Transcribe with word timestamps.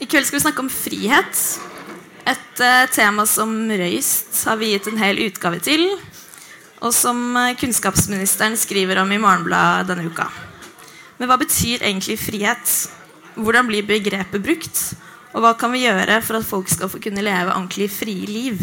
I 0.00 0.06
kveld 0.08 0.24
skal 0.24 0.38
vi 0.38 0.44
snakke 0.46 0.62
om 0.64 0.70
frihet. 0.72 1.40
Et 2.24 2.62
uh, 2.64 2.86
tema 2.88 3.26
som 3.28 3.52
Røyst 3.68 4.38
har 4.48 4.56
viet 4.56 4.86
en 4.88 5.00
hel 5.00 5.20
utgave 5.26 5.60
til, 5.60 5.82
og 6.80 6.94
som 6.96 7.18
uh, 7.36 7.52
kunnskapsministeren 7.60 8.56
skriver 8.56 9.02
om 9.02 9.12
i 9.12 9.20
Morgenbladet 9.20 9.90
denne 9.90 10.08
uka. 10.08 10.30
Men 11.18 11.28
hva 11.28 11.36
betyr 11.42 11.84
egentlig 11.84 12.16
frihet? 12.22 12.72
Hvordan 13.36 13.68
blir 13.68 13.84
begrepet 13.84 14.40
brukt? 14.40 14.80
Og 15.34 15.44
hva 15.44 15.52
kan 15.60 15.74
vi 15.74 15.84
gjøre 15.84 16.22
for 16.24 16.40
at 16.40 16.48
folk 16.48 16.72
skal 16.72 16.88
få 16.88 17.02
kunne 17.04 17.24
leve 17.26 17.52
ordentlig 17.52 17.90
frie 17.92 18.24
liv? 18.24 18.62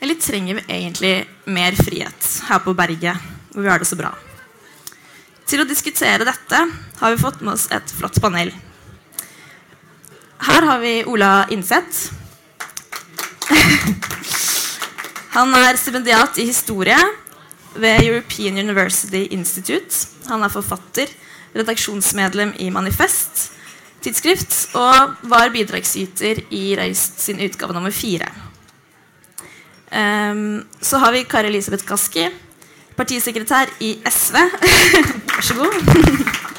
Eller 0.00 0.16
trenger 0.16 0.56
vi 0.56 0.68
egentlig 0.72 1.16
mer 1.52 1.76
frihet 1.76 2.30
her 2.48 2.64
på 2.64 2.72
berget, 2.76 3.20
hvor 3.52 3.60
vi 3.60 3.68
har 3.68 3.84
det 3.84 3.92
så 3.92 4.00
bra? 4.00 4.16
Til 5.44 5.60
å 5.60 5.68
diskutere 5.68 6.24
dette 6.24 6.64
har 7.02 7.12
vi 7.12 7.20
fått 7.20 7.44
med 7.44 7.58
oss 7.58 7.68
et 7.76 7.92
flott 7.92 8.16
panel. 8.24 8.56
Her 10.40 10.62
har 10.62 10.78
vi 10.78 11.04
Ola 11.06 11.46
Innseth. 11.50 12.12
Han 15.36 15.54
er 15.54 15.76
stipendiat 15.76 16.38
i 16.38 16.46
historie 16.48 16.96
ved 17.76 18.04
European 18.04 18.58
University 18.58 19.26
Institute. 19.30 20.06
Han 20.28 20.42
er 20.42 20.52
forfatter, 20.52 21.12
redaksjonsmedlem 21.56 22.54
i 22.58 22.70
Manifest 22.70 23.52
tidsskrift 24.06 24.76
og 24.78 25.16
var 25.30 25.50
bidragsyter 25.54 26.44
i 26.54 26.64
Røyst 26.78 27.20
sin 27.24 27.40
utgave 27.42 27.74
nummer 27.74 27.94
fire. 27.94 28.28
Um, 29.86 30.66
så 30.80 30.98
har 30.98 31.14
vi 31.14 31.24
Kari 31.26 31.50
Elisabeth 31.50 31.86
Kaski, 31.86 32.28
partisekretær 32.96 33.70
i 33.80 33.96
SV. 34.10 34.36
Vær 35.30 35.42
så 35.42 35.54
god. 35.54 36.55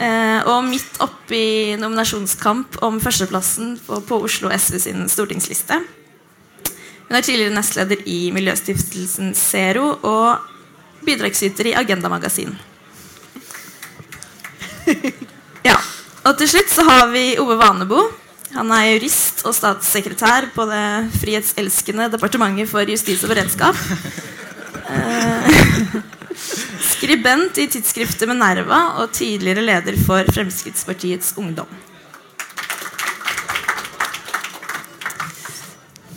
Eh, 0.00 0.46
og 0.48 0.64
midt 0.64 0.96
oppi 1.04 1.76
nominasjonskamp 1.76 2.78
om 2.86 2.96
førsteplassen 3.04 3.74
på, 3.84 3.98
på, 4.08 4.20
Oslo 4.24 4.48
SV 4.48 4.78
sin 4.80 5.08
stortingsliste. 5.12 5.76
Hun 7.10 7.18
er 7.18 7.26
tidligere 7.26 7.52
nestleder 7.52 8.00
i 8.08 8.30
Miljøstiftelsen 8.32 9.34
Zero 9.36 9.90
og 10.06 10.40
bidragsyter 11.04 11.72
i 11.72 11.76
Agenda 11.76 12.12
Magasin. 12.12 12.56
Ja, 15.60 15.76
Og 16.24 16.38
til 16.40 16.48
slutt 16.48 16.70
så 16.72 16.82
har 16.86 17.10
vi 17.12 17.36
Ove 17.38 17.58
Vanebo. 17.60 18.00
Han 18.54 18.72
er 18.72 18.94
jurist 18.94 19.44
og 19.44 19.52
statssekretær 19.54 20.48
på 20.54 20.64
det 20.70 21.10
frihetselskende 21.20 22.08
Departementet 22.14 22.70
for 22.70 22.88
justis 22.88 23.20
og 23.26 23.34
beredskap. 23.34 23.76
Eh, 24.90 25.50
Skribent 26.80 27.58
i 27.58 27.66
tidsskriftet 27.70 28.28
Minerva 28.28 28.80
og 29.00 29.12
tidligere 29.14 29.62
leder 29.64 29.96
for 30.06 30.26
Fremskrittspartiets 30.34 31.34
Ungdom. 31.40 31.68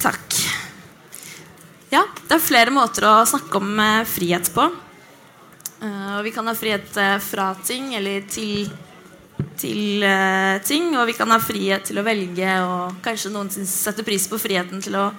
Takk. 0.02 0.40
Ja, 1.94 2.04
det 2.28 2.38
er 2.38 2.44
flere 2.44 2.74
måter 2.74 3.08
å 3.10 3.14
snakke 3.30 3.62
om 3.62 3.78
eh, 3.80 4.02
frihet 4.10 4.50
på. 4.56 4.68
Uh, 5.84 6.22
vi 6.24 6.32
kan 6.32 6.48
ha 6.48 6.54
frihet 6.56 6.96
fra 7.20 7.50
ting 7.60 7.90
eller 7.98 8.24
til, 8.32 8.70
til 9.60 10.06
ting. 10.64 10.94
Og 10.96 11.08
vi 11.12 11.16
kan 11.18 11.32
ha 11.32 11.40
frihet 11.44 11.90
til 11.90 12.00
å 12.00 12.06
velge, 12.08 12.54
og 12.64 13.02
kanskje 13.04 13.34
noen 13.34 13.52
setter 13.52 14.08
pris 14.08 14.30
på 14.32 14.40
friheten 14.40 14.84
til 14.84 14.96
å 15.00 15.10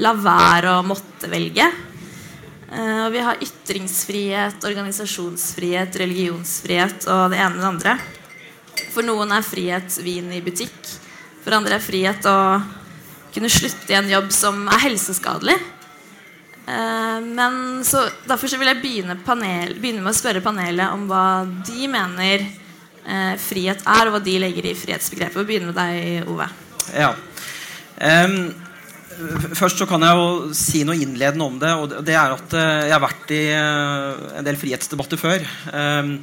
la 0.00 0.12
være 0.16 0.76
å 0.76 0.84
måtte 0.86 1.30
velge. 1.32 1.70
Uh, 2.70 3.06
og 3.08 3.14
vi 3.14 3.22
har 3.26 3.40
ytringsfrihet, 3.42 4.62
organisasjonsfrihet, 4.62 5.96
religionsfrihet 5.98 7.08
og 7.10 7.32
det 7.32 7.40
ene 7.42 7.56
med 7.56 7.64
det 7.64 7.70
andre. 7.70 7.96
For 8.94 9.06
noen 9.06 9.34
er 9.34 9.46
frihet 9.46 9.96
vin 10.04 10.30
i 10.30 10.42
butikk. 10.44 10.78
For 11.42 11.56
andre 11.56 11.80
er 11.80 11.82
frihet 11.82 12.28
å 12.30 12.38
kunne 13.34 13.50
slutte 13.50 13.90
i 13.90 13.98
en 13.98 14.10
jobb 14.10 14.30
som 14.34 14.62
er 14.70 14.84
helseskadelig. 14.86 15.58
Uh, 16.70 17.18
men 17.26 17.82
så, 17.86 18.04
Derfor 18.28 18.52
så 18.52 18.60
vil 18.60 18.70
jeg 18.70 18.82
begynne, 18.84 19.18
panel, 19.26 19.74
begynne, 19.74 20.04
med 20.04 20.14
å 20.14 20.20
spørre 20.20 20.44
panelet 20.44 20.94
om 20.94 21.08
hva 21.10 21.42
de 21.66 21.90
mener 21.90 22.46
uh, 22.46 23.34
frihet 23.50 23.82
er, 23.82 24.06
og 24.06 24.14
hva 24.14 24.22
de 24.22 24.38
legger 24.46 24.70
i 24.70 24.78
frihetsbegrepet. 24.78 25.42
Vi 25.42 25.48
begynne 25.50 25.72
med 25.72 25.80
deg, 25.80 26.30
Ove. 26.30 26.50
Ja. 26.94 27.14
Um 27.98 28.69
Først 29.56 29.80
så 29.80 29.86
kan 29.88 30.02
jeg 30.04 30.16
jo 30.16 30.54
si 30.56 30.82
noe 30.86 30.98
innledende 30.98 31.46
om 31.46 31.58
det. 31.60 31.72
og 31.76 31.92
det 32.06 32.14
er 32.16 32.36
at 32.36 32.54
eh, 32.56 32.86
Jeg 32.88 32.94
har 32.94 33.02
vært 33.02 33.34
i 33.36 33.42
eh, 33.52 34.22
en 34.40 34.46
del 34.46 34.58
frihetsdebatter 34.60 35.20
før. 35.20 35.44
Ehm, 35.76 36.14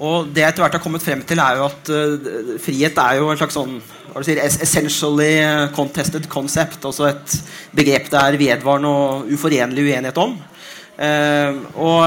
og 0.00 0.30
det 0.32 0.40
jeg 0.40 0.54
etter 0.54 0.64
hvert 0.64 0.76
har 0.78 0.82
kommet 0.82 1.04
frem 1.04 1.20
til, 1.28 1.40
er 1.42 1.58
jo 1.58 1.66
at 1.66 1.90
uh, 1.92 2.54
frihet 2.64 2.96
er 3.02 3.18
jo 3.18 3.26
en 3.28 3.36
slags 3.36 3.58
sånn 3.58 3.74
hva 4.14 4.22
sier, 4.24 4.38
essentially 4.40 5.34
contested 5.76 6.24
concept. 6.32 6.86
Altså 6.88 7.10
et 7.10 7.34
begrep 7.76 8.08
det 8.08 8.22
er 8.22 8.38
vedvarende 8.40 8.88
og 8.88 9.28
uforenlig 9.28 9.84
uenighet 9.84 10.22
om. 10.22 10.32
Uh, 10.96 11.60
og 11.76 12.00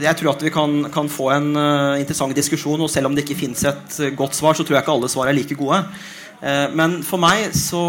jeg 0.00 0.16
tror 0.22 0.32
at 0.32 0.46
vi 0.46 0.54
kan, 0.54 0.80
kan 0.94 1.12
få 1.12 1.28
en 1.36 1.50
uh, 1.52 2.00
interessant 2.00 2.32
diskusjon, 2.32 2.80
og 2.80 2.88
selv 2.88 3.10
om 3.10 3.18
det 3.18 3.26
ikke 3.26 3.42
fins 3.44 3.66
et 3.68 4.00
godt 4.16 4.38
svar, 4.38 4.56
så 4.56 4.64
tror 4.64 4.78
jeg 4.78 4.86
ikke 4.86 4.96
alle 4.96 5.12
svar 5.12 5.28
er 5.28 5.36
like 5.36 5.58
gode. 5.58 5.82
men 6.72 7.00
for 7.02 7.18
meg 7.18 7.50
så 7.52 7.82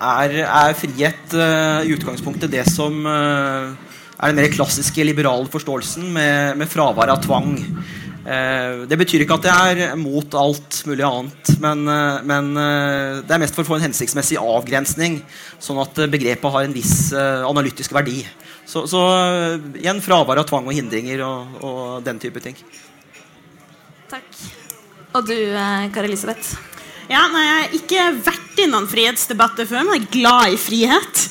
er, 0.00 0.34
er 0.46 0.76
frihet 0.78 1.34
uh, 1.36 1.84
i 1.84 1.94
utgangspunktet 1.94 2.52
det 2.52 2.64
som 2.70 3.04
uh, 3.04 3.72
er 4.20 4.32
den 4.32 4.40
mer 4.40 4.52
klassiske 4.52 5.04
liberale 5.04 5.48
forståelsen 5.52 6.08
med, 6.14 6.60
med 6.60 6.70
fravær 6.70 7.12
av 7.12 7.22
tvang. 7.24 7.54
Uh, 8.20 8.84
det 8.88 8.98
betyr 9.00 9.24
ikke 9.24 9.38
at 9.40 9.48
jeg 9.50 9.86
er 9.86 9.98
mot 10.00 10.36
alt 10.36 10.82
mulig 10.88 11.04
annet, 11.06 11.52
men, 11.62 11.84
men 12.28 12.52
det 13.24 13.34
er 13.34 13.42
mest 13.42 13.56
for 13.56 13.64
å 13.64 13.70
få 13.70 13.78
en 13.78 13.88
hensiktsmessig 13.88 14.38
avgrensning, 14.40 15.20
sånn 15.60 15.80
at 15.82 16.04
begrepet 16.12 16.56
har 16.56 16.68
en 16.68 16.76
viss 16.76 17.12
analytisk 17.16 17.96
verdi. 17.96 18.22
Så, 18.68 18.84
så 18.86 19.00
igjen 19.80 20.02
fravær 20.04 20.42
av 20.42 20.48
tvang 20.48 20.68
og 20.68 20.76
hindringer 20.76 21.24
og, 21.26 21.60
og 21.66 21.84
den 22.06 22.20
type 22.22 22.44
ting. 22.44 22.58
Takk. 24.10 24.28
Og 25.16 25.26
du, 25.26 25.34
Kari 25.90 26.12
Elisabeth? 26.12 26.69
Ja, 27.10 27.24
nei, 27.26 27.42
Jeg 27.42 27.54
har 27.58 27.72
ikke 27.74 28.02
vært 28.22 28.60
i 28.62 28.68
noen 28.70 28.84
frihetsdebatter 28.86 29.66
før, 29.66 29.82
men 29.82 29.96
jeg 29.96 30.04
er 30.04 30.12
glad 30.14 30.52
i 30.52 30.58
frihet. 30.60 31.22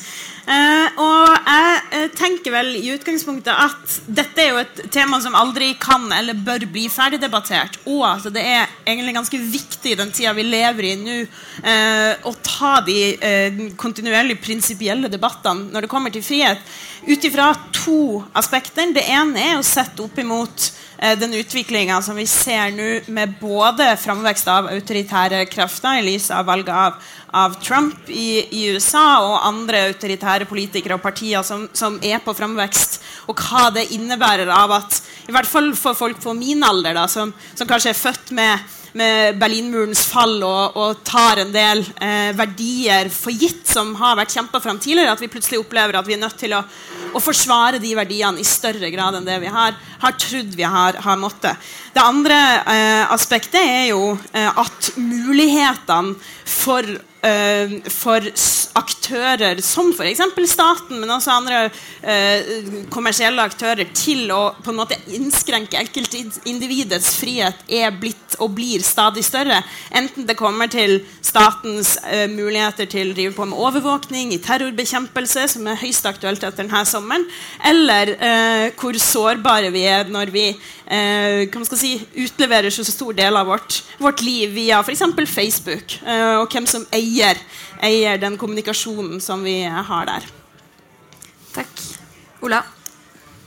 Uh, 0.50 0.98
og 1.00 1.30
jeg 1.46 1.78
uh, 1.94 2.06
tenker 2.18 2.52
vel 2.52 2.68
i 2.74 2.90
utgangspunktet 2.92 3.54
at 3.54 3.94
dette 4.10 4.42
er 4.42 4.50
jo 4.50 4.58
et 4.60 4.80
tema 4.92 5.20
som 5.22 5.36
aldri 5.38 5.70
kan 5.80 6.04
eller 6.12 6.36
bør 6.36 6.66
bli 6.74 6.84
ferdigdebattert. 6.92 7.78
Og 7.88 8.02
at 8.10 8.26
det 8.34 8.42
er 8.44 8.66
egentlig 8.82 9.14
ganske 9.16 9.40
viktig 9.40 9.94
i 9.94 9.96
den 10.00 10.12
tida 10.12 10.34
vi 10.36 10.44
lever 10.50 10.90
i 10.90 10.92
nå, 11.00 11.16
uh, 11.64 12.28
å 12.28 12.34
ta 12.44 12.74
de 12.84 13.70
kontinuerlig 13.80 14.36
prinsipielle 14.42 15.08
debattene 15.08 15.70
når 15.72 15.86
det 15.86 15.92
kommer 15.94 16.12
til 16.12 16.26
frihet, 16.26 16.60
ut 17.08 17.30
ifra 17.30 17.54
to 17.72 18.20
aspekter. 18.36 18.92
Det 18.92 19.06
ene 19.16 19.48
er 19.52 19.56
å 19.56 19.64
sette 19.64 20.04
opp 20.04 20.20
imot 20.20 20.72
den 21.00 21.32
utviklinga 21.34 22.02
som 22.04 22.18
vi 22.18 22.26
ser 22.28 22.74
nå, 22.76 22.88
med 23.08 23.32
både 23.40 23.86
framvekst 23.96 24.48
av 24.52 24.68
autoritære 24.68 25.46
krefter 25.48 26.00
i 26.00 26.04
lys 26.04 26.28
av 26.34 26.44
valget 26.50 26.74
av, 26.76 26.98
av 27.32 27.56
Trump 27.64 28.10
i, 28.12 28.42
i, 28.50 28.66
USA, 28.74 29.04
og 29.24 29.46
andre 29.48 29.86
autoritære 29.88 30.48
politikere 30.50 30.98
og 30.98 31.04
partier 31.04 31.46
som, 31.46 31.68
som, 31.72 31.96
er 32.04 32.20
på 32.20 32.34
framvekst, 32.36 33.00
og 33.32 33.40
hva 33.40 33.70
det 33.72 33.88
innebærer 33.96 34.50
av 34.52 34.76
at 34.76 35.00
I 35.30 35.32
hvert 35.32 35.48
fall 35.48 35.72
for 35.78 35.96
folk 35.96 36.20
på 36.20 36.36
min 36.36 36.64
alder, 36.66 36.92
da, 36.98 37.06
som, 37.08 37.32
som 37.54 37.68
kanskje 37.70 37.94
er 37.94 38.02
født 38.02 38.34
med 38.36 38.76
med 38.98 39.38
Berlinmurens 39.40 40.02
fall 40.10 40.38
og, 40.46 40.76
og 40.78 41.02
tar 41.06 41.42
en 41.42 41.52
del 41.54 41.82
eh, 42.02 42.30
verdier 42.36 43.10
for 43.14 43.34
gitt 43.34 43.68
som 43.70 43.92
har 44.00 44.16
vært 44.18 44.34
kjempa 44.34 44.60
fram 44.62 44.80
tidligere, 44.82 45.14
at 45.14 45.22
vi 45.22 45.30
plutselig 45.30 45.60
opplever 45.60 45.98
at 45.98 46.08
vi 46.08 46.16
er 46.16 46.22
nødt 46.22 46.38
til 46.40 46.54
å, 46.56 46.62
å, 47.14 47.22
forsvare 47.22 47.80
de 47.82 47.92
verdiene 47.98 48.42
i 48.42 48.46
større 48.46 48.90
grad 48.92 49.18
enn 49.18 49.28
det 49.28 49.38
vi 49.42 49.52
har, 49.52 49.76
har 50.02 50.16
trodd 50.18 50.56
vi 50.58 50.66
har, 50.66 50.98
har 51.04 51.20
måttet. 51.20 51.70
Det 51.94 52.02
andre 52.02 52.40
eh, 52.64 53.04
aspektet 53.14 53.60
er 53.60 53.86
jo 53.92 54.14
eh, 54.32 54.50
at 54.50 54.92
mulighetene 54.98 56.16
for 56.50 56.86
for 57.20 58.24
aktører 58.78 59.60
som 59.64 59.90
f.eks. 59.92 60.20
staten, 60.50 61.00
men 61.00 61.10
også 61.10 61.34
andre 61.34 61.60
uh, 61.70 62.84
kommersielle 62.92 63.42
aktører, 63.42 63.88
til 63.96 64.30
å 64.34 64.54
på 64.60 64.72
en 64.72 64.78
måte 64.80 64.98
innskrenke 65.14 65.78
enkeltindividets 65.80 67.14
frihet 67.20 67.64
er 67.66 67.90
blitt 68.00 68.36
og 68.40 68.54
blir 68.56 68.84
stadig 68.86 69.24
større. 69.26 69.60
Enten 69.96 70.26
det 70.28 70.38
kommer 70.38 70.70
til 70.70 71.00
statens 71.24 71.96
uh, 72.06 72.26
muligheter 72.30 72.88
til 72.90 73.10
å 73.10 73.16
drive 73.16 73.36
på 73.36 73.48
med 73.50 73.58
overvåkning, 73.58 74.34
i 74.34 74.42
terrorbekjempelse, 74.42 75.48
som 75.56 75.66
er 75.70 75.80
høyst 75.80 76.06
aktuelt 76.08 76.44
etter 76.44 76.62
denne 76.64 76.84
sommeren, 76.86 77.26
eller 77.66 78.12
hvor 78.78 78.96
sårbare 79.00 79.70
vi 79.72 79.82
er 79.88 80.08
når 80.10 80.30
vi 80.32 80.44
si, 81.78 81.90
utleverer 82.22 82.72
så 82.72 82.84
stor 82.86 83.14
del 83.16 83.36
av 83.38 83.48
vårt, 83.48 83.80
vårt 84.02 84.22
liv 84.24 84.52
via 84.54 84.80
f.eks. 84.84 85.02
Facebook, 85.30 85.96
og 86.40 86.52
hvem 86.52 86.68
som 86.68 86.84
eier 86.94 87.09
eier, 87.10 87.40
eier 87.82 88.20
den 88.20 88.38
kommunikasjonen 88.40 89.20
som 89.20 89.42
vi 89.44 89.62
har 89.64 90.06
der. 90.06 90.28
Takk. 91.54 91.86
Ola? 92.46 92.62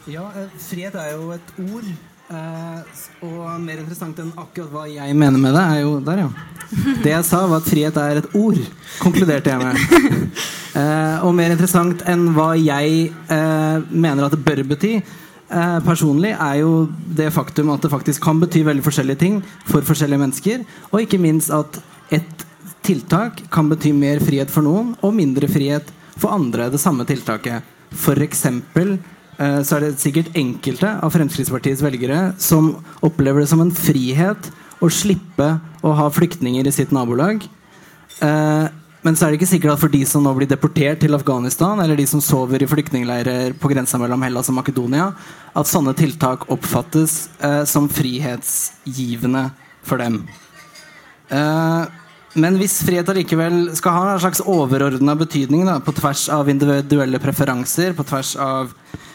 Ja, 0.08 0.28
eh, 0.36 0.50
Fred 0.60 0.96
er 1.00 1.14
jo 1.16 1.32
et 1.32 1.54
ord 1.64 1.94
Eh, 2.34 3.00
og 3.28 3.60
mer 3.62 3.82
interessant 3.82 4.18
enn 4.24 4.32
akkurat 4.40 4.72
hva 4.72 4.84
jeg 4.88 5.16
mener 5.18 5.42
med 5.42 5.54
det, 5.54 5.64
er 5.76 5.82
jo 5.84 5.98
Der, 6.02 6.22
ja. 6.24 6.30
Det 7.04 7.12
jeg 7.12 7.26
sa, 7.28 7.42
var 7.52 7.60
at 7.60 7.68
frihet 7.68 7.98
er 8.00 8.22
et 8.22 8.30
ord. 8.40 8.60
Konkluderte 9.04 9.54
jeg 9.54 9.60
med. 9.64 9.76
Eh, 10.74 11.20
og 11.22 11.36
mer 11.38 11.52
interessant 11.54 12.00
enn 12.10 12.32
hva 12.34 12.56
jeg 12.58 13.12
eh, 13.30 13.84
mener 13.94 14.26
at 14.26 14.34
det 14.34 14.40
bør 14.42 14.64
bety, 14.72 14.96
eh, 14.98 15.76
personlig, 15.86 16.32
er 16.34 16.56
jo 16.64 16.88
det 17.14 17.28
faktum 17.36 17.70
at 17.70 17.86
det 17.86 17.92
faktisk 17.92 18.24
kan 18.26 18.40
bety 18.42 18.64
veldig 18.66 18.82
forskjellige 18.82 19.20
ting 19.22 19.36
for 19.68 19.86
forskjellige 19.86 20.24
mennesker. 20.24 20.64
Og 20.90 21.04
ikke 21.04 21.22
minst 21.22 21.54
at 21.54 21.78
et 22.10 22.42
tiltak 22.84 23.46
kan 23.54 23.72
bety 23.72 23.94
mer 23.96 24.22
frihet 24.24 24.52
for 24.52 24.66
noen 24.66 24.94
og 25.02 25.16
mindre 25.18 25.50
frihet 25.52 25.90
for 26.18 26.36
andre. 26.36 26.70
Det 26.74 26.82
samme 26.82 27.08
tiltaket. 27.10 27.66
For 27.94 28.18
eksempel 28.26 28.98
Eh, 29.42 29.60
så 29.66 29.78
er 29.78 29.88
det 29.88 30.02
sikkert 30.02 30.36
enkelte 30.38 30.92
av 31.02 31.14
Fremskrittspartiets 31.14 31.82
velgere 31.84 32.34
som 32.42 32.76
opplever 33.06 33.44
det 33.44 33.50
som 33.50 33.64
en 33.64 33.74
frihet 33.74 34.50
å 34.84 34.90
slippe 34.92 35.50
å 35.84 35.94
ha 35.98 36.10
flyktninger 36.14 36.68
i 36.68 36.76
sitt 36.76 36.94
nabolag. 36.94 37.46
Eh, 38.22 38.66
men 39.04 39.18
så 39.18 39.26
er 39.26 39.34
det 39.34 39.42
ikke 39.42 39.50
sikkert 39.50 39.74
at 39.74 39.82
for 39.82 39.92
de 39.92 40.04
som 40.08 40.24
nå 40.24 40.32
blir 40.38 40.48
deportert 40.48 41.02
til 41.04 41.16
Afghanistan, 41.18 41.82
eller 41.84 41.98
de 42.00 42.06
som 42.08 42.22
sover 42.24 42.64
i 42.64 42.70
flyktningleirer 42.70 43.58
på 43.60 43.72
grensa 43.74 44.00
mellom 44.00 44.22
Hellas 44.24 44.48
og 44.52 44.56
Makedonia, 44.62 45.10
at 45.52 45.68
sånne 45.68 45.96
tiltak 45.98 46.46
oppfattes 46.54 47.18
eh, 47.44 47.64
som 47.68 47.90
frihetsgivende 47.92 49.50
for 49.84 50.00
dem. 50.00 50.22
Men 52.34 52.58
hvis 52.58 52.80
frihet 52.82 53.10
allikevel 53.12 53.68
skal 53.78 53.94
ha 53.94 54.06
en 54.14 54.22
slags 54.24 54.42
overordna 54.50 55.14
betydning 55.18 55.68
da, 55.68 55.78
på 55.84 55.94
tvers 55.94 56.26
av 56.34 56.50
individuelle 56.50 57.22
preferanser, 57.22 57.94
på 57.94 58.06
tvers 58.10 58.34
av 58.42 58.72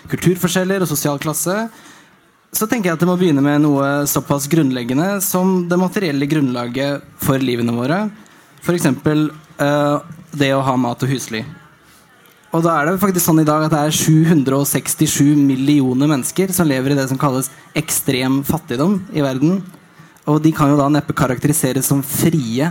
kulturforskjeller 0.09 0.85
og 0.85 0.91
sosial 0.91 1.19
klasse, 1.23 1.67
så 2.55 2.69
tenker 2.71 2.89
jeg 2.89 2.97
at 2.97 3.03
det 3.03 3.09
må 3.11 3.19
begynne 3.19 3.43
med 3.45 3.61
noe 3.65 4.07
såpass 4.09 4.47
grunnleggende 4.49 5.19
som 5.25 5.67
det 5.69 5.81
materielle 5.81 6.31
grunnlaget 6.31 7.05
for 7.21 7.43
livene 7.43 7.75
våre. 7.77 8.05
F.eks. 8.63 8.87
Uh, 9.59 9.99
det 10.39 10.53
å 10.55 10.63
ha 10.65 10.77
mat 10.79 11.03
og 11.03 11.11
husly. 11.11 11.43
Og 12.55 12.63
da 12.65 12.79
er 12.79 12.89
det 12.89 13.01
faktisk 13.03 13.27
sånn 13.27 13.43
i 13.43 13.49
dag 13.49 13.67
at 13.67 13.75
det 13.75 13.81
er 13.83 13.97
767 13.99 15.35
millioner 15.37 16.09
mennesker 16.09 16.55
som 16.55 16.71
lever 16.71 16.95
i 16.95 16.97
det 16.97 17.09
som 17.11 17.21
kalles 17.21 17.51
ekstrem 17.77 18.41
fattigdom 18.47 19.03
i 19.13 19.25
verden. 19.27 19.59
Og 20.31 20.39
de 20.45 20.55
kan 20.57 20.71
jo 20.73 20.79
da 20.79 20.87
neppe 20.93 21.17
karakteriseres 21.17 21.91
som 21.91 22.01
frie 22.07 22.71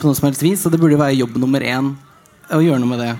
på 0.00 0.08
noe 0.08 0.18
som 0.18 0.28
helst 0.28 0.44
vis, 0.44 0.64
og 0.66 0.72
det 0.72 0.80
burde 0.82 1.00
være 1.00 1.18
jobb 1.18 1.36
nummer 1.40 1.64
én 1.64 1.92
å 2.50 2.60
gjøre 2.62 2.82
noe 2.82 2.92
med 2.92 3.02
det. 3.04 3.10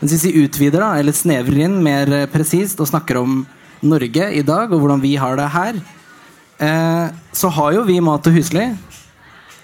Men 0.00 0.10
hvis 0.10 0.26
vi 0.26 0.44
utvider 0.44 0.82
da, 0.82 0.94
eller 1.00 1.16
snevrer 1.16 1.64
inn 1.66 1.78
mer 1.84 2.10
eh, 2.12 2.30
presist 2.30 2.80
og 2.82 2.90
snakker 2.90 3.22
om 3.22 3.44
Norge 3.84 4.30
i 4.34 4.42
dag, 4.46 4.72
og 4.72 4.82
hvordan 4.82 5.02
vi 5.02 5.14
har 5.20 5.38
det 5.38 5.46
her, 5.54 5.78
eh, 6.58 7.06
så 7.32 7.52
har 7.56 7.76
jo 7.76 7.86
vi 7.88 8.00
mat 8.04 8.26
og 8.28 8.36
husly. 8.36 8.66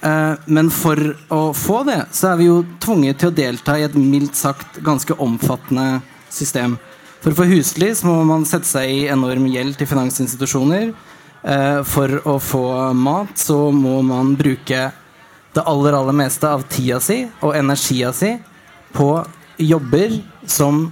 Eh, 0.00 0.34
men 0.46 0.70
for 0.72 1.00
å 1.32 1.42
få 1.56 1.82
det, 1.88 2.00
så 2.16 2.32
er 2.32 2.40
vi 2.40 2.48
jo 2.48 2.62
tvunget 2.80 3.20
til 3.20 3.30
å 3.30 3.36
delta 3.36 3.76
i 3.76 3.84
et 3.88 3.96
mildt 3.98 4.38
sagt 4.38 4.80
ganske 4.84 5.16
omfattende 5.20 6.00
system. 6.32 6.78
For 7.20 7.32
å 7.34 7.42
få 7.42 7.48
husly 7.50 7.90
så 7.96 8.08
må 8.08 8.22
man 8.24 8.46
sette 8.48 8.68
seg 8.68 8.88
i 8.88 9.08
enorm 9.12 9.44
gjeld 9.50 9.76
til 9.76 9.90
finansinstitusjoner. 9.90 10.92
Eh, 11.40 11.80
for 11.88 12.20
å 12.28 12.38
få 12.40 12.64
mat 12.96 13.36
så 13.40 13.68
må 13.72 14.00
man 14.04 14.34
bruke 14.40 14.90
det 15.54 15.64
aller, 15.66 15.96
aller 15.96 16.16
meste 16.16 16.48
av 16.48 16.62
tida 16.70 17.00
si 17.02 17.24
og 17.40 17.56
energia 17.58 18.12
si 18.14 18.36
på 18.94 19.10
jobber 19.60 20.20
som 20.46 20.86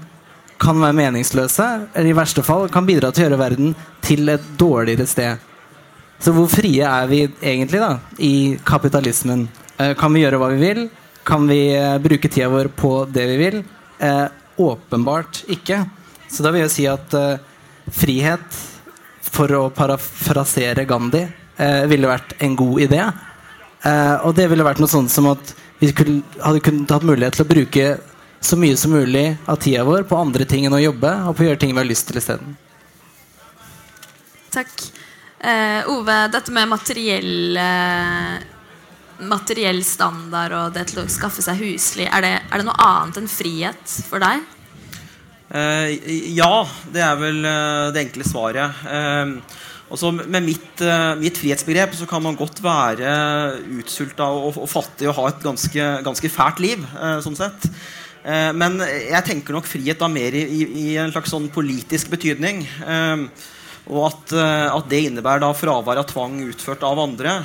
kan 0.58 0.80
være 0.82 0.96
meningsløse, 0.98 1.66
eller 1.94 2.10
i 2.10 2.16
verste 2.18 2.42
fall 2.42 2.66
kan 2.72 2.86
bidra 2.86 3.12
til 3.14 3.24
å 3.24 3.28
gjøre 3.28 3.40
verden 3.40 3.76
til 4.02 4.28
et 4.32 4.44
dårligere 4.58 5.06
sted. 5.06 5.44
Så 6.18 6.34
hvor 6.34 6.48
frie 6.50 6.82
er 6.82 7.06
vi 7.06 7.20
egentlig 7.28 7.78
da 7.78 7.92
i 8.18 8.58
kapitalismen? 8.66 9.46
Eh, 9.78 9.94
kan 9.98 10.10
vi 10.14 10.24
gjøre 10.24 10.40
hva 10.42 10.50
vi 10.50 10.58
vil? 10.64 10.80
Kan 11.26 11.46
vi 11.46 11.60
eh, 11.76 11.94
bruke 12.02 12.26
tida 12.26 12.50
vår 12.50 12.72
på 12.74 12.92
det 13.06 13.26
vi 13.30 13.36
vil? 13.38 13.60
Eh, 14.02 14.24
åpenbart 14.58 15.44
ikke. 15.54 15.84
Så 16.28 16.42
da 16.42 16.50
vil 16.50 16.64
jeg 16.66 16.74
si 16.74 16.88
at 16.90 17.14
eh, 17.14 17.38
frihet, 17.94 18.58
for 19.28 19.52
å 19.54 19.68
parafrasere 19.70 20.86
Gandhi, 20.88 21.22
eh, 21.62 21.84
ville 21.86 22.10
vært 22.10 22.34
en 22.42 22.58
god 22.58 22.82
idé. 22.88 23.02
Eh, 23.86 24.16
og 24.26 24.34
det 24.34 24.48
ville 24.50 24.66
vært 24.66 24.80
noe 24.82 24.90
sånt 24.90 25.12
som 25.12 25.28
at 25.30 25.52
vi 25.78 25.92
kunne, 25.94 26.22
hadde 26.42 26.62
kunnet 26.64 26.90
hatt 26.90 27.06
mulighet 27.06 27.38
til 27.38 27.46
å 27.46 27.50
bruke 27.52 27.88
så 28.40 28.58
mye 28.58 28.76
som 28.78 28.94
mulig 28.94 29.36
av 29.50 29.58
tida 29.62 29.84
vår 29.86 30.06
på 30.08 30.18
andre 30.18 30.46
ting 30.48 30.66
enn 30.66 30.74
å 30.74 30.82
jobbe, 30.82 31.10
og 31.26 31.36
på 31.36 31.44
å 31.44 31.48
gjøre 31.48 31.60
ting 31.62 31.74
vi 31.74 31.82
har 31.82 31.88
lyst 31.88 32.08
til 32.10 32.20
isteden. 32.20 32.56
Takk. 34.54 34.74
Eh, 35.38 35.86
Ove, 35.90 36.16
dette 36.32 36.54
med 36.54 36.70
materiell, 36.70 37.56
eh, 37.56 38.38
materiell 39.28 39.82
standard 39.86 40.54
og 40.54 40.74
det 40.74 40.88
til 40.90 41.04
å 41.04 41.10
skaffe 41.10 41.42
seg 41.44 41.60
husly, 41.62 42.06
er 42.06 42.24
det, 42.24 42.34
er 42.50 42.58
det 42.58 42.66
noe 42.66 42.78
annet 42.82 43.20
enn 43.22 43.30
frihet 43.30 43.98
for 44.08 44.22
deg? 44.22 44.42
Eh, 45.48 45.94
ja, 46.34 46.66
det 46.92 47.04
er 47.04 47.20
vel 47.20 47.38
eh, 47.46 47.90
det 47.94 48.06
enkle 48.06 48.26
svaret. 48.26 48.82
Eh, 49.88 49.94
også 49.94 50.12
med 50.20 50.44
mitt, 50.44 50.82
eh, 50.84 51.14
mitt, 51.18 51.38
frihetsbegrep 51.40 51.96
så 51.96 52.06
kan 52.06 52.22
man 52.22 52.36
godt 52.36 52.62
være 52.62 53.08
utsulta 53.80 54.28
og, 54.28 54.58
og, 54.58 54.68
fattig 54.68 55.08
og 55.08 55.16
ha 55.16 55.28
et 55.32 55.40
ganske, 55.42 55.88
ganske 56.04 56.28
fælt 56.28 56.60
liv. 56.60 56.84
sånn 57.24 57.38
sett. 57.38 57.72
Eh, 58.28 58.50
men 58.56 58.80
jeg 58.82 59.24
tenker 59.26 59.56
nok 59.56 59.68
frihet 59.68 60.00
da 60.00 60.08
mer 60.10 60.34
i, 60.36 60.64
i 60.66 60.88
en 61.00 61.12
slags 61.14 61.32
sånn 61.32 61.48
politisk 61.52 62.10
betydning. 62.12 62.64
Eh, 62.64 63.28
og 63.88 64.02
at, 64.10 64.34
eh, 64.36 64.66
at, 64.68 64.88
det 64.90 65.04
innebærer 65.06 65.46
da 65.46 65.54
fravær 65.56 66.02
av 66.02 66.08
tvang 66.10 66.42
utført 66.50 66.84
av 66.84 67.00
andre. 67.00 67.38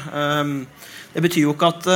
Det 1.13 1.22
betyr 1.22 1.44
jo 1.45 1.51
ikke 1.54 1.68
at, 1.69 1.88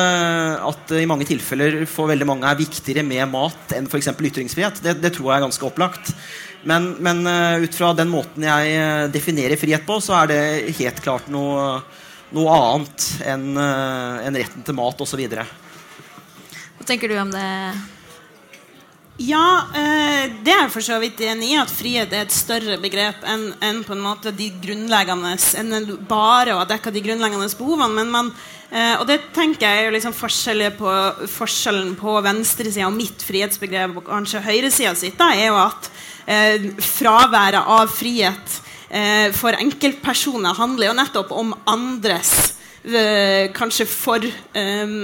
at 0.62 0.92
i 0.94 1.08
mange 1.10 1.26
tilfeller 1.26 1.80
for 1.90 2.06
veldig 2.06 2.28
mange 2.30 2.46
er 2.46 2.60
viktigere 2.60 3.02
med 3.02 3.26
mat 3.32 3.74
enn 3.74 3.88
f.eks. 3.90 4.12
ytringsfrihet. 4.14 4.78
Det, 4.86 4.94
det, 5.02 5.10
tror 5.16 5.32
jeg 5.32 5.40
er 5.40 5.46
ganske 5.48 5.66
opplagt. 5.66 6.12
Men, 6.64 6.90
men, 7.04 7.22
ut 7.64 7.76
fra 7.78 7.92
den 7.96 8.10
måten 8.12 8.44
jeg 8.44 9.12
definerer 9.14 9.60
frihet 9.60 9.86
på, 9.88 10.00
så 10.04 10.18
er 10.24 10.32
det 10.32 10.40
helt 10.80 11.04
klart 11.06 11.30
noe, 11.32 11.78
noe 12.36 12.56
annet 12.58 13.06
enn 13.30 13.46
en 13.58 14.40
retten 14.42 14.66
til 14.66 14.76
mat 14.76 15.04
osv. 15.06 15.22
Hva 15.28 16.90
tenker 16.90 17.14
du 17.14 17.20
om 17.22 17.32
det? 17.32 17.46
Ja, 19.18 19.66
eh, 19.74 20.30
det 20.46 20.52
er 20.54 20.60
jeg 20.68 20.74
for 20.76 20.86
så 20.86 21.00
vidt 21.02 21.22
enig 21.26 21.50
i. 21.50 21.58
At 21.58 21.74
frihet 21.74 22.12
er 22.14 22.28
et 22.28 22.34
større 22.36 22.78
begrep 22.82 23.24
enn, 23.26 23.48
enn 23.66 23.82
på 23.86 23.96
en 23.96 24.04
måte 24.04 24.34
de 24.36 24.52
grunnleggende 24.62 25.34
Enn 25.58 25.74
bare 26.06 26.54
å 26.54 26.60
ha 26.62 26.68
dekka 26.70 26.94
de 26.94 27.02
grunnleggende 27.02 27.50
behovene. 27.58 27.98
Men 27.98 28.14
man, 28.14 28.30
eh, 28.70 28.94
og 29.00 29.08
det 29.10 29.34
tenker 29.34 29.66
jeg 29.66 29.88
er 29.88 29.96
liksom 29.96 30.14
på, 30.78 30.94
forskjellen 31.34 31.96
på 31.98 32.22
venstresida 32.22 32.86
og 32.86 32.94
mitt 32.94 33.26
frihetsbegrep 33.26 33.98
og 33.98 34.06
kanskje 34.06 34.46
høyresida 34.46 34.94
sitt, 34.94 35.18
da, 35.18 35.34
er 35.34 35.50
jo 35.50 35.58
at 35.66 35.90
eh, 35.90 36.07
fraværet 36.84 37.70
av 37.72 37.92
frihet 37.92 38.58
eh, 38.90 39.30
for 39.36 39.56
enkeltpersoner 39.56 40.58
handler 40.58 40.90
jo 40.90 40.98
nettopp 40.98 41.32
om 41.32 41.54
andres 41.70 42.34
eh, 42.84 43.48
kanskje 43.56 43.88
for 43.88 44.28
eh, 44.28 44.98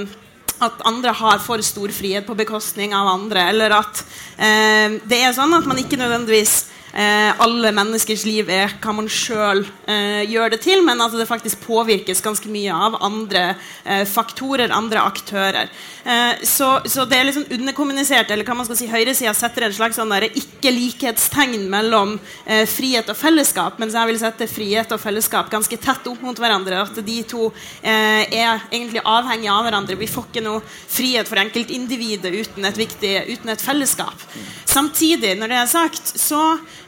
at 0.63 0.83
andre 0.87 1.13
har 1.15 1.41
for 1.43 1.63
stor 1.65 1.91
frihet 1.91 2.27
på 2.27 2.35
bekostning 2.37 2.93
av 2.95 3.09
andre. 3.15 3.47
Eller 3.51 3.73
at 3.75 4.03
eh, 4.37 4.99
det 5.07 5.19
er 5.19 5.35
sånn 5.35 5.55
at 5.57 5.67
man 5.67 5.79
ikke 5.81 5.99
nødvendigvis 5.99 6.55
eh, 6.93 7.41
alle 7.43 7.71
menneskers 7.75 8.25
liv 8.27 8.49
er 8.53 8.73
hva 8.83 8.93
man 8.95 9.09
sjøl 9.11 9.63
eh, 9.89 10.23
gjør 10.29 10.53
det 10.53 10.61
til, 10.63 10.83
men 10.85 11.01
at 11.03 11.15
det 11.17 11.27
faktisk 11.29 11.63
påvirkes 11.65 12.23
ganske 12.23 12.49
mye 12.51 12.73
av 12.73 12.97
andre 13.03 13.43
eh, 13.83 14.03
faktorer, 14.09 14.73
andre 14.73 15.01
aktører. 15.03 15.71
Eh, 16.03 16.43
så, 16.47 16.69
så, 16.85 17.05
det 17.09 17.19
er 17.19 17.29
liksom 17.29 17.47
underkommunisert, 17.57 18.31
eller 18.31 18.47
hva 18.47 18.57
man 18.59 18.67
skal 18.67 18.79
si, 18.79 18.89
høyresida 18.91 19.33
setter 19.37 19.67
en 19.67 19.75
slags 19.75 19.99
sånn 19.99 20.11
ikke-likhetstegn 20.13 21.67
mellom 21.71 22.17
eh, 22.45 22.65
frihet 22.69 23.09
og 23.11 23.17
fellesskap, 23.19 23.79
mens 23.81 23.97
jeg 23.97 24.11
vil 24.11 24.21
sette 24.21 24.49
frihet 24.51 24.93
og 24.93 25.01
fellesskap 25.01 25.51
ganske 25.53 25.79
tett 25.81 26.09
opp 26.11 26.23
mot 26.23 26.39
hverandre. 26.39 26.83
At 26.83 26.99
de 27.05 27.17
to 27.27 27.49
eh, 27.81 28.23
er 28.27 28.63
egentlig 28.69 29.03
avhengige 29.03 29.53
av 29.53 29.67
hverandre. 29.67 29.99
Vi 29.99 30.11
får 30.11 30.29
ikke 30.29 30.45
noe 30.45 30.63
frihet 30.67 31.29
for 31.29 31.41
enkeltindividet 31.41 32.33
uten 32.33 32.63
uten 32.63 33.51
et 33.51 33.63
fellesskap. 33.63 34.27
Samtidig, 34.73 35.35
når 35.37 35.51
det 35.51 35.57
er 35.59 35.67
sagt, 35.69 36.07
så 36.17 36.39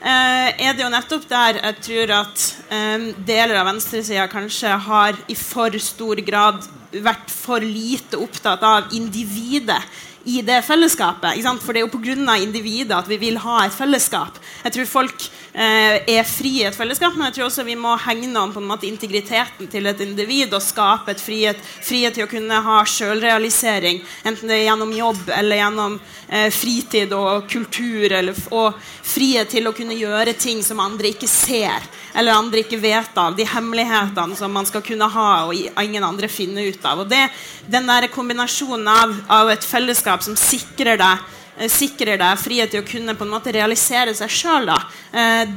eh, 0.02 0.48
er 0.58 0.74
det 0.74 0.82
jo 0.82 0.90
nettopp 0.90 1.28
der 1.30 1.60
jeg 1.60 1.76
tror 1.86 2.14
at 2.16 2.46
eh, 2.74 3.04
deler 3.28 3.60
av 3.60 3.68
venstresida 3.70 4.26
kanskje 4.32 4.72
har 4.88 5.20
i 5.30 5.36
for 5.38 5.76
stor 5.78 6.22
grad 6.26 6.66
vært 6.96 7.30
for 7.30 7.62
lite 7.62 8.18
opptatt 8.18 8.64
av 8.66 8.96
individet 8.98 9.78
i 10.26 10.42
det 10.46 10.62
fellesskapet. 10.66 11.42
For 11.62 11.74
det 11.74 11.82
er 11.82 11.86
jo 11.86 11.94
pga. 11.94 12.36
individet 12.42 12.96
at 12.98 13.08
vi 13.08 13.18
vil 13.18 13.38
ha 13.38 13.66
et 13.66 13.74
fellesskap. 13.74 14.40
Jeg 14.64 14.74
tror 14.74 14.86
folk 14.86 15.26
eh, 15.54 16.02
er 16.18 16.24
fri 16.26 16.62
i 16.62 16.66
et 16.66 16.76
fellesskap, 16.76 17.16
men 17.16 17.30
jeg 17.30 17.38
tror 17.38 17.46
også 17.48 17.66
vi 17.68 17.76
må 17.76 17.96
hegne 17.98 18.40
om 18.40 18.54
på 18.54 18.60
en 18.60 18.70
måte 18.70 18.88
integriteten 18.88 19.70
til 19.72 19.86
et 19.86 20.02
individ 20.02 20.54
og 20.54 20.64
skape 20.64 21.12
et 21.12 21.22
frihet, 21.22 21.62
frihet 21.86 22.18
til 22.18 22.26
å 22.26 22.32
kunne 22.32 22.62
ha 22.66 22.80
sjølrealisering, 22.86 24.02
enten 24.26 24.50
det 24.50 24.60
er 24.60 24.68
gjennom 24.70 24.94
jobb 24.96 25.30
eller 25.38 25.62
gjennom 25.62 26.00
eh, 26.30 26.50
fritid 26.54 27.14
og 27.14 27.50
kultur, 27.52 28.10
eller, 28.12 28.34
og 28.52 28.74
frihet 29.06 29.54
til 29.54 29.68
å 29.68 29.76
kunne 29.76 29.98
gjøre 29.98 30.34
ting 30.34 30.64
som 30.66 30.82
andre 30.84 31.14
ikke 31.14 31.30
ser 31.30 31.86
eller 32.16 32.36
andre 32.36 32.64
ikke 32.64 32.80
vet 32.80 33.18
av. 33.20 33.36
De 33.36 33.46
hemmelighetene 33.48 34.38
som 34.40 34.54
man 34.54 34.68
skal 34.68 34.84
kunne 34.86 35.10
ha 35.12 35.30
og 35.46 35.84
ingen 35.84 36.04
andre 36.04 36.30
finne 36.32 36.66
ut 36.70 36.86
av. 36.86 37.04
Og 37.04 37.10
det, 37.12 37.28
Den 37.68 37.88
der 37.88 38.08
kombinasjonen 38.14 38.88
av, 38.88 39.16
av 39.28 39.52
et 39.52 39.66
fellesskap 39.66 40.24
som 40.24 40.38
sikrer 40.40 41.00
deg 41.02 41.26
eh, 41.58 41.70
sikrer 41.72 42.20
deg 42.22 42.42
frihet 42.42 42.74
til 42.74 42.84
å 42.84 42.88
kunne 42.88 43.16
på 43.16 43.28
en 43.28 43.36
måte 43.36 43.54
realisere 43.56 44.16
seg 44.16 44.32
sjøl, 44.32 44.74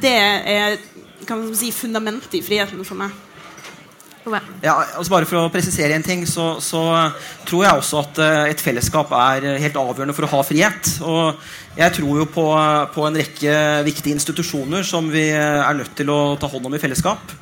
det 0.02 0.18
er 0.18 0.78
kan 1.28 1.40
man 1.42 1.56
si, 1.56 1.72
fundamentet 1.74 2.38
i 2.38 2.42
friheten 2.44 2.84
for 2.86 2.96
meg. 2.96 3.12
Ja, 4.62 4.74
altså 4.98 5.12
bare 5.12 5.28
For 5.28 5.40
å 5.40 5.52
presisere 5.52 5.96
en 5.96 6.06
ting, 6.06 6.24
så, 6.28 6.56
så 6.64 6.82
tror 7.48 7.64
jeg 7.64 7.80
også 7.80 8.02
at 8.02 8.20
uh, 8.22 8.42
et 8.50 8.62
fellesskap 8.62 9.12
er 9.16 9.46
helt 9.62 9.78
avgjørende 9.78 10.16
for 10.16 10.26
å 10.26 10.32
ha 10.36 10.42
frihet. 10.46 10.92
Og 11.06 11.78
jeg 11.78 11.94
tror 11.98 12.20
jo 12.22 12.26
på, 12.32 12.46
på, 12.94 13.06
en 13.06 13.18
rekke 13.22 13.54
viktige 13.86 14.16
institusjoner 14.18 14.86
som 14.86 15.08
vi 15.12 15.28
er 15.32 15.78
nødt 15.78 15.94
til 15.98 16.10
å 16.12 16.36
ta 16.40 16.50
hånd 16.50 16.68
om 16.68 16.76
i 16.76 16.82
fellesskap. 16.82 17.34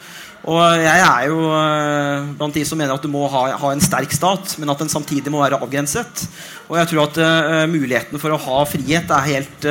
Og 0.47 0.63
jeg 0.79 1.03
er 1.03 1.27
jo 1.27 1.41
uh, 1.51 2.27
blant 2.39 2.55
de 2.55 2.63
som 2.69 2.79
mener 2.79 2.95
at 2.95 3.03
du 3.03 3.11
må 3.11 3.25
ha, 3.33 3.49
ha, 3.59 3.71
en 3.73 3.83
sterk 3.83 4.13
stat, 4.15 4.55
men 4.61 4.71
at 4.71 4.83
den 4.83 4.93
samtidig 4.93 5.33
må 5.33 5.43
være 5.43 5.59
avgrenset. 5.59 6.27
Og 6.69 6.77
jeg 6.79 6.93
tror 6.93 7.07
at 7.09 7.19
uh, 7.19 7.63
muligheten 7.71 8.23
for 8.23 8.35
å 8.35 8.43
ha 8.47 8.67
frihet 8.71 9.11
er 9.11 9.31
helt 9.33 9.71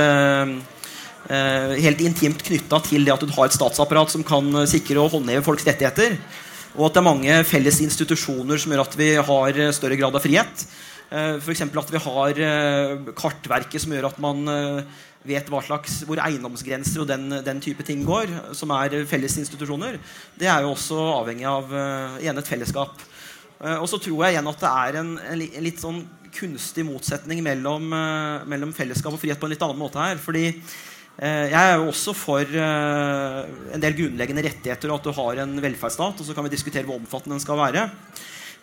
helt 1.25 2.01
intimt 2.05 2.43
knytta 2.45 2.77
til 2.85 3.01
det 3.01 3.09
at 3.15 3.23
du 3.25 3.31
har 3.33 3.47
et 3.47 3.55
statsapparat 3.55 4.11
som 4.13 4.21
kan 4.21 4.45
sikre 4.69 5.01
og 5.01 5.15
håndheve 5.15 5.41
folks 5.41 5.65
rettigheter. 5.65 6.19
Og 6.75 6.89
at 6.89 6.97
det 6.97 6.99
er 6.99 7.07
mange 7.07 7.35
felles 7.47 7.77
institusjoner 7.85 8.59
som 8.59 8.73
gjør 8.73 8.83
at 8.83 8.95
vi 8.99 9.13
har 9.15 9.59
større 9.75 9.95
grad 9.95 10.15
av 10.17 10.23
frihet. 10.23 10.63
Eh, 11.07 11.37
F.eks. 11.39 11.61
at 11.63 11.91
vi 11.93 12.01
har 12.03 12.39
eh, 12.43 13.11
Kartverket 13.15 13.83
som 13.83 13.93
gjør 13.95 14.09
at 14.09 14.17
man 14.19 14.41
eh, 14.51 15.03
vet 15.25 15.47
hva 15.49 15.61
slags, 15.63 16.01
hvor 16.05 16.19
eiendomsgrenser 16.19 17.05
og 17.05 17.07
den, 17.09 17.29
den, 17.45 17.61
type 17.63 17.85
ting 17.87 18.03
går, 18.05 18.33
som 18.57 18.73
er 18.75 18.97
felles 19.07 19.37
institusjoner. 19.39 19.95
Det 20.35 20.49
er 20.51 20.65
jo 20.65 20.73
også 20.73 20.99
avhengig 21.15 21.47
av 21.49 21.71
igjen 22.21 22.37
et 22.37 22.51
fellesskap. 22.51 23.01
Og 23.79 23.87
så 23.89 23.97
tror 23.97 24.27
jeg 24.27 24.35
igjen 24.35 24.51
at 24.51 24.61
det 24.61 24.69
er 24.69 24.99
en, 24.99 25.09
en 25.17 25.65
litt 25.65 25.81
sånn 25.81 26.03
kunstig 26.35 26.85
motsetning 26.85 27.41
mellom, 27.41 27.87
mellom, 28.45 28.75
fellesskap 28.75 29.15
og 29.15 29.23
frihet 29.23 29.41
på 29.41 29.49
en 29.49 29.55
litt 29.55 29.65
annen 29.65 29.81
måte 29.81 30.03
her. 30.03 30.21
fordi 30.21 30.51
Eh, 30.51 30.94
jeg 31.15 31.55
er 31.55 31.77
jo 31.79 31.87
også 31.93 32.11
for 32.11 32.43
eh, 32.43 33.41
en 33.75 33.83
del 33.83 33.95
grunnleggende 33.95 34.43
rettigheter 34.43 34.91
og 34.91 34.99
at 34.99 35.05
du 35.07 35.15
har 35.15 35.45
en 35.45 35.61
velferdsstat. 35.63 36.19
og 36.19 36.27
så 36.27 36.35
kan 36.35 36.43
vi 36.43 36.51
diskutere 36.51 36.83
hvor 36.83 36.99
omfattende 36.99 37.37
den 37.37 37.43
skal 37.43 37.61
være. 37.61 37.89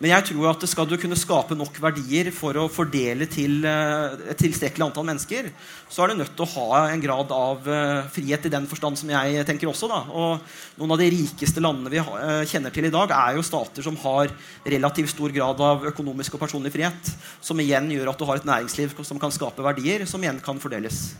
Men 0.03 0.11
jeg 0.11 0.27
tror 0.27 0.51
at 0.51 0.67
skal 0.67 0.89
du 0.91 0.97
kunne 0.99 1.17
skape 1.17 1.55
nok 1.55 1.77
verdier 1.81 2.29
for 2.35 2.59
å 2.59 2.67
fordele 2.69 3.25
til 3.31 3.65
eh, 3.65 4.29
et 4.35 4.43
tilstrekkelig 4.45 4.85
antall 4.85 5.09
mennesker, 5.09 5.49
så 5.89 6.05
er 6.05 6.13
du 6.13 6.21
nødt 6.21 6.35
til 6.37 6.45
å 6.45 6.53
ha 6.59 6.83
en 6.91 7.07
grad 7.07 7.33
av 7.33 7.73
frihet 8.13 8.49
i 8.49 8.53
den 8.53 8.69
forstand 8.69 9.01
som 9.01 9.15
jeg 9.15 9.49
tenker 9.49 9.73
også. 9.73 9.89
Da. 9.89 10.05
Og 10.13 10.77
noen 10.77 10.93
av 10.93 11.01
de 11.01 11.11
rikeste 11.17 11.65
landene 11.65 11.93
vi 11.95 12.05
kjenner 12.53 12.75
til 12.75 12.91
i 12.91 12.93
dag, 12.93 13.17
er 13.17 13.39
jo 13.39 13.49
stater 13.49 13.87
som 13.87 13.97
har 14.05 14.33
relativt 14.69 15.15
stor 15.15 15.33
grad 15.33 15.65
av 15.65 15.89
økonomisk 15.95 16.37
og 16.37 16.45
personlig 16.45 16.75
frihet. 16.77 17.17
Som 17.41 17.65
igjen 17.65 17.93
gjør 17.97 18.13
at 18.13 18.21
du 18.21 18.29
har 18.29 18.43
et 18.43 18.49
næringsliv 18.53 18.99
som 19.07 19.23
kan 19.23 19.33
skape 19.33 19.65
verdier, 19.65 20.05
som 20.05 20.21
igjen 20.21 20.43
kan 20.45 20.61
fordeles. 20.61 21.13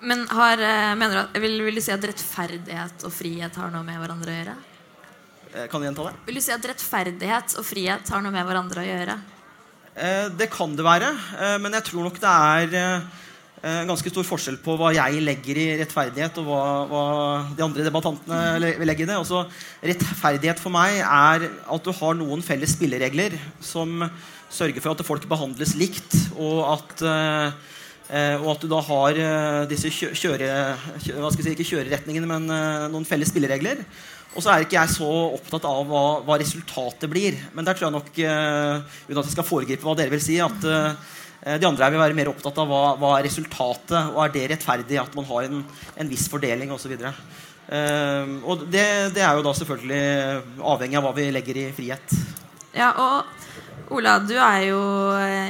Men 0.00 0.26
har, 0.30 0.58
eh, 0.62 0.94
mener 0.94 1.26
du, 1.32 1.40
vil, 1.42 1.58
vil, 1.66 1.78
du 1.78 1.82
si 1.82 1.92
at 1.94 2.04
rettferdighet 2.06 3.04
og 3.06 3.12
frihet 3.14 3.56
har 3.58 3.70
noe 3.74 3.86
med 3.86 3.98
hverandre 3.98 4.30
å 4.30 4.36
gjøre? 4.36 4.56
Eh, 5.48 5.66
kan 5.70 5.80
du 5.80 5.88
gjenta 5.88 6.06
det? 6.06 6.12
Vil 6.28 6.38
du 6.38 6.44
si 6.44 6.54
at 6.54 6.66
rettferdighet 6.70 7.56
og 7.58 7.66
frihet 7.66 8.12
har 8.14 8.22
noe 8.22 8.34
med 8.34 8.46
hverandre 8.46 8.84
å 8.84 8.86
gjøre? 8.86 9.16
Eh, 9.98 10.26
det 10.38 10.50
kan 10.54 10.76
det 10.78 10.86
være. 10.86 11.10
Men 11.58 11.74
jeg 11.80 11.88
tror 11.88 12.06
nok 12.06 12.20
det 12.22 12.34
er 12.34 13.00
en 13.58 13.88
ganske 13.90 14.10
stor 14.12 14.22
forskjell 14.22 14.60
på 14.62 14.76
hva 14.78 14.92
jeg 14.94 15.18
legger 15.24 15.58
i 15.58 15.64
rettferdighet, 15.80 16.36
og 16.38 16.46
hva, 16.46 16.60
hva 16.86 17.06
de 17.58 17.64
andre 17.66 17.86
debattantene 17.88 18.74
legger 18.86 19.02
i 19.02 19.08
det. 19.10 19.16
Også, 19.18 19.42
rettferdighet 19.82 20.62
for 20.62 20.70
meg 20.70 21.00
er 21.00 21.48
at 21.50 21.88
du 21.88 21.90
har 21.90 22.14
noen 22.20 22.44
felles 22.46 22.76
spilleregler 22.78 23.34
som 23.58 24.04
sørger 24.46 24.78
for 24.78 24.94
at 24.94 25.02
folk 25.02 25.26
behandles 25.26 25.74
likt, 25.74 26.14
og 26.38 26.62
at 26.76 27.02
og 28.40 28.52
at 28.54 28.62
du 28.64 28.68
da 28.70 28.78
har 28.86 29.18
eh, 29.20 29.64
disse 29.68 29.90
kjøre, 29.92 30.48
hva 31.18 31.32
skal 31.32 31.42
jeg 31.42 31.46
si, 31.46 31.54
ikke 31.56 31.68
kjøreretningene, 31.72 32.28
men 32.30 32.48
eh, 32.54 32.86
noen 32.92 33.06
felles 33.08 33.28
spilleregler. 33.32 33.82
Og 34.36 34.44
så 34.44 34.52
er 34.52 34.64
ikke 34.64 34.78
jeg 34.78 34.94
så 34.94 35.08
opptatt 35.36 35.66
av 35.68 35.82
hva, 35.88 36.04
hva 36.24 36.38
resultatet 36.40 37.08
blir. 37.10 37.36
Men 37.56 37.66
der 37.66 37.76
tror 37.76 37.88
jeg 37.88 37.96
nok, 37.96 38.10
uten 38.12 39.20
at 39.20 39.26
jeg 39.26 39.34
skal 39.34 39.46
foregripe 39.48 39.88
hva 39.88 39.96
dere 39.98 40.12
vil 40.12 40.22
si, 40.22 40.36
at 40.44 40.60
de 40.62 41.66
andre 41.66 41.86
her 41.86 41.94
vil 41.94 42.02
være 42.02 42.16
mer 42.18 42.30
opptatt 42.30 42.60
av 42.60 42.68
hva, 42.68 42.82
hva 43.00 43.14
er 43.16 43.26
resultatet, 43.26 44.12
og 44.12 44.20
er 44.22 44.34
det 44.36 44.44
rettferdig 44.52 45.00
at 45.00 45.16
man 45.16 45.26
har 45.30 45.48
en, 45.48 45.64
en 46.04 46.12
viss 46.12 46.28
fordeling 46.30 46.70
osv. 46.76 46.92
Uh, 47.68 48.38
og 48.48 48.62
det, 48.72 48.84
det, 49.12 49.20
er 49.20 49.36
jo 49.36 49.44
da 49.44 49.52
selvfølgelig 49.56 50.62
avhengig 50.64 50.96
av 50.96 51.04
hva 51.04 51.16
vi 51.16 51.26
legger 51.34 51.58
i 51.60 51.66
frihet. 51.76 52.14
Ja, 52.72 52.92
og 52.96 53.28
Ola, 53.94 54.18
du 54.20 54.34
er 54.36 54.66
jo 54.68 54.80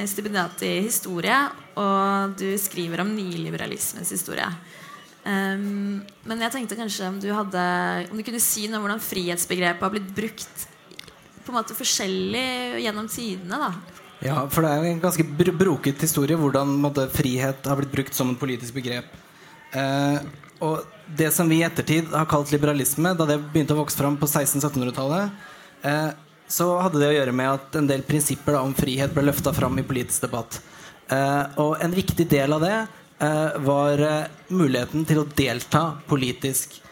stipendiat 0.07 0.63
i 0.63 0.77
historie 0.85 1.39
og 1.79 2.35
du 2.39 2.49
skriver 2.61 3.03
om 3.03 3.13
nyliberalismens 3.15 4.11
historie. 4.15 4.49
Um, 5.29 6.01
men 6.27 6.43
jeg 6.45 6.55
tenkte 6.55 6.79
kanskje 6.79 7.09
om 7.11 7.19
du, 7.21 7.29
hadde, 7.35 7.63
om 8.09 8.19
du 8.19 8.25
kunne 8.27 8.43
si 8.43 8.67
noe 8.67 8.81
om 8.81 8.87
hvordan 8.87 9.03
frihetsbegrepet 9.03 9.85
har 9.85 9.93
blitt 9.93 10.11
brukt 10.17 10.67
på 11.45 11.53
en 11.53 11.59
måte 11.59 11.77
forskjellig 11.77 12.81
gjennom 12.85 13.09
tidene. 13.13 13.59
da 13.61 13.71
Ja, 14.25 14.41
for 14.51 14.65
det 14.65 14.73
er 14.73 14.89
en 14.89 15.03
ganske 15.03 15.27
br 15.39 15.53
broket 15.57 16.03
historie 16.05 16.39
hvordan 16.39 16.79
måtte, 16.83 17.09
frihet 17.13 17.67
har 17.69 17.81
blitt 17.81 17.93
brukt 17.93 18.17
som 18.17 18.33
et 18.33 18.41
politisk 18.41 18.79
begrep. 18.81 19.11
Uh, 19.75 20.23
og 20.65 20.87
det 21.19 21.31
som 21.35 21.49
vi 21.51 21.61
i 21.61 21.67
ettertid 21.67 22.11
har 22.15 22.29
kalt 22.31 22.51
liberalisme, 22.53 23.13
da 23.17 23.29
det 23.29 23.39
begynte 23.53 23.77
å 23.77 23.83
vokse 23.83 24.01
fram 24.01 24.17
på 24.19 24.27
1600-1700-tallet, 24.27 25.37
uh, 25.85 25.93
eh, 25.93 26.09
så 26.49 26.71
hadde 26.81 27.01
det 27.03 27.11
å 27.11 27.17
gjøre 27.17 27.35
med 27.37 27.51
at 27.53 27.79
en 27.79 27.89
del 27.89 28.03
prinsipper 28.09 28.57
da, 28.57 28.65
om 28.65 28.75
frihet 28.77 29.13
ble 29.15 29.27
løfta 29.29 29.53
fram 29.57 29.79
i 29.79 29.87
politisk 29.87 30.25
debatt. 30.27 30.61
Eh, 31.13 31.45
og 31.61 31.77
en 31.85 31.95
viktig 31.95 32.29
del 32.29 32.57
av 32.57 32.65
det 32.65 32.75
eh, 32.75 33.59
var 33.65 34.01
uh, 34.01 34.29
muligheten 34.49 35.05
til 35.09 35.23
å 35.23 35.29
delta 35.37 35.91
politisk. 36.09 36.83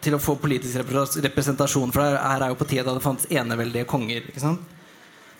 til 0.00 0.14
å 0.16 0.18
få 0.24 0.38
politisk 0.40 0.78
representasjon. 1.20 1.90
For 1.92 2.14
her 2.16 2.40
er 2.40 2.48
jo 2.48 2.56
på 2.56 2.64
tide 2.64 2.86
da 2.86 2.94
det 2.96 3.04
fantes 3.04 3.26
eneveldige 3.28 3.84
konger. 3.84 4.30
ikke 4.30 4.40
sant? 4.40 4.62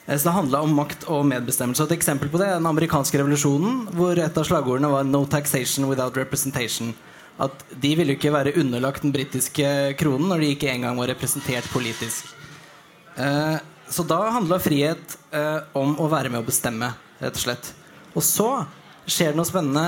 Så 0.04 0.26
det 0.26 0.34
handla 0.36 0.60
om 0.60 0.74
makt 0.76 1.06
og 1.08 1.24
medbestemmelse. 1.24 1.86
Et 1.86 1.94
eksempel 1.96 2.28
på 2.28 2.36
det 2.36 2.50
er 2.50 2.58
den 2.58 2.68
amerikanske 2.68 3.16
revolusjonen, 3.16 3.86
hvor 3.96 4.20
et 4.20 4.36
av 4.36 4.44
slagordene 4.44 4.92
var 4.92 5.08
'No 5.08 5.24
taxation 5.24 5.88
without 5.88 6.20
representation'. 6.20 6.92
At 7.40 7.64
de 7.80 7.94
ville 7.96 8.12
ikke 8.12 8.30
være 8.30 8.52
underlagt 8.60 9.02
den 9.02 9.12
britiske 9.12 9.96
kronen 9.96 10.28
når 10.28 10.40
de 10.40 10.52
ikke 10.54 10.70
engang 10.70 11.00
var 11.00 11.08
representert 11.08 11.64
politisk. 11.72 12.28
Så 13.14 14.02
da 14.08 14.18
handla 14.34 14.56
frihet 14.58 15.14
om 15.78 15.92
å 16.02 16.08
være 16.10 16.32
med 16.32 16.40
å 16.40 16.46
bestemme 16.46 16.88
rett 17.20 17.36
og 17.36 17.42
slett. 17.44 17.68
Og 18.14 18.24
så 18.26 18.48
skjer 19.06 19.32
det 19.32 19.38
noe 19.38 19.48
spennende 19.48 19.84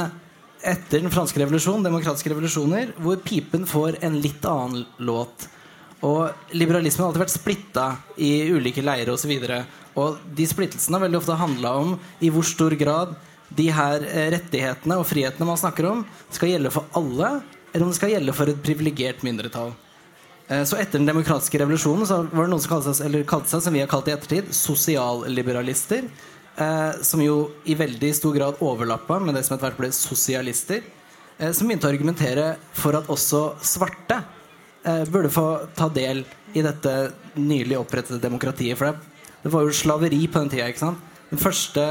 etter 0.66 1.02
den 1.02 1.12
franske 1.12 1.40
revolusjonen, 1.40 1.84
demokratiske 1.86 2.32
revolusjoner, 2.32 2.94
hvor 3.02 3.20
pipen 3.24 3.66
får 3.68 4.00
en 4.06 4.18
litt 4.22 4.44
annen 4.48 4.86
låt. 4.98 5.48
Og 6.04 6.54
liberalismen 6.56 7.04
har 7.04 7.10
alltid 7.10 7.24
vært 7.24 7.34
splitta 7.34 7.86
i 8.20 8.50
ulike 8.52 8.84
leirer 8.84 9.14
osv. 9.14 9.32
Og, 9.46 9.78
og 10.02 10.20
de 10.36 10.48
splittelsene 10.48 10.98
har 10.98 11.06
veldig 11.06 11.20
ofte 11.20 11.38
handla 11.40 11.72
om 11.80 11.96
i 12.20 12.30
hvor 12.32 12.46
stor 12.46 12.76
grad 12.78 13.14
de 13.56 13.68
her 13.72 14.02
eh, 14.10 14.28
rettighetene 14.34 14.98
og 14.98 15.06
frihetene 15.08 15.48
man 15.48 15.60
snakker 15.60 15.88
om, 15.88 16.04
skal 16.34 16.50
gjelde 16.50 16.72
for 16.74 16.88
alle, 16.98 17.36
eller 17.72 17.86
om 17.86 17.92
det 17.92 17.98
skal 18.00 18.12
gjelde 18.16 18.34
for 18.36 18.50
et 18.50 18.62
privilegert 18.64 19.22
mindretall. 19.26 19.72
Eh, 20.48 20.64
så 20.64 20.78
etter 20.78 21.00
den 21.00 21.08
demokratiske 21.08 21.58
revolusjonen 21.58 22.06
så 22.06 22.20
var 22.30 22.46
det 22.46 22.52
noen 22.52 22.62
som 22.62 22.76
kalte 22.76 22.94
seg, 22.94 23.18
kalte 23.28 23.50
seg 23.50 23.64
som 23.64 23.74
vi 23.74 23.82
har 23.82 23.90
kalt 23.90 24.10
i 24.10 24.14
ettertid, 24.14 24.52
sosialliberalister 24.54 26.06
eh, 26.06 26.92
som 27.02 27.22
jo 27.22 27.38
i 27.66 27.74
veldig 27.78 28.12
stor 28.14 28.36
grad 28.36 28.62
overlappa 28.62 29.18
med 29.24 29.34
det 29.34 29.42
som 29.46 29.56
etter 29.56 29.68
hvert 29.68 29.82
ble 29.82 29.90
sosialister, 29.94 30.86
eh, 31.38 31.50
som 31.50 31.66
begynte 31.66 31.90
å 31.90 31.94
argumentere 31.94 32.48
for 32.76 32.98
at 32.98 33.12
også 33.12 33.48
svarte 33.64 34.22
burde 35.10 35.26
få 35.34 35.42
ta 35.74 35.88
del 35.90 36.20
i 36.54 36.62
dette 36.62 36.90
nylig 37.34 37.74
opprettede 37.74 38.20
demokratiet. 38.22 38.78
For 38.78 38.94
det, 38.94 39.50
var 39.50 39.64
jo 39.66 39.72
slaveri 39.74 40.20
på 40.30 40.38
den 40.44 40.52
tida. 40.52 40.92
Den 41.26 41.40
første 41.42 41.86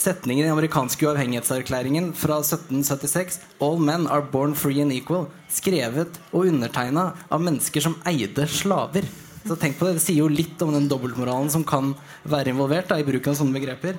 setningen 0.00 0.46
i 0.46 0.52
amerikanske 0.52 1.06
uavhengighetserklæringen 1.06 2.10
fra 2.16 2.40
1776 2.42 3.40
All 3.60 3.80
men 3.80 4.06
are 4.08 4.24
born 4.24 4.54
free 4.56 4.82
and 4.82 4.94
equal. 4.94 5.28
Skrevet 5.52 6.18
og 6.32 6.48
undertegna 6.48 7.10
av 7.28 7.44
mennesker 7.44 7.84
som 7.84 7.98
eide 8.08 8.46
slaver. 8.48 9.06
Så 9.44 9.56
tenk 9.56 9.78
på 9.78 9.88
Det 9.88 9.98
det 9.98 10.04
sier 10.04 10.20
jo 10.22 10.28
litt 10.32 10.60
om 10.62 10.72
den 10.74 10.88
dobbeltmoralen 10.88 11.50
som 11.52 11.64
kan 11.64 11.94
være 12.24 12.52
involvert 12.52 12.90
da, 12.90 12.98
i 13.00 13.06
bruken 13.06 13.32
av 13.32 13.40
sånne 13.40 13.56
begreper. 13.56 13.96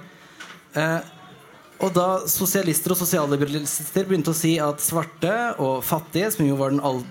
Eh, 0.77 1.00
og 1.81 1.93
da 1.96 2.08
sosialister 2.29 2.93
og 2.93 3.00
sosialliberalister 3.00 4.05
begynte 4.05 4.34
å 4.34 4.38
si 4.38 4.53
at 4.62 4.84
svarte 4.84 5.34
og 5.58 5.81
fattige, 5.86 6.29
som 6.34 6.46
jo 6.46 6.58
var 6.60 6.74
den 6.74 6.84
all, 6.86 7.01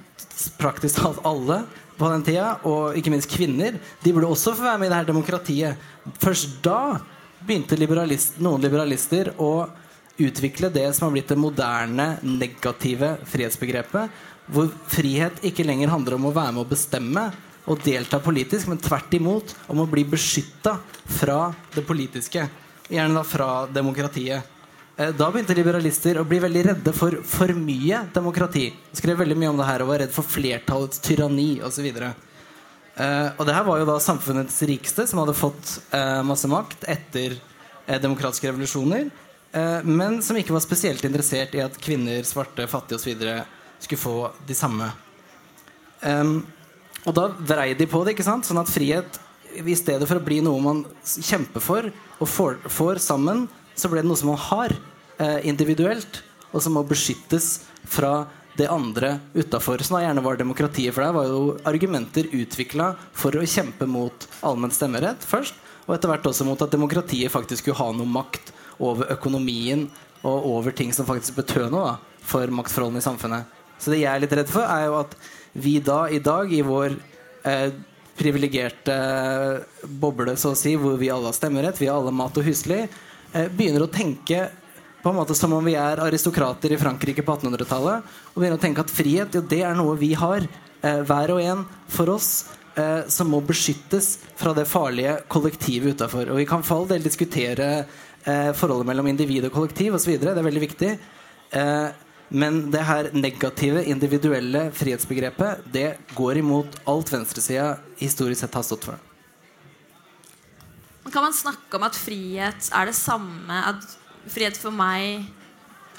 praktisk 0.61 1.01
talt 1.01 1.19
alle 1.27 1.65
på 1.99 2.09
den 2.13 2.23
tida, 2.25 2.53
og 2.65 2.97
ikke 2.97 3.13
minst 3.13 3.31
kvinner, 3.33 3.81
de 4.05 4.13
burde 4.15 4.31
også 4.31 4.55
få 4.57 4.65
være 4.65 4.81
med 4.81 4.89
i 4.89 4.93
det 4.93 5.01
her 5.01 5.11
demokratiet. 5.11 5.89
Først 6.23 6.61
da 6.65 7.01
begynte 7.47 7.79
liberalist, 7.79 8.39
noen 8.43 8.63
liberalister 8.63 9.33
å 9.41 9.69
utvikle 10.21 10.69
det 10.73 10.93
som 10.93 11.07
har 11.07 11.15
blitt 11.15 11.31
det 11.33 11.39
moderne, 11.41 12.09
negative 12.23 13.15
frihetsbegrepet, 13.31 14.11
hvor 14.51 14.69
frihet 14.91 15.41
ikke 15.47 15.65
lenger 15.65 15.93
handler 15.93 16.19
om 16.19 16.29
å 16.29 16.35
være 16.35 16.57
med 16.57 16.65
å 16.65 16.71
bestemme 16.71 17.31
og 17.71 17.83
delta 17.85 18.19
politisk, 18.23 18.69
men 18.69 18.81
tvert 18.83 19.13
imot 19.15 19.55
om 19.71 19.83
å 19.83 19.89
bli 19.89 20.05
beskytta 20.09 20.77
fra 21.21 21.53
det 21.75 21.85
politiske. 21.87 22.49
Gjerne 22.91 23.21
da 23.21 23.25
fra 23.25 23.51
demokratiet. 23.71 24.57
Eh, 24.97 25.13
da 25.17 25.31
begynte 25.31 25.55
liberalister 25.55 26.19
å 26.19 26.27
bli 26.29 26.41
veldig 26.43 26.65
redde 26.67 26.93
for 26.97 27.21
for 27.25 27.53
mye 27.57 28.03
demokrati. 28.15 28.67
De 28.91 28.99
skrev 28.99 29.23
veldig 29.23 29.39
mye 29.39 29.53
om 29.53 29.61
det 29.61 29.69
her 29.69 29.85
og 29.85 29.93
var 29.93 30.03
redd 30.03 30.13
for 30.13 30.27
flertallets 30.27 31.01
tyranni 31.05 31.61
osv. 31.65 31.87
Uh, 33.01 33.33
og 33.41 33.47
det 33.49 33.55
her 33.57 33.65
var 33.65 33.81
jo 33.81 33.87
da 33.89 33.97
samfunnets 34.03 34.59
rikeste, 34.69 35.07
som 35.09 35.23
hadde 35.23 35.37
fått 35.39 35.79
uh, 35.95 36.21
masse 36.27 36.49
makt 36.51 36.85
etter 36.91 37.39
uh, 37.39 37.97
demokratiske 38.03 38.51
revolusjoner, 38.51 39.11
men 39.83 40.21
som 40.23 40.37
ikke 40.39 40.55
var 40.55 40.63
spesielt 40.63 41.03
interessert 41.03 41.57
i 41.59 41.63
at 41.65 41.75
kvinner, 41.83 42.21
svarte, 42.23 42.69
fattige 42.71 43.01
osv. 43.01 43.25
skulle 43.83 43.99
få 43.99 44.13
de 44.47 44.55
samme. 44.55 44.87
Um, 46.07 46.37
og 47.03 47.17
da 47.17 47.25
vrei 47.35 47.73
de 47.75 47.89
på 47.91 48.05
det. 48.07 48.13
ikke 48.15 48.29
sant? 48.29 48.47
Sånn 48.47 48.61
at 48.63 48.71
frihet, 48.71 49.19
i 49.59 49.75
stedet 49.75 50.07
for 50.07 50.21
å 50.21 50.23
bli 50.23 50.39
noe 50.47 50.63
man 50.63 50.85
kjemper 51.03 51.65
for 51.67 51.91
og 51.91 52.31
får, 52.31 52.61
får 52.71 53.03
sammen, 53.03 53.49
så 53.75 53.91
ble 53.91 54.05
det 54.05 54.13
noe 54.13 54.21
som 54.23 54.31
man 54.31 54.39
har 54.45 54.77
individuelt, 55.43 56.23
og 56.55 56.63
som 56.63 56.79
må 56.79 56.87
beskyttes 56.87 57.65
fra 57.91 58.29
det 58.61 58.69
andre 58.69 59.17
utafor. 59.35 59.83
Som 59.83 59.97
da 59.97 60.05
gjerne 60.05 60.25
var 60.25 60.39
demokratiet. 60.41 60.93
For 60.95 61.05
deg, 61.05 61.17
var 61.17 61.29
jo 61.31 61.57
argumenter 61.69 62.29
utvikla 62.37 62.93
for 63.17 63.37
å 63.37 63.47
kjempe 63.49 63.89
mot 63.89 64.29
allmenn 64.47 64.75
stemmerett 64.75 65.25
først. 65.27 65.57
Og 65.87 65.97
etter 65.97 66.13
hvert 66.13 66.29
også 66.29 66.47
mot 66.47 66.61
at 66.63 66.73
demokratiet 66.73 67.33
faktisk 67.33 67.65
skulle 67.65 67.81
ha 67.81 67.91
noe 67.97 68.09
makt 68.09 68.53
over 68.81 69.11
økonomien 69.13 69.89
og 70.21 70.47
over 70.53 70.75
ting 70.77 70.93
som 70.93 71.09
faktisk 71.09 71.39
betød 71.41 71.73
noe 71.73 71.87
da, 71.89 71.95
for 72.21 72.53
maktforholdene 72.53 73.01
i 73.01 73.05
samfunnet. 73.05 73.61
Så 73.81 73.93
det 73.93 74.03
jeg 74.03 74.13
er 74.13 74.23
litt 74.23 74.35
redd 74.37 74.51
for, 74.53 74.67
er 74.69 74.91
jo 74.91 74.99
at 75.01 75.17
vi 75.57 75.79
da 75.83 76.03
i 76.13 76.21
dag, 76.23 76.53
i 76.53 76.61
vår 76.65 76.95
eh, 77.49 77.71
privilegerte 78.21 78.97
boble, 80.01 80.37
så 80.37 80.53
å 80.53 80.59
si, 80.59 80.77
hvor 80.77 81.01
vi 81.01 81.09
alle 81.13 81.31
har 81.31 81.37
stemmerett, 81.37 81.81
vi 81.81 81.89
har 81.89 81.99
alle 81.99 82.13
mat 82.15 82.37
og 82.37 82.45
husly, 82.45 82.83
eh, 82.85 83.49
begynner 83.49 83.87
å 83.87 83.93
tenke 83.93 84.51
på 85.03 85.11
en 85.11 85.17
måte 85.17 85.35
som 85.37 85.53
om 85.57 85.65
vi 85.65 85.77
er 85.79 86.03
aristokrater 86.05 86.75
i 86.75 86.79
Frankrike 86.81 87.25
på 87.25 87.37
1800-tallet. 87.37 88.11
Og 88.33 88.41
begynner 88.41 88.59
å 88.59 88.63
tenke 88.63 88.85
at 88.85 88.93
frihet 88.93 89.37
jo, 89.37 89.43
det 89.43 89.63
er 89.65 89.79
noe 89.79 89.97
vi 90.01 90.13
har, 90.19 90.45
eh, 90.83 91.01
hver 91.09 91.35
og 91.37 91.41
en 91.41 91.65
for 91.89 92.11
oss, 92.11 92.31
eh, 92.77 93.09
som 93.09 93.31
må 93.31 93.41
beskyttes 93.41 94.19
fra 94.37 94.53
det 94.53 94.69
farlige 94.69 95.23
kollektivet 95.29 95.97
utafor. 95.97 96.35
Vi 96.37 96.47
kan 96.47 96.63
for 96.63 96.83
all 96.83 96.89
del 96.91 97.03
diskutere 97.03 97.87
eh, 98.27 98.53
forholdet 98.53 98.87
mellom 98.87 99.09
individ 99.09 99.49
og 99.49 99.53
kollektiv 99.53 99.97
osv. 99.97 100.19
Det 100.21 100.29
er 100.29 100.45
veldig 100.45 100.67
viktig. 100.69 100.99
Eh, 101.51 101.89
men 102.31 102.71
det 102.71 102.83
her 102.87 103.11
negative, 103.13 103.83
individuelle 103.91 104.69
frihetsbegrepet 104.71 105.65
det 105.73 105.89
går 106.15 106.39
imot 106.39 106.77
alt 106.87 107.11
venstresida 107.11 107.79
historisk 107.99 108.45
sett 108.45 108.55
har 108.55 108.67
stått 108.67 108.87
for. 108.87 109.01
Kan 111.11 111.25
man 111.27 111.35
snakke 111.35 111.75
om 111.75 111.89
at 111.89 111.97
frihet 111.99 112.69
er 112.71 112.87
det 112.87 112.95
samme 112.95 113.57
at 113.67 113.83
frihet 114.29 114.59
for 114.61 114.75
meg 114.75 115.23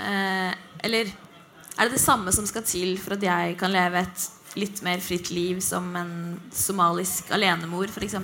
eh, 0.01 0.51
Eller 0.85 1.09
er 1.09 1.87
det 1.87 1.95
det 1.95 2.03
samme 2.03 2.33
som 2.35 2.45
skal 2.45 2.65
til 2.67 2.97
for 3.01 3.15
at 3.15 3.23
jeg 3.25 3.55
kan 3.59 3.73
leve 3.73 4.03
et 4.03 4.27
litt 4.59 4.81
mer 4.83 4.99
fritt 5.01 5.31
liv 5.31 5.61
som 5.63 5.87
en 5.95 6.13
somalisk 6.53 7.31
alenemor, 7.31 7.87
f.eks.? 7.87 8.17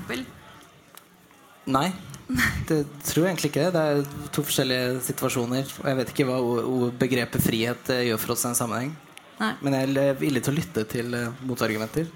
Nei. 1.68 1.88
Det 2.68 2.82
tror 3.08 3.24
jeg 3.24 3.32
egentlig 3.32 3.52
ikke. 3.54 3.70
Det 3.72 3.82
er 3.82 4.02
to 4.36 4.44
forskjellige 4.44 5.02
situasjoner. 5.08 5.70
Og 5.80 5.90
jeg 5.90 6.00
vet 6.02 6.14
ikke 6.14 6.28
hva 6.28 6.40
begrepet 7.00 7.44
frihet 7.44 7.92
eh, 7.96 8.08
gjør 8.10 8.22
for 8.24 8.36
oss 8.36 8.44
i 8.44 8.50
en 8.52 8.60
sammenheng. 8.60 8.92
Nei. 9.38 9.54
Men 9.64 9.78
jeg 9.78 9.96
er 10.04 10.20
villig 10.20 10.44
til 10.44 10.54
å 10.54 10.58
lytte 10.58 10.84
til 10.90 11.14
uh, 11.14 11.44
motargumenter. 11.48 12.10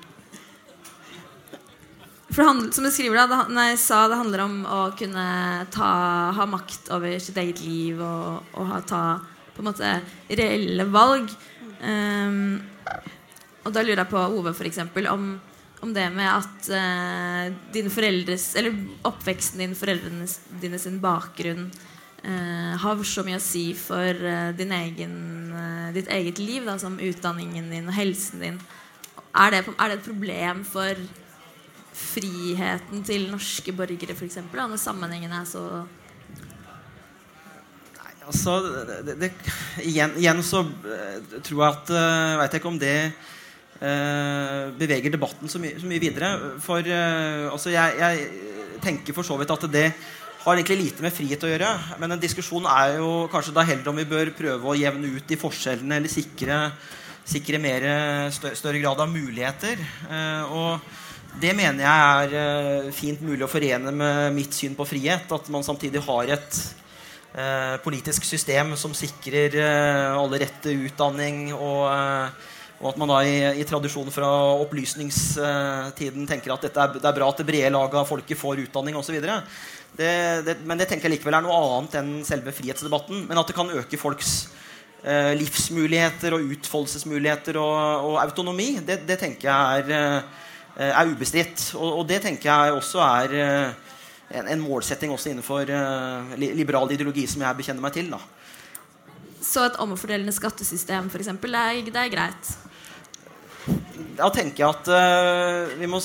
For 2.32 2.48
handler, 2.48 2.72
som 2.72 2.86
du 2.88 2.92
skriver 2.94 3.20
da, 3.20 3.28
det, 3.28 3.54
nei, 3.56 3.70
sa, 3.80 4.06
det 4.08 4.16
handler 4.16 4.46
om 4.46 4.58
å 4.64 4.80
kunne 4.96 5.26
ta, 5.74 5.92
ha 6.38 6.48
makt 6.48 6.88
over 6.96 7.18
sitt 7.20 7.36
eget 7.42 7.60
liv 7.66 8.00
og, 8.00 8.54
og 8.56 8.70
ha, 8.70 8.80
ta 8.88 9.04
på 9.52 9.60
en 9.60 9.68
måte 9.68 9.90
reelle 10.40 10.86
valg. 10.88 11.32
Um, 11.84 12.62
og 13.66 13.74
da 13.76 13.84
lurer 13.84 14.04
jeg 14.04 14.12
på 14.14 14.22
Ove, 14.38 14.54
eksempel, 14.70 15.10
om, 15.12 15.34
om 15.84 15.92
det 15.96 16.08
med 16.16 16.30
at 16.30 16.70
uh, 16.72 17.48
dine 17.74 17.90
foreldres 17.90 18.52
Eller 18.60 18.76
oppveksten 19.08 19.64
din, 19.64 19.74
foreldrene 19.78 20.28
dine 20.62 20.80
sin 20.82 21.00
bakgrunn 21.02 21.66
uh, 21.68 22.74
har 22.80 23.02
så 23.06 23.26
mye 23.28 23.42
å 23.42 23.44
si 23.44 23.72
for 23.76 24.24
uh, 24.24 24.54
egen, 24.56 25.18
ditt 25.98 26.08
eget 26.08 26.40
liv, 26.40 26.64
da, 26.64 26.78
som 26.80 26.96
utdanningen 26.96 27.74
din 27.76 27.92
og 27.92 27.98
helsen 27.98 28.46
din. 28.46 28.62
Er 29.36 29.52
det, 29.52 29.66
er 29.76 29.92
det 29.92 30.00
et 30.00 30.08
problem 30.08 30.64
for 30.68 30.96
friheten 32.02 33.04
til 33.08 33.28
norske 33.32 33.74
borgere, 33.76 34.16
f.eks.? 34.16 34.40
Når 34.52 34.80
sammenhengen 34.82 35.34
er 35.36 35.48
så 35.50 35.64
Nei, 37.98 38.14
altså 38.28 38.56
det, 39.06 39.18
det, 39.22 39.32
igjen, 39.86 40.16
igjen, 40.20 40.42
så 40.46 40.64
uh, 40.66 41.36
tror 41.44 41.60
jeg 41.62 41.68
at 41.70 41.94
uh, 41.94 42.40
Veit 42.42 42.56
jeg 42.56 42.62
ikke 42.62 42.72
om 42.72 42.80
det 42.82 42.96
uh, 43.82 44.72
beveger 44.80 45.14
debatten 45.14 45.52
så, 45.52 45.62
my 45.62 45.76
så, 45.78 45.90
mye 45.90 46.02
videre. 46.02 46.32
For 46.64 46.86
altså 46.86 47.74
jeg, 47.74 48.00
jeg, 48.02 48.48
tenker 48.82 49.14
for 49.14 49.28
så 49.28 49.38
vidt 49.38 49.54
at 49.54 49.68
det 49.70 49.92
har 50.42 50.58
egentlig 50.58 50.80
lite 50.80 51.04
med 51.06 51.14
frihet 51.14 51.44
å 51.46 51.52
gjøre. 51.52 51.70
Men 52.02 52.16
en 52.16 52.22
diskusjon 52.22 52.66
er 52.66 52.96
jo 52.98 53.28
kanskje 53.30 53.54
da 53.54 53.66
heller 53.68 53.92
om 53.92 54.00
vi 54.02 54.10
bør 54.10 54.34
prøve 54.34 54.72
å 54.72 54.78
jevne 54.78 55.12
ut 55.14 55.28
de 55.30 55.38
forskjellene 55.38 56.00
eller 56.02 56.10
sikre, 56.10 56.58
sikre 57.30 57.60
mer, 57.62 57.86
større, 58.34 58.58
større 58.58 58.82
grad 58.82 59.04
av 59.06 59.14
muligheter. 59.14 59.86
og 60.50 60.82
det 61.40 61.54
mener 61.56 61.86
jeg 61.86 62.28
er 62.28 62.34
uh, 62.36 62.92
fint 62.96 63.22
mulig 63.24 63.46
å 63.46 63.52
forene 63.52 63.94
med 63.96 64.36
mitt 64.36 64.56
syn 64.56 64.76
på 64.76 64.88
frihet. 64.88 65.30
At 65.32 65.48
man 65.54 65.64
samtidig 65.64 66.04
har 66.04 66.34
et 66.36 66.58
uh, 67.38 67.78
politisk 67.86 68.26
system 68.28 68.76
som 68.80 68.96
sikrer 68.98 69.56
uh, 69.56 70.20
alle 70.20 70.42
rett 70.44 70.60
til 70.66 70.88
utdanning. 70.90 71.54
Og, 71.56 71.88
og, 72.82 72.90
at 72.92 73.00
man 73.00 73.14
da 73.14 73.22
i, 73.24 73.38
i 73.62 73.68
tradisjonen 73.68 74.12
fra 74.12 74.28
opplysningstiden 74.66 76.28
tenker 76.28 76.56
at 76.56 76.68
dette 76.68 76.84
er, 76.84 76.96
det 76.98 77.08
er 77.08 77.20
bra 77.20 77.30
at 77.32 77.40
det 77.40 77.48
brede 77.48 77.74
laget 77.76 78.00
av 78.02 78.10
folket 78.10 78.40
får 78.40 78.66
utdanning 78.66 78.98
osv. 79.00 79.22
Men 79.22 80.82
det 80.82 80.90
tenker 80.90 81.08
jeg 81.08 81.20
likevel 81.20 81.38
er 81.38 81.46
noe 81.46 81.60
annet 81.62 82.00
enn 82.02 82.14
selve 82.28 82.56
frihetsdebatten. 82.58 83.28
Men 83.30 83.40
at 83.40 83.48
det 83.48 83.56
kan 83.56 83.70
øke 83.70 84.02
folks 84.02 84.50
livsmuligheter 85.02 86.36
og 86.36 86.52
utfoldelsesmuligheter 86.54 87.58
og, 87.58 88.10
og 88.10 88.18
autonomi, 88.22 88.76
det, 88.86 89.00
det 89.10 89.18
tenker 89.22 89.48
jeg 89.50 89.86
er 89.86 89.94
Eh, 90.02 90.50
er 90.78 91.12
ubestridt. 91.12 91.72
Og, 91.76 92.00
og, 92.00 92.04
det 92.10 92.22
tenker 92.24 92.50
jeg 92.50 92.76
også 92.78 93.02
er 93.04 93.36
eh, 93.38 93.90
en, 94.40 94.48
en 94.48 94.64
målsetting 94.64 95.12
også 95.12 95.32
innenfor 95.32 95.68
uh, 95.68 96.36
liberal 96.40 96.92
ideologi 96.94 97.26
som 97.28 97.44
jeg 97.44 97.60
bekjenner 97.60 97.84
meg 97.84 97.96
til. 97.96 98.12
Da. 98.14 98.22
Så 99.42 99.66
et 99.68 99.80
omfordelende 99.84 100.34
skattesystem 100.36 101.10
for 101.12 101.20
eksempel, 101.20 101.52
det, 101.52 101.62
er, 101.62 101.90
det 101.92 102.04
er 102.04 102.14
greit? 102.14 102.52
Da 104.18 104.30
tenker 104.34 104.64
jeg 104.64 104.70
at 104.70 104.92
uh, 104.94 105.80
vi 105.80 105.90
må 105.92 106.00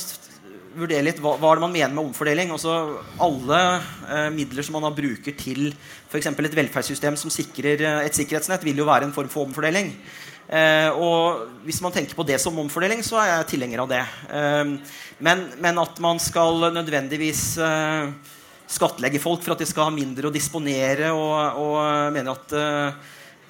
vurdere 0.77 1.07
litt 1.07 1.23
hva, 1.25 1.37
hva 1.41 1.55
man 1.63 1.73
mener 1.73 1.95
med 1.95 2.11
omfordeling. 2.11 2.51
Altså, 2.53 2.99
alle 3.23 3.63
uh, 4.11 4.29
midler 4.35 4.67
som 4.67 4.81
man 4.81 4.91
bruker 4.97 5.39
til 5.39 5.71
f.eks. 6.11 6.33
et 6.35 6.61
velferdssystem 6.61 7.17
som 7.21 7.33
sikrer 7.33 7.87
et 8.03 8.19
sikkerhetsnett, 8.19 8.67
vil 8.67 8.83
jo 8.83 8.89
være 8.89 9.09
en 9.09 9.15
form 9.15 9.31
for 9.33 9.47
omfordeling. 9.47 9.95
Eh, 10.47 10.89
og 10.95 11.63
hvis 11.67 11.81
man 11.83 11.95
tenker 11.95 12.15
på 12.15 12.27
det 12.27 12.39
som 12.43 12.59
omfordeling, 12.63 13.03
så 13.03 13.19
er 13.19 13.33
jeg 13.33 13.51
tilhenger 13.55 13.83
av 13.83 13.91
det. 13.91 14.03
Eh, 14.31 14.65
men, 15.19 15.45
men, 15.59 15.83
at 15.83 15.99
man 16.03 16.23
skal 16.23 16.69
nødvendigvis 16.75 17.45
eh, 17.59 18.13
skattlegge 18.71 19.23
folk 19.23 19.43
for 19.43 19.57
at 19.57 19.63
de 19.63 19.69
skal 19.69 19.89
ha 19.89 19.95
mindre 19.95 20.31
å 20.31 20.35
disponere, 20.35 21.11
og, 21.15 21.63
og 21.63 22.15
mener 22.15 22.35
at 22.35 22.57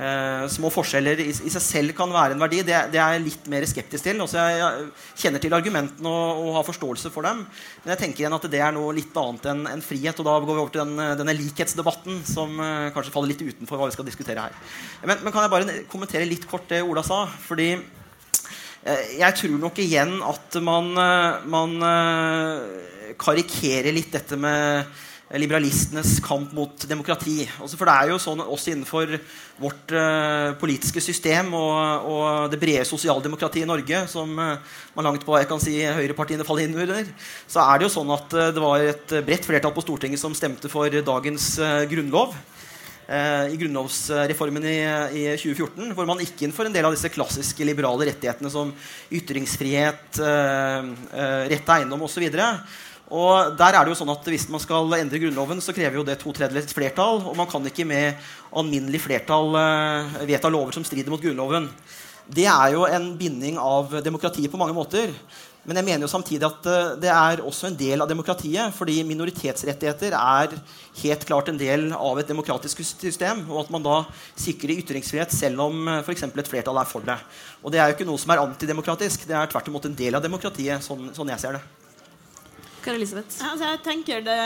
eh, 0.00 0.36
Eh, 0.36 0.48
små 0.52 0.68
forskjeller 0.68 1.22
i, 1.24 1.30
i, 1.32 1.50
seg 1.52 1.62
selv 1.64 1.94
kan 1.96 2.10
være 2.12 2.36
en 2.36 2.42
verdi. 2.42 2.60
Det, 2.66 2.74
det 2.92 3.00
er 3.00 3.14
jeg 3.16 3.24
litt 3.24 3.46
mer 3.48 3.64
skeptisk 3.68 4.04
til. 4.04 4.20
Også 4.20 4.38
jeg, 4.38 4.58
jeg 4.60 5.22
kjenner 5.22 5.42
til 5.42 5.56
argumentene 5.56 6.10
og, 6.10 6.42
og, 6.42 6.50
har 6.58 6.66
forståelse 6.68 7.12
for 7.14 7.26
dem. 7.26 7.42
Men 7.82 7.94
jeg 7.94 8.02
tenker 8.02 8.24
igjen 8.24 8.36
at 8.36 8.48
det 8.52 8.60
er 8.60 8.74
noe 8.76 8.94
litt 8.96 9.16
annet 9.20 9.48
enn 9.52 9.64
en 9.70 9.84
frihet. 9.84 10.20
Og 10.20 10.28
da 10.28 10.36
går 10.36 10.52
vi 10.52 10.62
over 10.62 10.74
til 10.74 10.84
den, 10.84 11.00
denne 11.22 11.36
likhetsdebatten 11.38 12.20
som 12.28 12.60
eh, 12.60 12.90
kanskje 12.94 13.14
faller 13.14 13.32
litt 13.32 13.46
utenfor 13.46 13.80
hva 13.80 13.88
vi 13.88 13.96
skal 13.96 14.08
diskutere 14.08 14.46
her. 14.46 14.58
Men, 15.06 15.16
men, 15.24 15.32
kan 15.32 15.46
jeg 15.46 15.54
bare 15.54 15.78
kommentere 15.92 16.28
litt 16.28 16.44
kort 16.50 16.68
det 16.72 16.82
Ola 16.84 17.04
sa? 17.06 17.24
Fordi 17.48 17.70
eh, 17.72 19.16
jeg 19.16 19.40
tror 19.40 19.58
nok 19.64 19.80
igjen 19.80 20.18
at 20.28 20.60
man, 20.66 20.92
eh, 21.00 21.50
man 21.56 21.76
eh, 21.88 23.12
karikerer 23.16 23.96
litt 23.96 24.12
dette 24.12 24.36
med 24.36 25.04
liberalistenes 25.34 26.20
kamp 26.22 26.52
mot 26.54 26.86
demokrati. 26.86 27.40
For 27.58 27.88
det 27.88 27.94
er 27.94 28.12
jo 28.12 28.18
sånn 28.22 28.44
også 28.44 28.72
innenfor 28.72 29.16
vårt 29.58 29.94
uh, 29.96 30.54
politiske 30.60 31.02
system 31.02 31.50
og, 31.58 32.06
og, 32.06 32.26
det 32.52 32.60
brede 32.62 32.86
sosialdemokratiet 32.86 33.66
i 33.66 33.68
Norge, 33.68 34.04
som 34.12 34.30
uh, 34.38 34.76
man 34.94 35.08
langt 35.08 35.26
på 35.26 35.34
jeg 35.40 35.50
kan 35.50 35.62
si 35.62 35.78
høyrepartiene 35.82 36.46
faller 36.46 36.68
inn 36.68 36.78
under, 36.78 37.08
så 37.50 37.64
er 37.64 37.78
det 37.78 37.88
jo 37.88 37.94
sånn 37.96 38.12
at 38.14 38.36
det 38.54 38.62
var 38.62 38.84
et 38.84 39.16
bredt 39.26 39.48
flertall 39.48 39.74
på 39.74 39.82
Stortinget 39.82 40.22
som 40.22 40.36
stemte 40.36 40.70
for 40.70 41.02
dagens 41.10 41.56
grunnlov. 41.90 42.36
eh, 43.08 43.52
i 43.52 43.58
grunnlovsreformen 43.60 44.66
i, 44.66 44.76
i, 45.20 45.24
2014, 45.38 45.92
hvor 45.96 46.08
man 46.08 46.22
gikk 46.22 46.46
inn 46.46 46.54
for 46.54 46.68
en 46.68 46.74
del 46.74 46.86
av 46.86 46.94
disse 46.94 47.10
klassiske 47.12 47.66
liberale 47.66 48.08
rettighetene 48.10 48.52
som 48.52 48.72
ytringsfrihet, 49.14 50.20
eh, 50.22 50.90
eh 51.12 51.46
rett 51.52 51.64
til 51.66 51.76
eiendom 51.78 52.06
osv. 52.06 52.26
Og 53.14 53.54
der 53.54 53.76
er 53.76 53.84
det 53.86 53.92
jo 53.92 53.98
sånn 54.00 54.10
at 54.10 54.26
Hvis 54.26 54.48
man 54.50 54.62
skal 54.62 54.98
endre 54.98 55.20
Grunnloven, 55.22 55.62
så 55.62 55.74
krever 55.74 56.00
jo 56.00 56.06
det 56.06 56.18
to 56.22 56.32
tredjedels 56.34 56.74
flertall. 56.74 57.22
Og 57.22 57.36
man 57.38 57.48
kan 57.50 57.64
ikke 57.66 57.86
med 57.86 58.18
alminnelig 58.56 59.04
flertall 59.04 59.54
uh, 59.54 60.22
vedta 60.26 60.50
lover 60.50 60.74
som 60.74 60.86
strider 60.86 61.12
mot 61.12 61.22
Grunnloven. 61.22 61.70
Det 62.26 62.48
er 62.50 62.72
jo 62.74 62.86
en 62.90 63.12
binding 63.18 63.60
av 63.62 64.00
demokratiet 64.02 64.50
på 64.50 64.58
mange 64.58 64.74
måter. 64.74 65.14
Men 65.66 65.78
jeg 65.78 65.86
mener 65.86 66.06
jo 66.06 66.10
samtidig 66.10 66.46
at 66.46 66.66
uh, 66.66 66.96
det 66.98 67.12
er 67.14 67.44
også 67.46 67.70
en 67.70 67.78
del 67.78 68.02
av 68.02 68.10
demokratiet. 68.10 68.74
Fordi 68.74 68.98
minoritetsrettigheter 69.06 70.18
er 70.18 70.58
helt 71.04 71.30
klart 71.30 71.54
en 71.54 71.62
del 71.62 71.92
av 71.94 72.18
et 72.18 72.34
demokratisk 72.34 72.82
system. 72.82 73.46
Og 73.46 73.62
at 73.62 73.70
man 73.70 73.86
da 73.86 74.02
sikrer 74.34 74.82
ytringsfrihet 74.82 75.30
selv 75.30 75.68
om 75.68 75.86
eh, 75.86 76.02
f.eks. 76.02 76.26
et 76.26 76.54
flertall 76.56 76.82
er 76.82 76.90
for 76.90 77.06
det. 77.06 77.20
Og 77.62 77.70
det 77.70 77.78
er 77.78 77.86
jo 77.86 78.00
ikke 78.00 78.10
noe 78.10 78.18
som 78.18 78.34
er 78.34 78.42
antidemokratisk. 78.48 79.30
Det 79.30 79.38
er 79.38 79.54
tvert 79.54 79.70
imot 79.70 79.86
en 79.86 79.98
del 80.02 80.18
av 80.18 80.26
demokratiet, 80.26 80.82
sånn, 80.82 81.12
sånn 81.14 81.36
jeg 81.36 81.46
ser 81.46 81.60
det. 81.60 81.85
Kari 82.86 83.00
Elisabeth? 83.02 83.38
Altså, 83.42 83.72
jeg 83.72 83.84
tenker 83.84 84.26
det, 84.26 84.42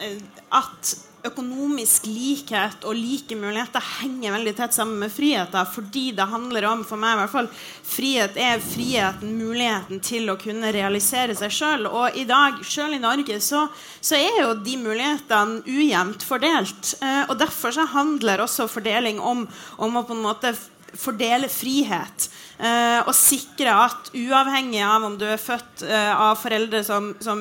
eh, 0.00 0.20
at 0.56 0.94
økonomisk 1.22 2.06
likhet 2.10 2.82
og 2.88 2.96
like 2.98 3.36
muligheter 3.38 3.84
henger 4.00 4.34
veldig 4.34 4.54
tett 4.58 4.74
sammen 4.74 4.98
med 5.04 5.12
friheter. 5.12 5.68
Fordi 5.70 6.10
det 6.16 6.26
handler 6.30 6.66
om, 6.70 6.82
for 6.88 7.00
meg 7.00 7.14
i 7.14 7.20
hvert 7.20 7.34
fall, 7.34 7.50
frihet 7.86 8.38
er 8.40 8.62
friheten, 8.64 9.36
muligheten 9.38 10.02
til 10.02 10.32
å 10.32 10.38
kunne 10.40 10.72
realisere 10.74 11.36
seg 11.38 11.54
sjøl. 11.54 11.86
Og 11.90 12.18
i 12.18 12.26
dag, 12.28 12.58
sjøl 12.66 12.96
i 12.96 13.02
Norge, 13.02 13.38
så, 13.44 13.66
så, 14.00 14.18
er 14.18 14.42
jo 14.42 14.56
de 14.64 14.76
mulighetene 14.82 15.62
ujevnt 15.68 16.26
fordelt. 16.26 16.94
Eh, 17.00 17.24
og 17.28 17.38
derfor 17.42 17.76
så 17.76 17.86
handler 17.94 18.42
også 18.42 18.70
fordeling 18.70 19.20
om, 19.20 19.46
om 19.78 20.00
å 20.00 20.06
på 20.08 20.16
en 20.16 20.26
måte 20.26 20.56
fordele 20.98 21.48
frihet. 21.48 22.28
Uh, 22.62 23.02
og 23.10 23.14
sikre 23.18 23.72
at 23.74 24.12
uavhengig 24.14 24.84
av 24.86 25.02
om 25.02 25.16
du 25.18 25.24
er 25.26 25.40
født 25.40 25.82
uh, 25.82 26.12
av 26.28 26.36
foreldre 26.38 26.84
som, 26.86 27.08
som, 27.18 27.40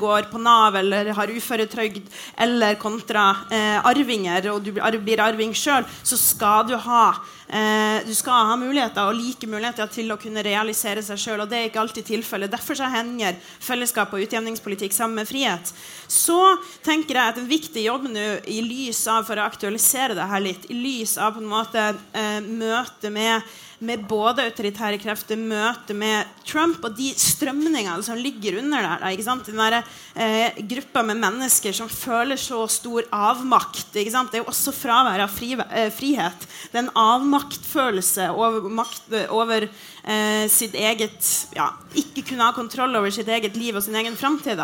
går 0.00 0.30
på 0.30 0.40
Nav 0.40 0.78
eller 0.80 1.10
har 1.12 1.28
uføretrygd, 1.28 2.06
eller 2.40 2.78
kontra 2.80 3.26
uh, 3.50 3.84
arvinger, 3.84 4.48
og 4.54 4.64
du 4.64 4.72
blir 5.04 5.20
arving 5.20 5.52
sjøl, 5.52 5.84
så 6.00 6.16
skal 6.16 6.70
du 6.70 6.78
ha 6.80 7.08
du 7.46 8.10
skal 8.10 8.48
ha 8.48 8.54
muligheter 8.58 9.06
og 9.06 9.14
like 9.14 9.46
muligheter 9.46 9.86
til 9.94 10.08
å 10.10 10.16
kunne 10.18 10.42
realisere 10.42 10.98
seg 11.06 11.20
sjøl. 11.22 11.44
Og 11.44 11.46
det 11.46 11.60
er 11.60 11.68
ikke 11.68 11.78
alltid 11.78 12.08
tilfellet. 12.08 12.50
Derfor 12.50 12.74
så 12.74 12.88
henger 12.90 13.38
fellesskap 13.62 14.10
og 14.10 14.24
utjevningspolitikk 14.24 14.90
sammen 14.90 15.20
med 15.20 15.30
frihet. 15.30 15.70
Så 16.10 16.40
tenker 16.82 17.14
jeg 17.14 17.36
at 17.36 17.38
en 17.38 17.46
viktig 17.46 17.84
jobb 17.84 18.08
nå 18.10 18.24
i 18.50 18.58
lys 18.66 19.04
av 19.14 19.30
for 19.30 19.38
å 19.38 19.46
aktualisere 19.46 20.18
det 20.18 20.26
her 20.26 20.42
litt, 20.42 20.66
i 20.74 20.80
lys 20.80 21.14
av 21.22 21.36
på 21.36 21.44
en 21.44 21.52
måte 21.52 21.86
møte 22.50 23.14
med 23.14 23.46
med 23.84 24.06
både 24.08 24.46
autoritære 24.46 24.98
krefter, 25.00 25.36
møte 25.36 25.94
med 25.96 26.28
Trump 26.48 26.84
og 26.86 26.94
de 26.96 27.10
strømningene 27.18 28.04
som 28.04 28.16
ligger 28.16 28.58
under 28.62 28.82
der. 28.82 29.02
Da, 29.02 29.34
Den 29.46 29.56
der, 29.56 29.84
eh, 30.14 30.62
gruppa 30.68 31.02
med 31.02 31.16
mennesker 31.16 31.72
som 31.72 31.88
føler 31.88 32.36
så 32.36 32.66
stor 32.68 33.02
avmakt. 33.12 33.94
Ikke 33.94 34.10
sant? 34.10 34.32
Det 34.32 34.40
er 34.40 34.44
jo 34.44 34.50
også 34.50 34.72
fravær 34.72 35.20
av 35.20 35.28
fri, 35.28 35.52
eh, 35.52 35.90
frihet. 35.90 36.46
Det 36.72 36.74
er 36.74 36.86
en 36.86 36.96
avmaktfølelse 36.96 38.30
over, 38.30 38.68
makt, 38.68 39.28
over 39.30 39.68
eh, 40.04 40.48
sitt 40.48 40.74
eget 40.74 41.46
ja, 41.54 41.70
Ikke 41.94 42.22
kunne 42.22 42.44
ha 42.44 42.52
kontroll 42.52 42.94
over 42.96 43.10
sitt 43.10 43.28
eget 43.28 43.56
liv 43.56 43.76
og 43.76 43.82
sin 43.82 43.94
egen 43.94 44.16
framtid. 44.16 44.58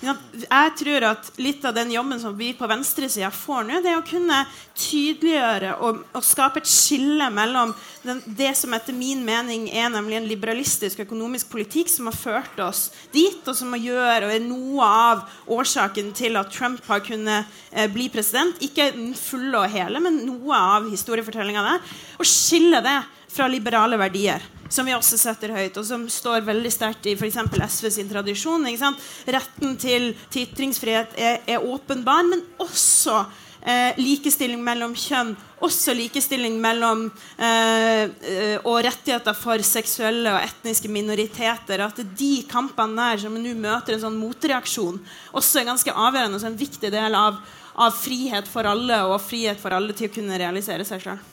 Jeg 0.00 0.72
tror 0.78 1.04
at 1.10 1.30
litt 1.38 1.64
av 1.64 1.74
den 1.74 1.90
jobben 1.90 2.20
som 2.20 2.36
vi 2.36 2.52
på 2.54 2.68
venstresida 2.70 3.30
får 3.30 3.64
nå, 3.66 3.80
det 3.82 3.90
er 3.92 3.98
å 3.98 4.06
kunne 4.06 4.44
tydeliggjøre 4.78 5.74
og, 5.82 6.04
og 6.14 6.24
skape 6.24 6.62
et 6.62 6.70
skille 6.70 7.30
mellom 7.34 7.74
den, 8.04 8.22
det 8.38 8.54
som 8.58 8.74
etter 8.76 8.96
min 8.96 9.22
mening 9.26 9.68
er 9.70 9.88
nemlig 9.92 10.18
en 10.18 10.28
liberalistisk 10.28 11.04
økonomisk 11.06 11.50
politikk 11.52 11.90
som 11.92 12.10
har 12.10 12.18
ført 12.18 12.60
oss 12.64 12.88
dit, 13.14 13.40
og 13.46 13.56
som 13.56 13.76
gjør 13.78 14.26
og 14.26 14.34
er 14.34 14.44
noe 14.44 14.88
av 14.88 15.24
årsaken 15.58 16.12
til 16.18 16.38
at 16.40 16.52
Trump 16.54 16.82
har 16.90 17.04
kunnet 17.06 17.58
eh, 17.70 17.88
bli 17.92 18.10
president. 18.12 18.58
Ikke 18.64 18.90
den 18.96 19.14
fulle 19.18 19.62
og 19.62 19.72
hele, 19.72 20.02
men 20.04 20.22
noe 20.26 20.58
av 20.76 20.90
historiefortellinga 20.90 21.64
der. 21.70 21.96
Og 22.18 22.28
skille 22.28 22.82
det 22.84 22.98
fra 23.32 23.48
liberale 23.50 23.98
verdier 24.00 24.44
som 24.68 24.84
vi 24.84 24.92
også 24.92 25.16
setter 25.16 25.54
høyt, 25.56 25.76
og 25.80 25.86
som 25.88 26.04
står 26.12 26.44
veldig 26.46 26.70
sterkt 26.72 27.08
i 27.08 27.14
f.eks. 27.16 27.38
SV 27.40 27.90
sin 27.92 28.10
tradisjon. 28.10 28.66
Retten 28.68 29.76
til, 29.80 30.10
til 30.32 30.48
ytringsfrihet 30.48 31.16
er, 31.16 31.38
er, 31.48 31.64
åpenbar, 31.64 32.26
men 32.28 32.44
også 32.60 33.22
eh, 33.68 33.98
likestilling 34.00 34.62
mellom 34.64 34.94
kjønn. 34.98 35.34
Også 35.64 35.94
likestilling 35.96 36.58
mellom 36.62 37.06
eh, 37.36 38.04
eh, 38.06 38.56
og 38.62 38.80
rettigheter 38.86 39.36
for 39.36 39.62
seksuelle 39.66 40.32
og 40.34 40.42
etniske 40.42 40.90
minoriteter. 40.92 41.84
At 41.84 42.02
de 42.18 42.32
kampene 42.50 43.10
der 43.12 43.24
som 43.24 43.38
nå 43.38 43.54
møter 43.58 43.96
en 43.96 44.04
sånn 44.06 44.20
motreaksjon, 44.20 45.00
også 45.36 45.62
er 45.62 45.70
ganske 45.72 45.94
avgjørende 45.94 46.40
og 46.40 46.50
en 46.50 46.60
viktig 46.60 46.92
del 46.94 47.18
av, 47.18 47.40
av 47.78 47.96
frihet 47.96 48.48
for 48.50 48.68
alle 48.68 49.02
og 49.08 49.18
frihet 49.22 49.60
for 49.60 49.74
alle 49.76 49.96
til 49.96 50.10
å 50.10 50.14
kunne 50.14 50.38
realisere 50.40 50.86
seg 50.88 51.04
sjøl. 51.04 51.26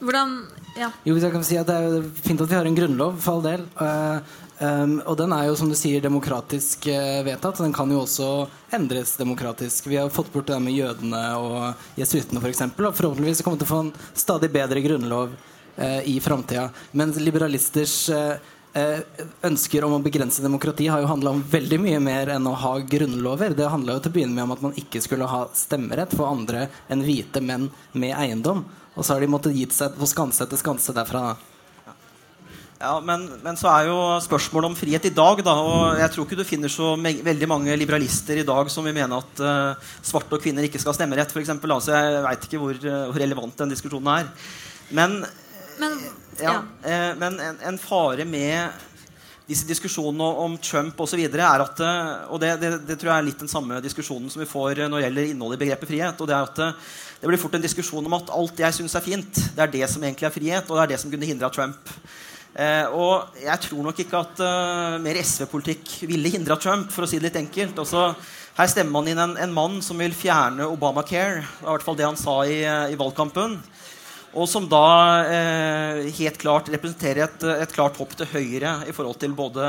Hvordan 0.00 0.38
ja. 0.78 0.88
Jo, 1.04 1.16
hvis 1.16 1.26
jeg 1.26 1.34
kan 1.34 1.42
si 1.44 1.56
at 1.60 1.68
Det 1.68 1.76
er 1.76 2.04
fint 2.24 2.40
at 2.40 2.48
vi 2.48 2.56
har 2.56 2.68
en 2.68 2.76
grunnlov, 2.76 3.18
for 3.20 3.36
all 3.36 3.42
del. 3.44 3.66
Uh, 3.76 4.22
um, 4.60 4.94
og 5.08 5.16
den 5.18 5.32
er 5.34 5.48
jo 5.48 5.56
som 5.58 5.70
du 5.70 5.76
sier 5.78 6.02
demokratisk 6.04 6.86
uh, 6.92 7.20
vedtatt. 7.26 7.60
Den 7.62 7.74
kan 7.76 7.90
jo 7.92 8.02
også 8.04 8.28
endres 8.76 9.16
demokratisk. 9.20 9.88
Vi 9.90 9.98
har 10.00 10.12
fått 10.12 10.32
bort 10.32 10.48
det 10.50 10.60
med 10.62 10.76
jødene 10.76 11.22
og 11.40 11.98
jesuittene 12.00 12.42
f.eks. 12.42 12.62
For 12.76 12.90
og 12.90 12.96
forhåpentligvis 12.98 13.42
kommer 13.44 13.58
vi 13.58 13.64
til 13.64 13.68
å 13.68 13.74
få 13.74 13.82
en 13.86 13.92
stadig 14.12 14.52
bedre 14.54 14.84
grunnlov 14.84 15.34
uh, 15.34 16.00
i 16.06 16.16
framtida. 16.22 16.70
Mens 16.92 17.20
liberalisters 17.20 18.06
ønsker 19.42 19.82
om 19.82 19.96
å 19.96 20.02
begrense 20.04 20.44
demokrati 20.44 20.84
har 20.86 21.00
jo 21.02 21.08
handla 21.10 21.32
om 21.34 21.40
veldig 21.42 21.80
mye 21.82 21.98
mer 22.04 22.30
enn 22.36 22.44
å 22.46 22.52
ha 22.54 22.76
grunnlover. 22.78 23.56
Det 23.58 23.66
handla 23.66 23.96
til 23.98 24.12
å 24.12 24.14
begynne 24.14 24.36
med 24.36 24.44
om 24.44 24.54
at 24.54 24.62
man 24.62 24.76
ikke 24.78 25.02
skulle 25.02 25.26
ha 25.26 25.40
stemmerett 25.58 26.14
for 26.14 26.30
andre 26.30 26.68
enn 26.86 27.02
hvite 27.02 27.42
menn 27.42 27.66
med 27.98 28.14
eiendom. 28.14 28.62
Og 28.94 29.02
så 29.02 29.16
har 29.16 29.24
de 29.24 29.32
måttet 29.34 29.58
gitt 29.58 29.74
seg 29.74 29.98
på 29.98 30.06
skanse 30.06 30.46
etter 30.46 30.60
skanse 30.60 30.94
derfra. 30.94 31.32
Ja, 32.80 32.94
men, 33.04 33.26
men, 33.44 33.58
så 33.60 33.68
er 33.68 33.90
jo 33.90 33.96
spørsmålet 34.24 34.70
om 34.70 34.76
frihet 34.78 35.04
i 35.04 35.12
dag 35.12 35.42
da, 35.44 35.52
og 35.60 35.98
Jeg 36.00 36.12
tror 36.14 36.24
ikke 36.24 36.38
du 36.38 36.46
finner 36.48 36.72
så 36.72 36.94
veldig 36.96 37.48
mange 37.50 37.74
liberalister 37.76 38.40
i 38.40 38.44
dag 38.48 38.70
som 38.72 38.86
vil 38.88 38.94
mene 38.96 39.18
at 39.20 39.42
uh, 39.44 39.90
svarte 40.00 40.38
og 40.38 40.40
kvinner 40.40 40.64
ikke 40.64 40.80
skal 40.80 40.94
ha 40.94 40.96
stemmerett. 40.96 41.34
Eksempel, 41.36 41.74
altså, 41.74 41.92
jeg 41.92 42.22
veit 42.24 42.46
ikke 42.46 42.60
hvor, 42.62 42.78
uh, 42.80 43.10
hvor, 43.10 43.18
relevant 43.20 43.60
den 43.60 43.74
diskusjonen 43.74 44.08
er. 44.14 44.30
Men, 44.96 45.18
men, 45.82 45.98
ja, 46.40 46.54
uh, 46.86 47.10
men 47.20 47.36
en, 47.50 47.58
en, 47.68 47.80
fare 47.82 48.24
med 48.24 48.88
disse 49.50 49.68
diskusjonene 49.68 50.30
om 50.46 50.56
Trump 50.64 51.04
osv. 51.04 51.20
er 51.20 51.44
at 51.66 51.84
Og 52.30 52.40
det, 52.40 52.54
det, 52.62 52.72
det, 52.88 52.96
tror 52.96 53.10
jeg 53.10 53.16
er 53.18 53.28
litt 53.28 53.44
den 53.44 53.52
samme 53.52 53.82
diskusjonen 53.84 54.32
som 54.32 54.40
vi 54.40 54.48
får 54.48 54.86
når 54.86 54.96
det 54.96 55.04
gjelder 55.04 55.34
innholdet 55.34 55.60
i 55.60 55.64
begrepet 55.66 55.92
frihet. 55.92 56.16
og 56.16 56.32
det 56.32 56.38
er 56.38 56.48
at 56.48 56.88
det 57.20 57.28
blir 57.28 57.42
fort 57.42 57.58
en 57.58 57.68
diskusjon 57.68 58.08
om 58.08 58.16
at 58.16 58.32
alt 58.32 58.64
jeg 58.64 58.78
syns 58.78 58.96
er 58.96 59.04
fint, 59.04 59.44
det 59.52 59.66
er 59.66 59.74
det 59.76 59.84
som 59.92 60.00
egentlig 60.00 60.30
er 60.30 60.36
frihet, 60.38 60.70
og 60.70 60.78
det 60.78 60.86
er 60.86 60.92
det 60.94 61.02
som 61.02 61.12
kunne 61.12 61.28
hindra 61.28 61.52
Trump. 61.52 61.92
Eh, 62.50 62.86
og 62.90 63.36
jeg 63.38 63.62
tror 63.62 63.84
nok 63.86 64.00
ikke 64.02 64.20
at 64.24 64.40
uh, 64.42 64.96
mer 65.02 65.20
SV-politikk 65.22 66.00
ville 66.10 66.32
hindra 66.34 66.56
Trump, 66.58 66.90
for 66.90 67.06
å 67.06 67.10
si 67.10 67.20
det 67.20 67.28
litt 67.28 67.38
enkelt. 67.38 67.78
Også, 67.78 68.08
her 68.58 68.70
stemmer 68.70 68.96
man 68.98 69.10
inn 69.12 69.22
en, 69.22 69.36
en, 69.38 69.54
mann 69.54 69.78
som 69.86 70.00
vil 70.02 70.16
fjerne 70.16 70.66
Obamacare. 70.66 71.44
Det 71.44 71.66
var 71.66 71.70
i 71.70 71.76
hvert 71.78 71.86
fall 71.86 72.00
det 72.00 72.08
han 72.08 72.18
sa 72.18 72.40
i, 72.48 72.58
i 72.66 72.98
valgkampen. 72.98 73.60
Og 74.30 74.46
som 74.46 74.66
da 74.70 74.86
eh, 75.26 76.08
helt 76.20 76.38
klart 76.38 76.70
representerer 76.70 77.24
et, 77.24 77.46
et, 77.64 77.72
klart 77.74 77.98
hopp 77.98 78.12
til 78.14 78.28
høyre 78.30 78.76
i 78.86 78.94
forhold 78.94 79.18
til 79.18 79.34
både 79.34 79.64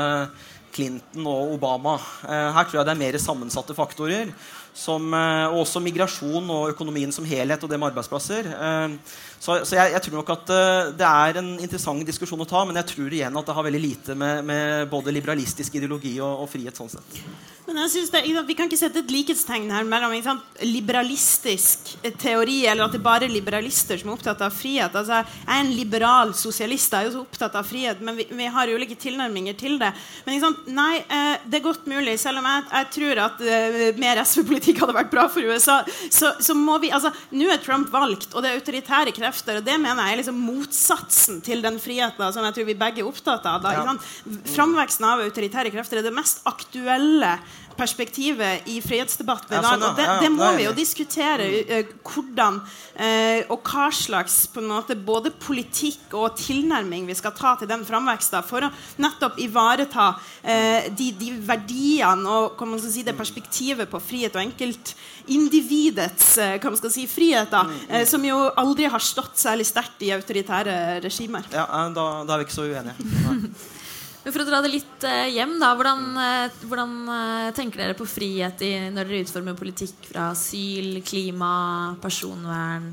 Clinton 0.72 1.26
og 1.26 1.56
Obama. 1.56 1.96
Eh, 2.28 2.50
her 2.54 2.68
tror 2.68 2.80
jeg 2.80 2.88
det 2.88 2.94
er 2.94 3.00
mer 3.00 3.18
sammensatte 3.22 3.74
faktorer 3.74 4.30
som, 4.72 5.10
eh, 5.18 5.56
også 5.58 5.82
migrasjon 5.82 6.46
og 6.54 6.70
økonomien 6.70 7.10
som 7.12 7.26
helhet 7.26 7.64
og 7.64 7.72
det 7.72 7.80
med 7.80 7.90
arbeidsplasser. 7.90 8.48
Eh, 9.42 9.46
så, 9.46 9.58
så 9.66 9.78
jeg, 9.78 9.92
jeg, 9.96 10.02
tror 10.06 10.18
nok 10.20 10.34
at 10.36 10.52
eh, 10.54 10.92
det 10.98 11.08
er 11.08 11.40
en 11.42 11.52
interessant 11.58 12.06
diskusjon 12.06 12.42
å 12.42 12.48
ta, 12.48 12.64
men 12.64 12.78
jeg 12.80 12.90
tror 12.94 13.12
igjen 13.12 13.38
at 13.38 13.48
det 13.48 13.56
har 13.56 13.66
veldig 13.68 13.82
lite 13.82 14.14
med, 14.18 14.44
med 14.46 14.90
både 14.90 15.14
liberalistisk 15.14 15.74
ideologi 15.78 16.18
og, 16.20 16.44
og 16.44 16.50
frihet 16.52 16.78
sånn 16.78 16.92
sett. 16.92 17.22
Men 17.62 17.78
jeg 17.84 17.92
synes 17.92 18.10
det, 18.10 18.20
Vi 18.48 18.54
kan 18.58 18.66
ikke 18.66 18.78
sette 18.80 19.00
et 19.04 19.12
likhetstegn 19.12 19.68
her 19.70 19.84
mellom 19.86 20.10
liberalistisk 20.66 21.92
teori 22.18 22.64
eller 22.66 22.88
at 22.88 22.94
det 22.94 22.98
er 22.98 23.04
bare 23.04 23.28
liberalister 23.30 24.00
som 24.00 24.10
er 24.10 24.16
opptatt 24.16 24.42
av 24.42 24.54
frihet. 24.54 24.90
Altså, 24.90 25.20
jeg 25.22 25.46
er 25.46 25.60
en 25.60 25.70
liberal 25.70 26.34
sosialist, 26.36 26.90
jeg 26.90 27.06
er 27.06 27.08
jo 27.08 27.14
så 27.14 27.22
opptatt 27.22 27.54
av 27.58 27.68
frihet, 27.68 28.02
men 28.02 28.18
vi, 28.18 28.26
vi 28.34 28.48
har 28.50 28.72
ulike 28.72 28.98
tilnærminger 28.98 29.56
til 29.58 29.78
det. 29.80 29.92
Men 30.26 30.42
nei, 30.74 31.04
det 31.46 31.60
er 31.60 31.64
godt 31.64 31.86
mulig, 31.90 32.16
selv 32.20 32.42
om 32.42 32.48
jeg, 32.50 32.66
jeg 32.72 32.90
tror 32.98 33.22
at 33.28 33.44
mer 34.02 34.20
SV-politikk 34.24 34.52
politikk 34.52 34.82
hadde 34.82 34.96
vært 34.96 35.12
bra 35.12 35.28
for 35.32 35.46
USA, 35.46 35.78
så, 36.10 36.32
så 36.42 36.56
må 36.58 36.78
vi 36.82 36.92
altså, 36.94 37.12
Nå 37.34 37.48
er 37.50 37.62
Trump 37.62 37.90
valgt, 37.92 38.32
og 38.34 38.42
det 38.42 38.50
er 38.50 38.60
autoritære 38.60 39.14
krefter. 39.14 39.31
Og 39.32 39.64
Det 39.66 39.78
mener 39.80 40.02
jeg 40.02 40.12
er 40.12 40.20
liksom 40.20 40.40
motsatsen 40.44 41.40
til 41.44 41.62
den 41.64 41.78
friheten 41.82 42.34
som 42.34 42.44
jeg 42.46 42.56
tror 42.56 42.68
vi 42.68 42.78
begge 42.78 43.02
er 43.02 43.08
opptatt 43.08 43.46
av. 43.48 43.64
Da. 43.64 43.96
Framveksten 44.52 45.08
av 45.08 45.24
autoritære 45.24 45.72
krefter 45.74 46.00
er 46.00 46.06
det 46.06 46.14
mest 46.14 46.42
aktuelle 46.48 47.36
perspektivet 47.78 48.68
i 48.70 48.80
frihetsdebatten 48.84 49.56
i 49.56 49.60
dag. 49.60 49.66
sånn, 49.66 49.82
og 49.88 49.96
det, 49.98 50.06
det 50.24 50.30
må 50.34 50.50
vi 50.56 50.66
jo 50.66 50.72
diskutere. 50.76 51.46
eh, 51.62 51.92
hvordan 52.02 52.60
eh, 52.96 53.42
og 53.52 53.62
hva 53.66 53.88
slags 53.94 54.46
på 54.52 54.60
en 54.62 54.70
måte, 54.72 54.96
både 54.96 55.32
politikk 55.42 56.14
og 56.18 56.36
tilnærming 56.38 57.06
vi 57.08 57.16
skal 57.18 57.34
ta 57.36 57.54
til 57.60 57.70
den 57.70 57.84
framveksten 57.88 58.44
for 58.46 58.66
å 58.66 58.70
nettopp 59.02 59.38
ivareta 59.42 60.10
eh, 60.42 60.88
de, 60.92 61.10
de 61.18 61.32
verdiene 61.48 62.28
og 62.28 62.56
hva 62.58 62.66
man 62.72 62.80
skal 62.82 62.94
si, 62.94 63.02
det 63.06 63.16
perspektivet 63.18 63.90
på 63.90 64.00
frihet 64.02 64.36
og 64.36 64.42
enkeltindividets 64.44 66.36
hva 66.38 66.70
man 66.72 66.78
skal 66.80 66.92
si, 66.94 67.06
friheter, 67.10 67.62
Mm, 67.62 67.90
eh, 67.90 68.04
som 68.08 68.24
jo 68.24 68.36
aldri 68.58 68.88
har 68.90 69.00
stått 69.02 69.36
særlig 69.38 69.66
sterkt 69.68 70.02
i 70.02 70.10
autoritære 70.14 71.00
regimer. 71.04 71.44
Ja, 71.52 71.66
da, 71.94 72.06
da 72.26 72.34
er 72.34 72.42
vi 72.42 72.46
ikke 72.48 72.56
så 72.56 72.66
uenige. 72.66 72.94
Nei. 72.98 73.52
Men 74.22 74.34
For 74.34 74.44
å 74.44 74.46
dra 74.46 74.60
det 74.62 74.70
litt 74.70 75.06
eh, 75.06 75.32
hjem, 75.34 75.56
da. 75.58 75.72
Hvordan, 75.78 76.02
eh, 76.22 76.58
hvordan 76.70 76.92
eh, 77.10 77.48
tenker 77.56 77.82
dere 77.82 77.96
på 77.98 78.06
frihet 78.06 78.62
i, 78.62 78.72
når 78.94 79.08
dere 79.08 79.22
utformer 79.24 79.58
politikk 79.58 80.12
fra 80.12 80.28
asyl, 80.30 81.00
klima, 81.06 81.54
personvern, 82.02 82.92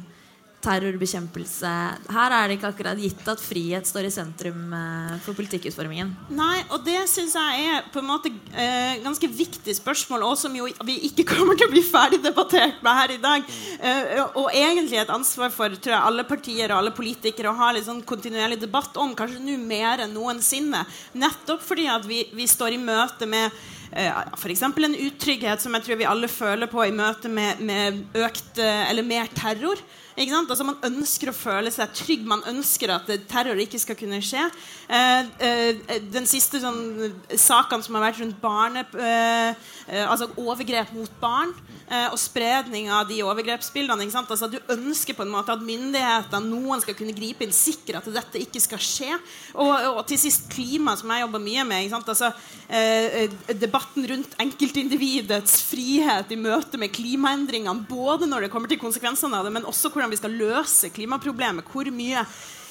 terrorbekjempelse? 0.63 1.71
Her 2.13 2.35
er 2.35 2.49
det 2.49 2.57
ikke 2.57 2.71
akkurat 2.73 2.99
gitt 2.99 3.27
at 3.31 3.41
frihet 3.43 3.87
står 3.87 4.07
i 4.09 4.11
sentrum 4.13 4.73
eh, 4.75 5.15
for 5.23 5.37
politikkutformingen. 5.37 6.11
Nei, 6.35 6.59
og 6.73 6.83
det 6.87 6.99
syns 7.11 7.35
jeg 7.37 7.69
er 7.69 7.87
på 7.93 8.01
en 8.01 8.09
måte 8.09 8.31
eh, 8.51 8.99
ganske 9.03 9.31
viktig 9.31 9.75
spørsmål, 9.77 10.25
og 10.27 10.35
som 10.39 10.55
jo 10.55 10.67
vi 10.85 10.97
ikke 11.09 11.27
kommer 11.31 11.59
til 11.59 11.69
å 11.69 11.73
bli 11.73 11.83
ferdig 11.85 12.21
debattert 12.25 12.83
med 12.85 12.99
her 13.01 13.15
i 13.15 13.19
dag. 13.23 13.49
Eh, 13.79 14.13
og 14.29 14.51
egentlig 14.51 15.01
et 15.01 15.15
ansvar 15.15 15.53
for 15.55 15.79
tror 15.79 15.95
jeg, 15.95 16.05
alle 16.11 16.27
partier 16.27 16.69
og 16.69 16.81
alle 16.81 16.95
politikere 16.95 17.53
å 17.53 17.59
ha 17.59 17.71
litt 17.75 17.87
sånn 17.87 18.03
kontinuerlig 18.07 18.59
debatt 18.61 18.97
om, 18.99 19.15
kanskje 19.17 19.41
nå 19.43 19.57
mer 19.63 20.05
enn 20.05 20.15
noensinne. 20.15 20.85
Nettopp 21.19 21.63
fordi 21.65 21.89
at 21.91 22.07
vi, 22.09 22.25
vi 22.35 22.47
står 22.49 22.75
i 22.75 22.81
møte 22.83 23.29
med 23.29 23.53
F.eks. 23.91 24.61
en 24.61 24.99
utrygghet 25.01 25.61
som 25.63 25.73
jeg 25.73 25.85
tror 25.85 25.97
vi 25.97 26.05
alle 26.09 26.29
føler 26.29 26.69
på 26.69 26.83
i 26.85 26.93
møte 26.93 27.31
med, 27.31 27.61
med 27.65 28.03
økt 28.21 28.61
eh, 28.61 28.85
eller 28.91 29.05
mer 29.05 29.29
terror. 29.33 29.81
Altså 30.19 30.65
Man 30.67 30.81
ønsker 30.83 31.31
å 31.31 31.35
føle 31.35 31.71
seg 31.71 31.93
trygg, 31.95 32.25
man 32.27 32.43
ønsker 32.49 32.91
at 32.91 33.09
eh, 33.09 33.21
terror 33.29 33.59
ikke 33.63 33.79
skal 33.79 33.97
kunne 33.97 34.19
skje. 34.21 34.43
Eh, 34.91 35.29
eh, 35.39 36.01
den 36.11 36.27
siste 36.27 36.59
sånn, 36.59 36.81
eh, 37.07 37.37
sakene 37.39 37.85
som 37.85 37.95
har 37.95 38.09
vært 38.09 38.19
rundt 38.21 38.41
barne, 38.43 38.83
eh, 38.99 39.49
eh, 39.49 39.55
altså 39.89 40.29
overgrep 40.37 40.91
mot 40.93 41.11
barn 41.21 41.53
eh, 41.89 42.07
og 42.11 42.19
spredning 42.21 42.89
av 42.93 43.07
de 43.09 43.19
overgrepsbildene. 43.25 44.07
Altså 44.13 44.49
Du 44.51 44.59
ønsker 44.71 45.17
på 45.17 45.25
en 45.25 45.33
måte 45.33 45.53
at 45.53 45.63
myndighetene, 45.65 46.49
noen 46.49 46.83
skal 46.83 46.97
kunne 46.97 47.15
gripe 47.17 47.45
inn, 47.45 47.55
sikre 47.55 47.99
at 47.99 48.09
dette 48.13 48.41
ikke 48.43 48.61
skal 48.63 48.83
skje. 48.83 49.17
Og, 49.55 49.73
og 49.95 50.03
til 50.09 50.21
sist 50.21 50.49
klima, 50.53 50.95
som 50.99 51.11
jeg 51.13 51.25
jobber 51.25 51.43
mye 51.43 51.65
med. 51.67 51.95
Altså, 51.99 52.31
eh, 52.67 53.25
eh, 53.25 53.39
debatten 53.57 54.07
rundt 54.13 54.37
enkeltindividets 54.41 55.59
frihet 55.69 56.31
i 56.33 56.39
møte 56.39 56.81
med 56.81 56.93
klimaendringene, 56.95 57.87
både 57.89 58.29
når 58.29 58.45
det 58.45 58.53
kommer 58.53 58.71
til 58.71 58.81
konsekvensene 58.81 59.39
av 59.39 59.47
det, 59.47 59.55
men 59.57 59.67
også 59.69 59.91
hvordan 59.93 60.13
vi 60.13 60.21
skal 60.21 60.37
løse 60.37 60.93
klimaproblemet. 60.93 61.67
Hvor 61.69 61.89
mye 61.93 62.25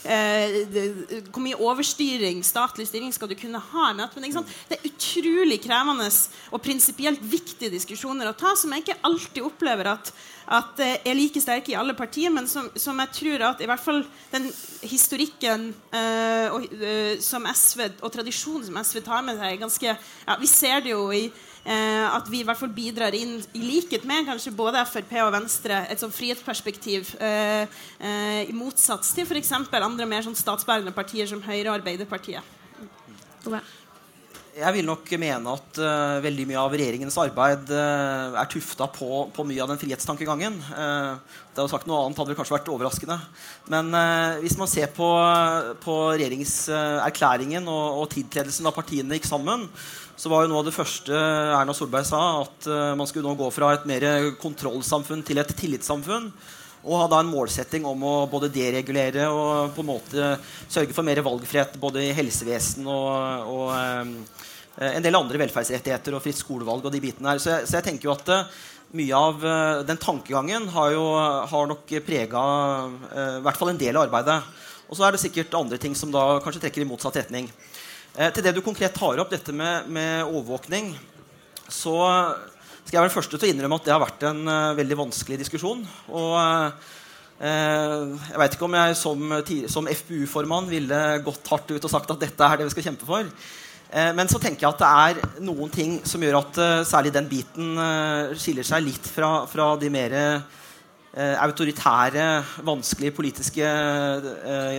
eh, 0.08 1.22
hvor 1.28 1.42
mye 1.44 1.58
overstyring, 1.60 2.40
statlig 2.46 2.88
styring, 2.88 3.12
skal 3.14 3.30
du 3.30 3.36
kunne 3.38 3.60
ha 3.60 3.90
med 3.96 4.16
det? 4.16 4.32
Det 4.68 4.78
er 4.78 4.88
utrolig 4.88 5.60
krevende 5.64 6.08
og 6.52 6.62
prinsipielt 6.64 7.22
viktige 7.22 7.72
diskusjoner 7.74 8.30
å 8.30 8.36
ta, 8.38 8.54
som 8.56 8.72
jeg 8.72 8.84
ikke 8.84 8.98
alltid 9.08 9.44
opplever 9.44 9.90
at, 9.92 10.12
at 10.58 10.80
eh, 10.84 10.96
er 11.04 11.18
like 11.18 11.42
sterke 11.42 11.74
i 11.74 11.78
alle 11.78 11.96
partier, 11.98 12.32
men 12.34 12.48
som, 12.50 12.70
som 12.78 12.98
jeg 13.04 13.14
tror 13.20 13.46
at 13.50 13.62
i 13.62 13.68
hvert 13.68 13.84
fall 13.84 14.02
den 14.32 14.48
historikken 14.82 15.68
eh, 15.92 16.48
og, 16.54 16.66
eh, 16.78 17.18
som 17.24 17.46
SV, 17.48 17.84
og 18.00 18.10
tradisjonen 18.14 18.68
som 18.70 18.80
SV 18.82 19.04
tar 19.06 19.22
med 19.26 19.38
seg, 19.38 19.52
er 19.52 19.62
ganske 19.62 19.92
ja, 19.92 20.40
Vi 20.40 20.50
ser 20.50 20.82
det 20.84 20.96
jo 20.96 21.08
i 21.12 21.28
at 21.68 22.28
vi 22.30 22.40
i 22.40 22.46
hvert 22.46 22.56
fall 22.56 22.70
bidrar 22.72 23.14
inn, 23.16 23.38
i 23.52 23.60
likhet 23.60 24.04
med 24.08 24.28
kanskje 24.28 24.54
både 24.56 24.80
Frp 24.88 25.10
og 25.24 25.32
Venstre, 25.34 25.82
et 25.90 26.00
sånn 26.00 26.14
frihetsperspektiv, 26.14 27.14
eh, 27.20 27.66
eh, 28.00 28.44
i 28.48 28.54
motsats 28.56 29.12
til 29.16 29.26
f.eks. 29.28 29.52
andre 29.52 30.06
mer 30.08 30.24
sånn 30.24 30.38
statsbærende 30.38 30.94
partier 30.96 31.28
som 31.28 31.42
Høyre 31.44 31.68
og 31.68 31.80
Arbeiderpartiet. 31.80 32.56
Ove? 33.46 33.60
Jeg 34.58 34.74
vil 34.74 34.88
nok 34.88 35.06
mene 35.22 35.52
at 35.54 35.78
uh, 35.78 36.18
veldig 36.24 36.44
mye 36.50 36.58
av 36.58 36.72
regjeringens 36.74 37.14
arbeid 37.22 37.68
uh, 37.70 38.34
er 38.40 38.48
tufta 38.50 38.88
på, 38.90 39.28
på 39.30 39.44
mye 39.46 39.62
av 39.62 39.70
den 39.70 39.78
frihetstankegangen. 39.78 40.56
Uh, 40.72 41.14
det 41.52 41.60
hadde 41.60 41.70
sagt 41.70 41.86
noe 41.86 42.00
annet 42.02 42.18
hadde 42.18 42.32
vel 42.32 42.38
kanskje 42.40 42.56
vært 42.56 42.70
overraskende. 42.72 43.20
Men 43.70 43.92
uh, 43.94 44.40
hvis 44.42 44.58
man 44.58 44.70
ser 44.70 44.90
på, 44.96 45.06
på 45.84 45.96
regjeringserklæringen 46.16 47.70
og, 47.70 48.02
og 48.02 48.10
tiltredelsen 48.16 48.66
av 48.66 48.74
partiene 48.74 49.20
gikk 49.20 49.30
sammen, 49.30 49.68
så 50.18 50.30
var 50.32 50.44
jo 50.44 50.50
noe 50.50 50.64
av 50.64 50.66
det 50.66 50.74
første 50.74 51.14
Erna 51.14 51.74
Solberg 51.76 52.06
sa, 52.08 52.20
at 52.42 52.66
eh, 52.66 52.94
man 52.98 53.06
skulle 53.06 53.28
nå 53.28 53.38
gå 53.38 53.50
fra 53.54 53.70
et 53.76 53.84
mer 53.86 54.06
kontrollsamfunn 54.42 55.22
til 55.26 55.38
et 55.38 55.52
tillitssamfunn. 55.60 56.32
Og 56.88 56.94
ha 56.98 57.06
da 57.10 57.20
en 57.22 57.30
målsetting 57.30 57.86
om 57.86 58.02
å 58.06 58.14
både 58.30 58.50
deregulere 58.54 59.26
og 59.34 59.74
på 59.74 59.82
en 59.82 59.90
måte 59.90 60.30
sørge 60.70 60.94
for 60.94 61.06
mer 61.06 61.20
valgfrihet 61.26 61.76
både 61.82 62.06
i 62.06 62.14
helsevesen 62.16 62.86
og, 62.90 63.52
og 63.52 63.70
eh, 63.76 64.90
en 64.96 65.06
del 65.06 65.18
andre 65.18 65.42
velferdsrettigheter 65.42 66.14
og 66.14 66.22
fritt 66.24 66.38
skolevalg 66.38 66.86
og 66.86 66.94
de 66.94 67.02
bitene 67.02 67.34
her. 67.34 67.42
Så 67.42 67.54
jeg, 67.54 67.70
så 67.70 67.78
jeg 67.78 67.86
tenker 67.86 68.10
jo 68.10 68.14
at 68.16 68.34
eh, 68.34 68.58
mye 68.98 69.22
av 69.28 69.42
den 69.84 69.98
tankegangen 70.00 70.64
har 70.72 70.94
jo 70.94 71.02
har 71.50 71.66
nok 71.68 71.90
prega 72.06 72.44
i 72.88 73.42
hvert 73.44 73.58
fall 73.60 73.74
en 73.74 73.80
del 73.82 73.98
av 73.98 74.06
arbeidet. 74.06 74.38
Og 74.88 74.96
så 74.96 75.04
er 75.04 75.12
det 75.12 75.20
sikkert 75.20 75.58
andre 75.58 75.76
ting 75.76 75.92
som 75.98 76.08
da 76.08 76.38
kanskje 76.40 76.62
trekker 76.62 76.86
i 76.86 76.88
motsatt 76.88 77.18
retning. 77.20 77.50
Eh, 78.18 78.32
til 78.34 78.42
det 78.42 78.50
du 78.56 78.64
konkret 78.66 78.96
tar 78.98 79.20
opp, 79.22 79.30
dette 79.30 79.54
med, 79.54 79.86
med 79.94 80.26
overvåkning, 80.26 80.90
så 81.70 81.94
skal 82.82 82.96
jeg 82.96 83.02
være 83.04 83.10
den 83.10 83.14
første 83.14 83.38
til 83.38 83.46
å 83.46 83.50
innrømme 83.52 83.76
at 83.78 83.84
det 83.86 83.92
har 83.92 84.00
vært 84.02 84.24
en 84.26 84.40
uh, 84.48 84.74
veldig 84.74 84.96
vanskelig 84.98 85.36
diskusjon. 85.38 85.84
Og 86.08 86.32
uh, 86.40 86.72
jeg 87.38 88.40
vet 88.42 88.56
ikke 88.56 88.66
om 88.66 88.74
jeg 88.74 88.96
som, 88.98 89.34
som 89.70 89.90
FPU-formann 89.92 90.66
ville 90.72 90.98
gått 91.22 91.50
hardt 91.52 91.70
ut 91.70 91.84
og 91.86 91.92
sagt 91.92 92.10
at 92.10 92.24
dette 92.24 92.48
er 92.48 92.58
det 92.58 92.66
vi 92.66 92.72
skal 92.74 92.88
kjempe 92.88 93.06
for. 93.06 93.28
Men 93.88 94.28
så 94.28 94.36
tenker 94.42 94.66
jeg 94.66 94.74
at 94.74 94.80
det 94.82 94.88
er 95.28 95.44
noen 95.46 95.70
ting 95.72 95.94
som 96.04 96.20
gjør 96.20 96.42
at 96.42 96.58
særlig 96.84 97.12
den 97.14 97.28
biten 97.30 97.78
skiller 98.36 98.66
seg 98.66 98.82
litt 98.84 99.06
fra, 99.08 99.46
fra 99.48 99.68
de 99.80 99.88
mer 99.88 100.16
autoritære, 101.16 102.26
vanskelige 102.68 103.14
politiske 103.16 103.70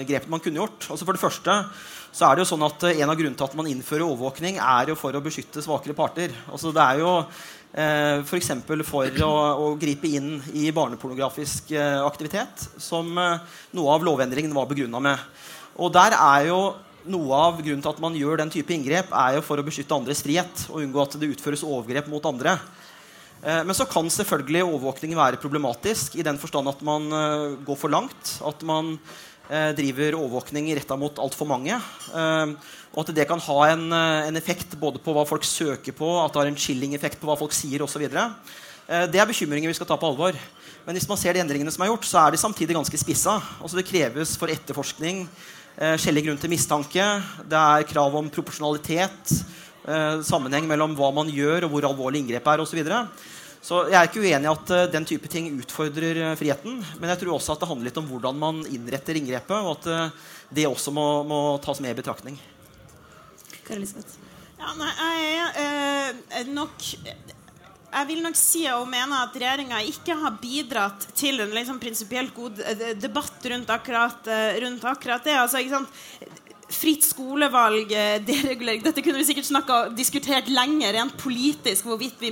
grepene 0.05 0.35
man 0.35 0.43
kunne 0.43 0.61
gjort. 0.61 0.91
Altså 0.91 1.07
For 1.07 1.17
det 1.17 1.23
første 1.23 1.55
så 2.11 2.25
er 2.25 2.35
det 2.35 2.43
jo 2.43 2.49
sånn 2.51 2.65
at 2.65 2.83
En 2.89 3.11
av 3.11 3.17
grunnene 3.17 3.37
til 3.37 3.47
at 3.47 3.55
man 3.57 3.69
innfører 3.69 4.05
overvåkning, 4.07 4.59
er 4.59 4.91
jo 4.91 4.97
for 4.99 5.15
å 5.15 5.23
beskytte 5.23 5.63
svakere 5.63 5.97
parter. 5.97 6.33
Altså 6.49 6.73
Det 6.75 6.83
er 6.83 7.03
jo 7.03 7.13
eh, 7.19 8.25
F.eks. 8.25 8.51
For, 8.65 8.83
for 8.87 9.23
å, 9.25 9.31
å 9.65 9.71
gripe 9.79 10.09
inn 10.09 10.37
i 10.57 10.69
barnepornografisk 10.75 11.73
eh, 11.77 12.01
aktivitet, 12.01 12.67
som 12.81 13.11
eh, 13.17 13.57
noe 13.77 13.95
av 13.95 14.05
lovendringen 14.05 14.55
var 14.55 14.69
begrunna 14.69 15.01
med. 15.11 15.25
Og 15.79 15.93
der 15.95 16.17
er 16.17 16.49
jo 16.49 16.59
noe 17.09 17.37
av 17.37 17.61
grunnen 17.61 17.81
til 17.83 17.93
at 17.93 18.01
man 18.03 18.17
gjør 18.17 18.41
den 18.41 18.51
type 18.53 18.73
inngrep, 18.75 19.13
er 19.15 19.37
jo 19.37 19.45
for 19.45 19.61
å 19.61 19.65
beskytte 19.65 19.95
andres 19.95 20.21
frihet 20.25 20.67
og 20.69 20.83
unngå 20.83 21.01
at 21.05 21.17
det 21.21 21.31
utføres 21.31 21.65
overgrep 21.65 22.09
mot 22.11 22.25
andre. 22.29 22.57
Eh, 23.39 23.61
men 23.63 23.75
så 23.75 23.87
kan 23.87 24.09
selvfølgelig 24.11 24.65
overvåkning 24.67 25.15
være 25.17 25.39
problematisk 25.39 26.17
i 26.19 26.25
den 26.27 26.39
forstand 26.41 26.67
at 26.71 26.81
man 26.83 27.07
eh, 27.07 27.57
går 27.65 27.79
for 27.79 27.93
langt. 27.93 28.35
At 28.45 28.63
man 28.67 28.97
eh, 28.97 29.28
driver 29.77 30.17
overvåkning 30.19 30.67
retta 30.77 30.93
mot 30.99 31.17
altfor 31.21 31.47
mange. 31.49 31.73
Og 32.13 32.99
at 33.01 33.11
det 33.17 33.25
kan 33.29 33.41
ha 33.41 33.57
en, 33.71 33.85
en, 33.93 34.37
effekt 34.37 34.75
både 34.77 35.01
på 35.01 35.13
hva 35.15 35.23
folk 35.25 35.45
søker 35.47 35.95
på, 35.97 36.09
at 36.21 36.33
det 36.33 36.41
har 36.41 36.49
en 36.51 36.59
chilling-effekt 36.59 37.17
på 37.21 37.29
hva 37.29 37.37
folk 37.39 37.55
sier 37.57 37.81
osv. 37.81 38.05
Det 38.05 39.21
er 39.21 39.29
bekymringer 39.29 39.71
vi 39.71 39.77
skal 39.77 39.89
ta 39.89 39.97
på 39.97 40.09
alvor. 40.09 40.37
Men 40.85 40.97
hvis 40.97 41.09
man 41.09 41.17
ser 41.21 41.33
de 41.33 41.41
endringene 41.41 41.73
som 41.73 41.81
er 41.85 41.89
gjort, 41.89 42.05
så 42.05 42.21
er 42.21 42.33
de 42.33 42.41
samtidig 42.41 42.77
ganske 42.77 43.01
spissa. 43.01 43.39
Altså 43.57 43.81
det 43.81 43.89
kreves 43.89 44.35
for 44.37 44.53
etterforskning 44.53 45.25
skjellig 45.99 46.25
grunn 46.27 46.39
til 46.39 46.51
mistanke. 46.51 47.05
Det 47.47 47.59
er 47.59 47.87
krav 47.87 48.15
om 48.19 48.29
proporsjonalitet. 48.33 49.35
Sammenheng 50.27 50.67
mellom 50.67 50.95
hva 50.97 51.11
man 51.15 51.29
gjør, 51.31 51.65
og 51.65 51.73
hvor 51.73 51.87
alvorlig 51.87 52.23
inngrepet 52.23 52.51
er 52.51 52.63
osv. 52.65 52.81
Så, 53.61 53.81
jeg 53.91 53.97
er 53.99 54.07
ikke 54.07 54.23
uenig 54.23 54.47
i 54.47 54.51
at 54.53 54.71
den 54.93 55.07
type 55.07 55.29
ting 55.31 55.49
utfordrer 55.59 56.21
friheten. 56.39 56.79
Men 57.01 57.11
jeg 57.11 57.21
tror 57.23 57.35
også 57.35 57.55
at 57.55 57.63
det 57.63 57.69
handler 57.69 57.89
litt 57.89 57.99
om 57.99 58.07
hvordan 58.07 58.39
man 58.39 58.61
innretter 58.69 59.19
inngrepet, 59.19 59.57
og 59.59 59.75
at 59.75 60.15
det 60.55 60.69
også 60.69 60.93
må, 60.95 61.07
må 61.27 61.41
tas 61.63 61.81
med 61.83 61.91
i 61.91 61.99
betraktning. 61.99 62.39
Kari 63.67 63.81
Elisabeth. 63.81 64.15
Ja, 64.59 64.71
nei, 64.79 64.93
jeg 65.23 66.15
er 66.39 66.49
nok 66.51 66.87
jeg 67.89 68.05
vil 68.05 68.19
nok 68.21 68.37
si 68.37 68.61
og 68.69 68.85
mene 68.89 69.23
at 69.23 69.33
regjeringa 69.33 69.79
ikke 69.89 70.17
har 70.19 70.35
bidratt 70.41 71.07
til 71.17 71.41
en 71.41 71.53
liksom 71.55 71.79
prinsipielt 71.81 72.35
god 72.35 72.59
debatt 73.01 73.47
rundt 73.49 73.71
akkurat, 73.73 74.29
rundt 74.61 74.85
akkurat 74.85 75.25
det. 75.25 75.33
Altså, 75.41 75.63
Fritt 76.69 77.05
skolevalg, 77.07 77.89
deregulering 78.27 78.83
Dette 78.85 79.01
kunne 79.01 79.17
vi 79.17 79.25
sikkert 79.25 79.47
snakket, 79.47 79.95
diskutert 79.97 80.51
lenger 80.53 80.93
rent 80.93 81.17
politisk, 81.17 81.87
hvorvidt 81.89 82.21
vi, 82.21 82.31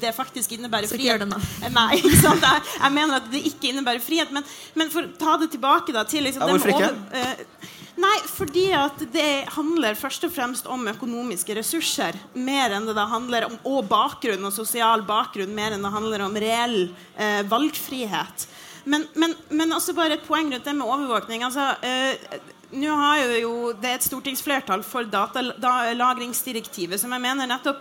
det 0.00 0.12
faktisk 0.16 0.52
innebærer 0.56 0.90
frihet. 0.90 1.24
Nei, 1.72 1.88
ikke 2.00 2.14
sant? 2.20 2.44
Jeg, 2.44 2.64
jeg, 2.76 2.94
mener 2.96 3.20
at 3.22 3.28
det 3.32 3.44
ikke 3.52 3.72
innebærer 3.72 4.04
frihet. 4.04 4.32
Men, 4.36 4.46
men 4.76 4.92
for 4.92 5.08
å 5.08 5.12
ta 5.20 5.36
det 5.40 5.52
tilbake 5.54 5.96
da, 5.96 6.04
til 6.08 6.26
liksom, 6.28 6.44
ja, 6.44 6.56
Hvorfor 6.56 6.74
ikke? 6.74 6.90
Over, 6.92 7.38
uh, 7.40 7.76
Nei, 8.00 8.16
fordi 8.30 8.68
at 8.76 9.02
det 9.12 9.50
handler 9.56 9.98
først 9.98 10.24
og 10.24 10.32
fremst 10.32 10.68
om 10.70 10.88
økonomiske 10.92 11.56
ressurser. 11.58 12.16
Mer 12.38 12.76
enn 12.76 12.86
det 12.88 12.94
da 12.96 13.06
handler 13.10 13.48
om 13.48 13.58
og 13.68 13.88
bakgrunn 13.90 14.46
og 14.46 14.54
sosial 14.54 15.04
bakgrunn, 15.08 15.52
mer 15.56 15.76
enn 15.76 15.84
det 15.84 15.92
handler 15.92 16.24
om 16.24 16.38
reell 16.40 16.78
eh, 17.16 17.42
valgfrihet. 17.50 18.46
Men, 18.88 19.04
men, 19.20 19.34
men, 19.52 19.74
også 19.76 19.92
bare 19.96 20.16
et 20.16 20.24
poeng 20.24 20.48
rundt 20.52 20.64
det 20.64 20.76
med 20.78 20.88
overvåkning. 20.88 21.44
Altså, 21.44 21.66
eh, 21.84 22.40
nå 22.72 22.94
har 22.96 23.18
jo 23.40 23.72
det 23.80 23.88
er 23.90 23.98
et 23.98 24.06
stortingsflertall 24.06 24.82
for 24.86 25.02
datalagringsdirektivet, 25.10 27.00
som 27.00 27.12
jeg 27.14 27.22
mener 27.24 27.46
nettopp 27.50 27.78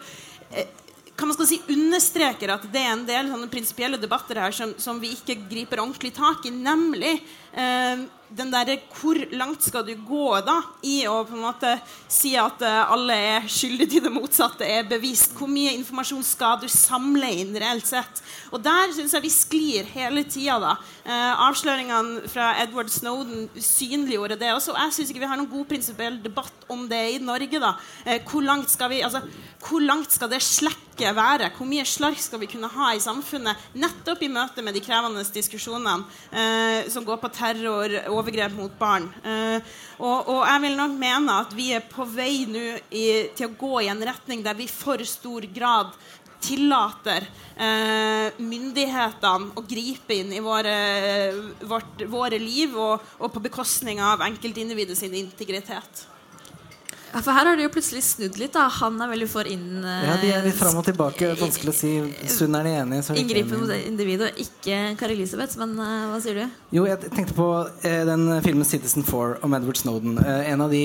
eh, 0.52 0.68
kan 1.20 1.28
man 1.28 1.36
skal 1.36 1.50
si, 1.50 1.60
understreker 1.68 2.54
at 2.54 2.64
det 2.72 2.80
er 2.80 2.94
en 2.94 3.08
del 3.08 3.28
sånne 3.28 3.50
prinsipielle 3.52 4.00
debatter 4.00 4.40
her 4.40 4.56
som, 4.56 4.72
som, 4.80 5.02
vi 5.04 5.12
ikke 5.18 5.36
griper 5.50 5.82
ordentlig 5.84 6.14
tak 6.16 6.46
i, 6.48 6.52
nemlig 6.56 7.18
eh, 7.52 8.06
den 8.30 8.52
derre 8.54 8.78
Hvor 8.94 9.18
langt 9.34 9.64
skal 9.66 9.86
du 9.88 9.94
gå 10.06 10.40
da 10.46 10.60
i 10.86 11.02
å 11.10 11.22
på 11.28 11.36
en 11.38 11.46
måte 11.48 11.74
si 12.10 12.36
at 12.40 12.62
uh, 12.62 12.92
alle 12.94 13.16
er 13.16 13.48
skyldige 13.50 13.96
til 13.96 14.06
det 14.06 14.14
motsatte 14.14 14.68
er 14.68 14.88
bevist? 14.90 15.34
Hvor 15.38 15.50
mye 15.52 15.74
informasjon 15.78 16.26
skal 16.26 16.60
du 16.62 16.68
samle 16.72 17.32
inn 17.42 17.56
reelt 17.58 17.88
sett? 17.90 18.22
Og 18.54 18.62
der 18.64 18.94
syns 18.96 19.16
jeg 19.16 19.26
vi 19.26 19.34
sklir 19.34 19.90
hele 19.94 20.26
tida, 20.30 20.58
da. 20.62 20.76
Eh, 21.10 21.42
avsløringene 21.46 22.30
fra 22.30 22.52
Edward 22.62 22.92
Snowden 22.94 23.48
synliggjorde 23.56 24.38
det 24.42 24.52
også. 24.54 24.74
Og 24.74 24.82
jeg 24.84 24.96
syns 24.98 25.14
ikke 25.14 25.24
vi 25.24 25.30
har 25.32 25.40
noen 25.40 25.52
god 25.52 25.70
prinsipiell 25.70 26.20
debatt 26.24 26.68
om 26.70 26.86
det 26.90 27.02
i 27.16 27.22
Norge, 27.24 27.62
da. 27.62 27.76
Eh, 28.06 28.22
hvor 28.30 28.46
langt 28.46 28.70
skal 28.74 28.92
vi 28.94 29.02
altså, 29.06 29.24
hvor 29.66 29.84
langt 29.86 30.14
skal 30.14 30.32
det 30.32 30.42
slekket 30.46 31.16
være? 31.18 31.52
Hvor 31.58 31.70
mye 31.70 31.86
slark 31.88 32.20
skal 32.22 32.42
vi 32.42 32.50
kunne 32.52 32.70
ha 32.74 32.92
i 32.94 33.04
samfunnet? 33.04 33.70
Nettopp 33.80 34.24
i 34.26 34.32
møte 34.32 34.66
med 34.66 34.76
de 34.76 34.84
krevende 34.84 35.24
diskusjonene 35.34 35.98
som 36.92 37.06
går 37.08 37.18
på 37.22 37.30
terror 37.34 37.94
og 38.12 38.19
overgrep 38.20 38.56
mot 38.58 38.76
barn. 38.80 39.08
Eh, 39.24 39.74
og, 39.98 40.30
og, 40.30 40.44
jeg 40.46 40.64
vil 40.66 40.78
nok 40.80 40.96
mene 41.00 41.40
at 41.46 41.56
vi 41.58 41.72
er 41.76 41.84
på 41.90 42.06
vei 42.08 42.46
nå 42.50 42.68
til 42.90 43.48
å 43.48 43.56
gå 43.60 43.74
i 43.84 43.92
en 43.92 44.06
retning 44.12 44.46
der 44.46 44.58
vi 44.60 44.68
i 44.68 44.72
for 44.72 45.02
stor 45.08 45.48
grad 45.54 45.96
tillater 46.40 47.26
eh, 47.60 48.38
myndighetene 48.40 49.58
å 49.60 49.64
gripe 49.68 50.16
inn 50.16 50.32
i 50.36 50.44
våre, 50.44 50.76
vårt, 51.68 52.06
våre 52.08 52.40
liv, 52.40 52.78
og, 52.80 53.04
og 53.20 53.34
på 53.34 53.44
bekostning 53.50 54.00
av 54.04 54.24
enkeltindividets 54.28 55.04
integritet. 55.10 56.06
Ja, 57.10 57.22
for 57.26 57.34
her 57.34 57.48
har 57.50 57.58
de 57.58 57.66
jo 57.66 57.72
plutselig 57.74 58.04
snudd 58.06 58.38
litt. 58.38 58.54
da 58.54 58.68
Han 58.80 59.00
er 59.02 59.10
veldig 59.12 59.28
for 59.32 59.48
inn... 59.50 59.82
ja, 59.82 60.18
de 60.22 60.32
er 60.34 60.46
litt 60.46 60.58
fram 60.58 60.78
og 60.80 60.86
tilbake. 60.86 61.32
Vanskelig 61.40 61.74
å 61.74 61.78
si. 61.78 61.94
Sunn 62.30 62.58
er 62.60 62.68
de 62.68 62.74
enige. 62.84 63.06
Så 63.08 63.18
Inngripen 63.18 63.64
mot 63.64 63.74
individet, 63.78 64.30
og 64.30 64.44
ikke 64.44 64.82
Kari 65.00 65.18
Elisabeth. 65.18 65.58
Men 65.62 65.74
uh, 65.80 66.10
hva 66.12 66.20
sier 66.24 66.42
du? 66.44 66.60
Jo, 66.78 66.86
jeg 66.90 67.12
tenkte 67.16 67.38
på 67.38 67.50
uh, 67.66 68.02
den 68.12 68.28
filmen 68.46 68.68
'Citizen 68.68 69.08
4' 69.08 69.42
om 69.48 69.58
Edward 69.58 69.82
Snowden. 69.82 70.20
Uh, 70.22 70.44
en 70.52 70.66
av 70.66 70.74
de 70.74 70.84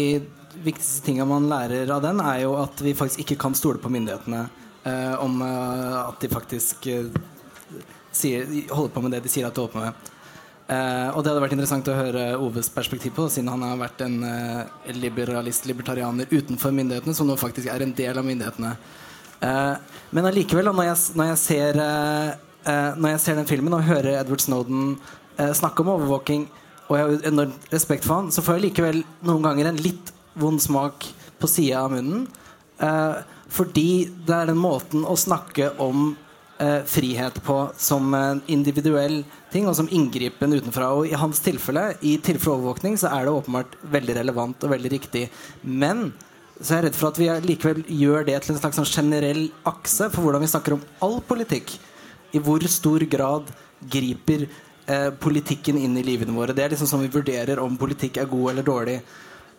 viktigste 0.65 1.05
tingene 1.05 1.29
man 1.29 1.51
lærer 1.51 1.91
av 1.93 2.01
den, 2.05 2.23
er 2.25 2.45
jo 2.47 2.55
at 2.63 2.81
vi 2.81 2.97
faktisk 2.97 3.25
ikke 3.27 3.41
kan 3.45 3.59
stole 3.59 3.83
på 3.83 3.93
myndighetene 3.93 4.47
om 5.25 5.39
at 5.43 6.21
de 6.21 6.29
faktisk 6.29 6.85
sier, 8.13 8.51
holder 8.69 8.93
på 8.93 9.03
med 9.03 9.15
det 9.17 9.23
de 9.25 9.33
sier 9.33 9.47
at 9.49 9.57
de 9.57 9.65
holder 9.65 9.73
på 9.73 9.81
med. 9.81 10.11
Uh, 10.65 11.13
og 11.13 11.21
det 11.21 11.29
hadde 11.29 11.41
vært 11.43 11.55
interessant 11.59 11.89
å 11.93 11.97
høre 11.99 12.21
Oves 12.41 12.71
perspektiv 12.73 13.13
på, 13.19 13.27
siden 13.29 13.51
han 13.53 13.65
har 13.67 13.77
vært 13.83 14.01
en 14.07 14.15
eh, 14.25 14.95
liberalist, 14.97 15.67
libertarianer 15.69 16.31
utenfor 16.31 16.73
myndighetene, 16.73 17.13
som 17.17 17.29
nå 17.29 17.37
faktisk 17.37 17.69
er 17.69 17.85
en 17.85 17.93
del 17.93 18.17
av 18.17 18.25
myndighetene. 18.25 18.71
Eh, 19.45 19.99
men 20.17 20.29
allikevel, 20.31 20.71
når, 20.71 20.95
når, 21.19 21.29
jeg 21.35 21.41
ser, 21.43 21.81
når 22.97 23.13
jeg 23.13 23.23
ser 23.27 23.37
den 23.37 23.51
filmen 23.51 23.77
og 23.77 23.85
hører 23.85 24.23
Edward 24.23 24.41
Snowden 24.41 24.95
snakke 25.59 25.85
om 25.85 25.91
overvåking, 25.99 26.47
og 26.87 26.97
jeg 26.97 27.05
har 27.05 27.29
enorm 27.33 27.53
respekt 27.73 28.07
for 28.07 28.23
han, 28.23 28.33
så 28.33 28.45
får 28.47 28.57
jeg 28.57 28.69
likevel 28.71 29.03
noen 29.27 29.45
ganger 29.45 29.69
en 29.69 29.85
litt 29.85 30.15
vond 30.39 30.63
smak 30.63 31.11
på 31.43 31.51
sida 31.51 31.83
av 31.83 31.93
munnen. 31.93 32.29
fordi 33.49 34.07
det 34.27 34.37
er 34.37 34.49
den 34.49 34.63
måten 34.63 35.05
å 35.05 35.17
snakke 35.19 35.75
om 35.83 36.15
frihet 36.87 37.41
på 37.43 37.55
som 37.77 38.15
en 38.15 38.39
individuell 38.47 39.25
ting, 39.51 39.67
og 39.67 39.75
som 39.79 39.89
inngripen 39.91 40.55
utenfra. 40.55 40.93
Og 40.95 41.09
i 41.11 41.19
hans 41.19 41.41
tilfelle, 41.43 41.89
i 42.03 42.15
tilfelle 42.23 42.59
overvåkning, 42.59 42.95
så 43.01 43.11
er 43.11 43.27
det 43.27 43.35
åpenbart 43.35 43.75
veldig 43.95 44.17
relevant 44.21 44.65
og 44.67 44.73
veldig 44.75 44.93
riktig. 44.93 45.25
Men 45.63 46.13
så 46.61 46.77
er 46.77 46.79
jeg 46.79 46.87
redd 46.89 46.99
for 46.99 47.11
at 47.11 47.19
vi 47.19 47.31
likevel 47.49 47.83
gjør 47.91 48.29
det 48.29 48.37
til 48.45 48.55
en 48.55 48.61
slags 48.61 48.79
sånn 48.79 48.91
generell 48.91 49.49
akse 49.67 50.07
for 50.13 50.23
hvordan 50.23 50.45
vi 50.45 50.51
snakker 50.53 50.77
om 50.77 50.85
all 51.03 51.19
politikk. 51.27 51.75
I 52.35 52.43
hvor 52.43 52.63
stor 52.71 53.03
grad 53.11 53.51
griper 53.91 54.47
eh, 54.47 55.11
politikken 55.21 55.79
inn 55.81 55.99
i 55.99 56.07
livene 56.07 56.35
våre. 56.35 56.55
Det 56.55 56.65
er 56.65 56.75
liksom 56.75 56.91
sånn 56.91 57.05
vi 57.07 57.15
vurderer 57.15 57.63
om 57.63 57.79
politikk 57.79 58.23
er 58.23 58.31
god 58.31 58.53
eller 58.53 58.67
dårlig. 58.67 58.99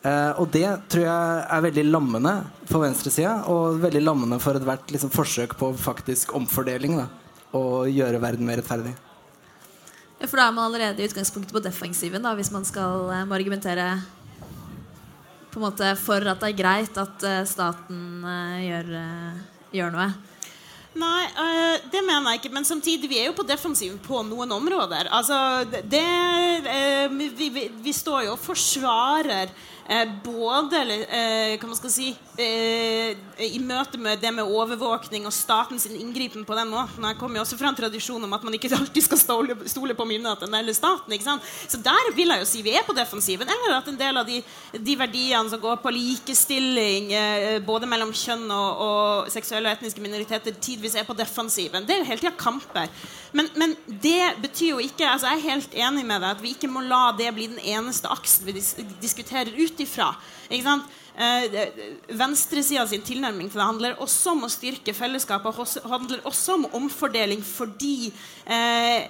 Eh, 0.05 0.37
og 0.37 0.51
det 0.53 0.67
tror 0.91 1.07
jeg 1.07 1.45
er 1.55 1.63
veldig 1.65 1.85
lammende 1.89 2.33
for 2.69 2.83
venstresida, 2.83 3.39
og 3.49 3.79
veldig 3.81 4.03
lammende 4.03 4.37
for 4.43 4.57
ethvert 4.59 4.91
liksom, 4.93 5.13
forsøk 5.13 5.55
på 5.57 5.71
faktisk 5.81 6.35
omfordeling. 6.37 6.99
Da, 6.99 7.07
og 7.57 7.89
gjøre 7.89 8.21
verden 8.21 8.45
mer 8.45 8.59
rettferdig. 8.61 8.93
Ja, 10.19 10.27
For 10.27 10.37
da 10.37 10.47
er 10.47 10.53
man 10.55 10.67
allerede 10.67 11.01
i 11.01 11.09
utgangspunktet 11.09 11.55
på 11.55 11.63
defensiven 11.63 12.23
da, 12.23 12.35
hvis 12.37 12.53
man 12.53 12.67
skal 12.67 13.09
um, 13.09 13.33
argumentere 13.35 13.89
på 15.51 15.59
en 15.59 15.65
måte 15.65 15.89
for 15.99 16.23
at 16.27 16.41
det 16.43 16.51
er 16.51 16.59
greit 16.59 16.97
at 16.99 17.25
uh, 17.25 17.41
staten 17.47 18.23
uh, 18.27 18.61
gjør, 18.61 18.93
uh, 18.99 19.67
gjør, 19.75 19.93
noe. 19.95 20.07
Nei, 20.95 21.25
det 21.91 21.99
mener 22.07 22.29
jeg 22.31 22.39
ikke. 22.39 22.53
Men 22.55 22.63
samtidig, 22.63 23.09
vi 23.11 23.17
er 23.19 23.25
jo 23.27 23.35
på 23.35 23.43
defensiven 23.43 23.97
på 23.99 24.21
noen 24.23 24.53
områder. 24.55 25.09
Altså, 25.11 25.65
det, 25.67 26.05
vi, 27.11 27.27
vi, 27.35 27.65
vi 27.83 27.93
står 27.95 28.29
jo 28.29 28.37
og 28.37 28.39
forsvarer 28.39 29.51
både 30.25 30.79
eh, 31.05 31.59
hva 31.61 31.67
man 31.69 31.77
skal 31.77 31.91
si, 31.93 32.07
eh, 32.41 33.13
i 33.45 33.59
møte 33.61 33.99
med 34.01 34.17
det 34.17 34.31
med 34.33 34.49
overvåkning 34.49 35.27
og 35.29 35.33
statens 35.33 35.85
inngripen 35.85 36.45
på 36.45 36.55
den 36.57 36.71
måten. 36.71 37.05
Jeg 37.05 37.19
kommer 37.19 37.37
jo 37.37 37.43
også 37.43 37.57
fra 37.59 37.69
en 37.69 37.77
tradisjon 37.77 38.23
om 38.23 38.33
at 38.33 38.43
man 38.43 38.55
ikke 38.57 38.71
alltid 38.79 39.05
skal 39.05 39.21
stole, 39.21 39.57
stole 39.69 39.93
på 39.93 40.07
myndighetene 40.09 40.57
eller 40.57 40.73
staten. 40.73 41.13
ikke 41.13 41.27
sant? 41.27 41.45
Så 41.69 41.77
der 41.77 42.09
vil 42.17 42.33
jeg 42.33 42.41
jo 42.41 42.47
si 42.49 42.63
vi 42.65 42.73
er 42.73 42.87
på 42.87 42.95
defensiven. 42.97 43.45
Eller 43.45 43.77
at 43.77 43.91
en 43.91 43.99
del 43.99 44.17
av 44.17 44.25
de, 44.25 44.39
de 44.73 44.97
verdiene 44.97 45.53
som 45.53 45.61
går 45.61 45.77
på 45.83 45.93
likestilling 45.93 47.13
eh, 47.13 47.59
både 47.65 47.89
mellom 47.89 48.13
kjønn 48.15 48.49
og, 48.49 48.81
og, 48.87 49.29
seksuelle 49.35 49.69
og 49.69 49.77
etniske 49.77 50.01
minoriteter, 50.01 50.57
tidvis 50.57 50.97
er 50.97 51.05
på 51.05 51.17
defensiven. 51.17 51.85
Det 51.85 51.93
er 51.93 52.01
jo 52.01 52.09
hele 52.09 52.23
tida 52.23 52.33
kamper. 52.39 52.89
Men, 53.35 53.51
men, 53.59 53.77
det 53.85 54.33
betyr 54.41 54.69
jo 54.69 54.79
ikke 54.79 55.07
altså 55.09 55.27
Jeg 55.27 55.41
er 55.41 55.49
helt 55.49 55.73
enig 55.75 56.05
med 56.07 56.21
deg 56.23 56.37
at 56.37 56.41
vi 56.41 56.53
ikke 56.55 56.69
må 56.71 56.81
la 56.85 57.09
det 57.17 57.27
bli 57.35 57.49
den 57.51 57.59
eneste 57.59 58.07
aksen 58.11 58.45
vi 58.47 58.53
dis 58.55 58.69
diskuterer 59.01 59.51
ut 59.51 59.74
ut 59.75 59.79
ifra. 59.79 60.15
Eh, 61.15 61.69
Venstresida 62.11 62.83
sin 62.87 63.03
tilnærming 63.05 63.47
til 63.47 63.61
det 63.61 63.67
handler 63.69 64.01
også 64.03 64.33
om 64.35 64.43
å 64.43 64.51
styrke 64.51 64.93
fellesskapet. 64.93 65.55
og 65.55 65.91
handler 65.91 66.25
også 66.27 66.57
om 66.57 66.65
omfordeling 66.75 67.43
fordi 67.43 68.11
eh, 68.45 69.07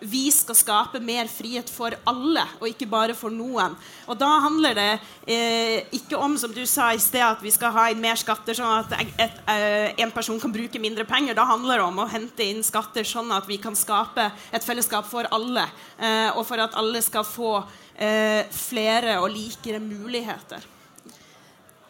vi 0.00 0.30
skal 0.34 0.56
skape 0.58 1.00
mer 1.00 1.28
frihet 1.30 1.70
for 1.70 1.94
alle, 2.10 2.42
og 2.60 2.66
ikke 2.68 2.88
bare 2.90 3.14
for 3.14 3.30
noen. 3.30 3.76
Og 4.10 4.18
da 4.18 4.28
handler 4.44 4.74
det 4.74 4.90
eh, 5.30 5.86
ikke 5.94 6.18
om 6.18 6.36
som 6.36 6.52
du 6.52 6.64
sa 6.66 6.90
i 6.92 6.98
sted, 6.98 7.22
at 7.22 7.42
vi 7.42 7.54
skal 7.54 7.72
ha 7.76 7.86
inn 7.92 8.02
mer 8.02 8.18
skatter 8.20 8.58
sånn 8.58 8.74
at 8.82 8.98
et, 8.98 9.14
et, 9.28 9.40
eh, 9.54 9.94
en 10.04 10.12
person 10.14 10.40
kan 10.42 10.52
bruke 10.52 10.82
mindre 10.82 11.06
penger. 11.08 11.38
Da 11.38 11.46
handler 11.54 11.78
det 11.78 11.86
om 11.86 12.02
å 12.02 12.10
hente 12.10 12.44
inn 12.44 12.62
skatter 12.66 13.06
sånn 13.06 13.32
at 13.34 13.48
vi 13.48 13.60
kan 13.62 13.78
skape 13.78 14.28
et 14.50 14.66
fellesskap 14.66 15.06
for 15.08 15.30
alle. 15.30 15.68
Eh, 15.98 16.30
og 16.34 16.44
for 16.48 16.66
at 16.66 16.76
alle 16.76 17.00
skal 17.04 17.24
få 17.24 17.56
eh, 17.94 18.42
flere 18.50 19.20
og 19.22 19.30
likere 19.32 19.78
muligheter. 19.78 20.73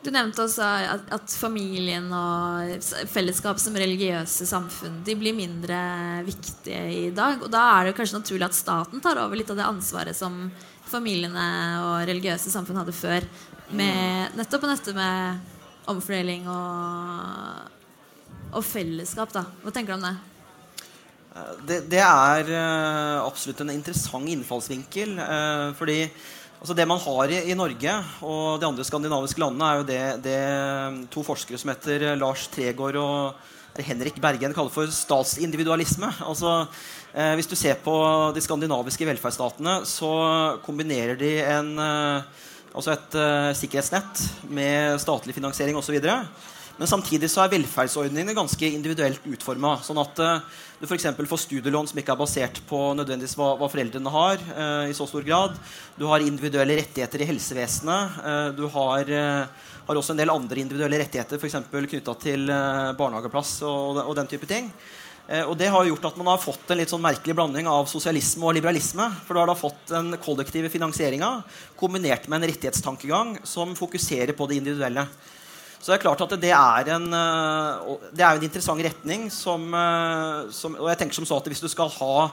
Du 0.04 0.10
nevnte 0.12 0.44
også 0.44 0.64
at, 0.64 1.06
at, 1.16 1.34
familien 1.40 2.10
og 2.12 2.84
fellesskap 3.08 3.60
som 3.62 3.76
religiøse 3.78 4.44
samfunn 4.48 4.98
De 5.06 5.14
blir 5.16 5.32
mindre 5.36 5.78
viktige 6.26 6.82
i 6.92 7.06
dag. 7.14 7.40
Og 7.40 7.48
da 7.52 7.62
er 7.78 7.88
det 7.88 7.96
kanskje 7.96 8.20
naturlig 8.20 8.50
at 8.50 8.58
staten 8.58 9.00
tar 9.04 9.22
over 9.22 9.40
litt 9.40 9.52
av 9.54 9.60
det 9.60 9.68
ansvaret 9.68 10.16
som 10.16 10.50
familiene 10.84 11.46
og 11.80 12.04
religiøse 12.10 12.52
samfunn 12.52 12.82
hadde 12.82 12.96
før. 12.96 13.24
Med, 13.72 14.36
nettopp 14.36 14.68
dette 14.68 14.92
med 14.96 15.88
omfordeling 15.90 16.44
og, 16.52 17.72
og 18.52 18.62
fellesskap. 18.64 19.32
Da. 19.32 19.46
Hva 19.64 19.72
tenker 19.72 19.94
du 19.94 20.02
om 20.02 20.08
det? 20.10 20.14
Det, 21.66 21.80
det 21.90 22.04
er 22.04 22.50
uh, 22.52 23.24
absolutt 23.24 23.64
en 23.64 23.72
interessant 23.72 24.28
innfallsvinkel. 24.30 25.16
Uh, 25.18 25.72
fordi 25.80 26.02
altså 26.64 26.76
det 26.78 26.86
man 26.88 27.00
har 27.04 27.28
i, 27.28 27.42
i, 27.52 27.54
Norge 27.58 27.94
og 28.24 28.56
de 28.56 28.64
andre 28.64 28.84
skandinaviske 28.88 29.42
landene, 29.42 29.66
er 29.68 29.80
jo 29.82 29.88
det, 29.90 30.04
det 30.24 31.10
to 31.12 31.20
forskere 31.26 31.60
som 31.60 31.74
heter 31.74 32.06
Lars 32.16 32.46
Tregård 32.48 32.96
og 33.02 33.82
Henrik 33.84 34.16
Bergen 34.22 34.54
kaller 34.56 34.72
for 34.72 34.88
statsindividualisme. 34.88 36.08
Altså, 36.24 36.54
eh, 37.12 37.34
hvis 37.36 37.50
du 37.50 37.56
ser 37.58 37.76
på 37.84 37.92
de 38.32 38.40
skandinaviske 38.40 39.04
velferdsstatene, 39.10 39.82
så 39.84 40.14
kombinerer 40.64 41.20
de 41.20 41.34
en, 41.42 41.74
altså 42.72 42.94
et 42.94 43.18
sikkerhetsnett 43.60 44.24
med 44.48 44.96
statlig 45.04 45.36
finansiering 45.36 45.76
osv. 45.76 46.00
Men 46.74 46.90
samtidig 46.90 47.28
så 47.30 47.44
er 47.44 47.52
velferdsordningene 47.52 48.34
ganske 48.34 48.66
individuelt 48.66 49.26
utforma. 49.30 49.76
Sånn 49.86 50.00
at 50.02 50.18
uh, 50.18 50.62
du 50.80 50.88
f.eks. 50.88 51.06
får 51.14 51.42
studielån 51.44 51.86
som 51.90 52.00
ikke 52.00 52.16
er 52.16 52.18
basert 52.18 52.58
på 52.66 52.80
nødvendigvis 52.98 53.36
hva, 53.38 53.52
hva 53.60 53.68
foreldrene 53.70 54.10
har. 54.10 54.42
Uh, 54.48 54.90
i 54.90 54.96
så 54.96 55.06
stor 55.06 55.22
grad. 55.26 55.54
Du 55.94 56.08
har 56.10 56.24
individuelle 56.24 56.80
rettigheter 56.80 57.22
i 57.22 57.28
helsevesenet. 57.30 58.18
Uh, 58.18 58.48
du 58.58 58.64
har, 58.74 59.12
har, 59.86 60.00
også 60.00 60.16
en 60.16 60.22
del 60.24 60.34
andre 60.34 60.64
individuelle 60.64 60.98
rettigheter 61.04 61.38
f.eks. 61.38 61.60
knytta 61.70 62.16
til 62.18 62.50
barnehageplass 62.98 63.60
og, 63.68 64.02
og, 64.02 64.12
den 64.18 64.30
type 64.30 64.48
ting. 64.50 64.72
og 65.44 65.54
Det 65.60 65.68
har 65.70 65.86
gjort 65.86 66.08
at 66.08 66.18
man 66.18 66.32
har 66.32 66.42
fått 66.42 66.72
en 66.72 66.80
litt 66.80 66.90
sånn 66.90 67.04
merkelig 67.04 67.36
blanding 67.36 67.68
av 67.70 67.86
sosialisme 67.90 68.48
og 68.48 68.56
liberalisme. 68.56 69.06
For 69.28 69.36
du 69.36 69.42
har 69.44 69.52
da 69.52 69.56
fått 69.58 69.92
den 69.92 70.16
kollektive 70.24 70.72
finansieringa 70.72 71.30
kombinert 71.78 72.26
med 72.26 72.40
en 72.40 72.50
rettighetstankegang 72.50 73.36
som 73.46 73.76
fokuserer 73.78 74.34
på 74.34 74.50
det 74.50 74.58
individuelle. 74.62 75.06
Så 75.84 75.92
det 75.92 75.98
er 75.98 76.04
klart 76.06 76.22
at 76.24 76.32
det 76.40 76.48
er 76.56 76.88
en, 76.94 77.10
eh, 77.12 77.96
det 78.16 78.24
er 78.24 78.38
en 78.38 78.44
interessant 78.46 78.80
retning. 78.80 79.26
Som, 79.28 79.66
eh, 79.76 80.46
som, 80.48 80.78
og 80.80 80.88
jeg 80.88 80.96
tenker 81.02 81.18
som 81.18 81.26
så 81.28 81.36
at 81.36 81.50
Hvis 81.52 81.60
du 81.60 81.68
skal 81.68 81.92
ha 81.92 82.30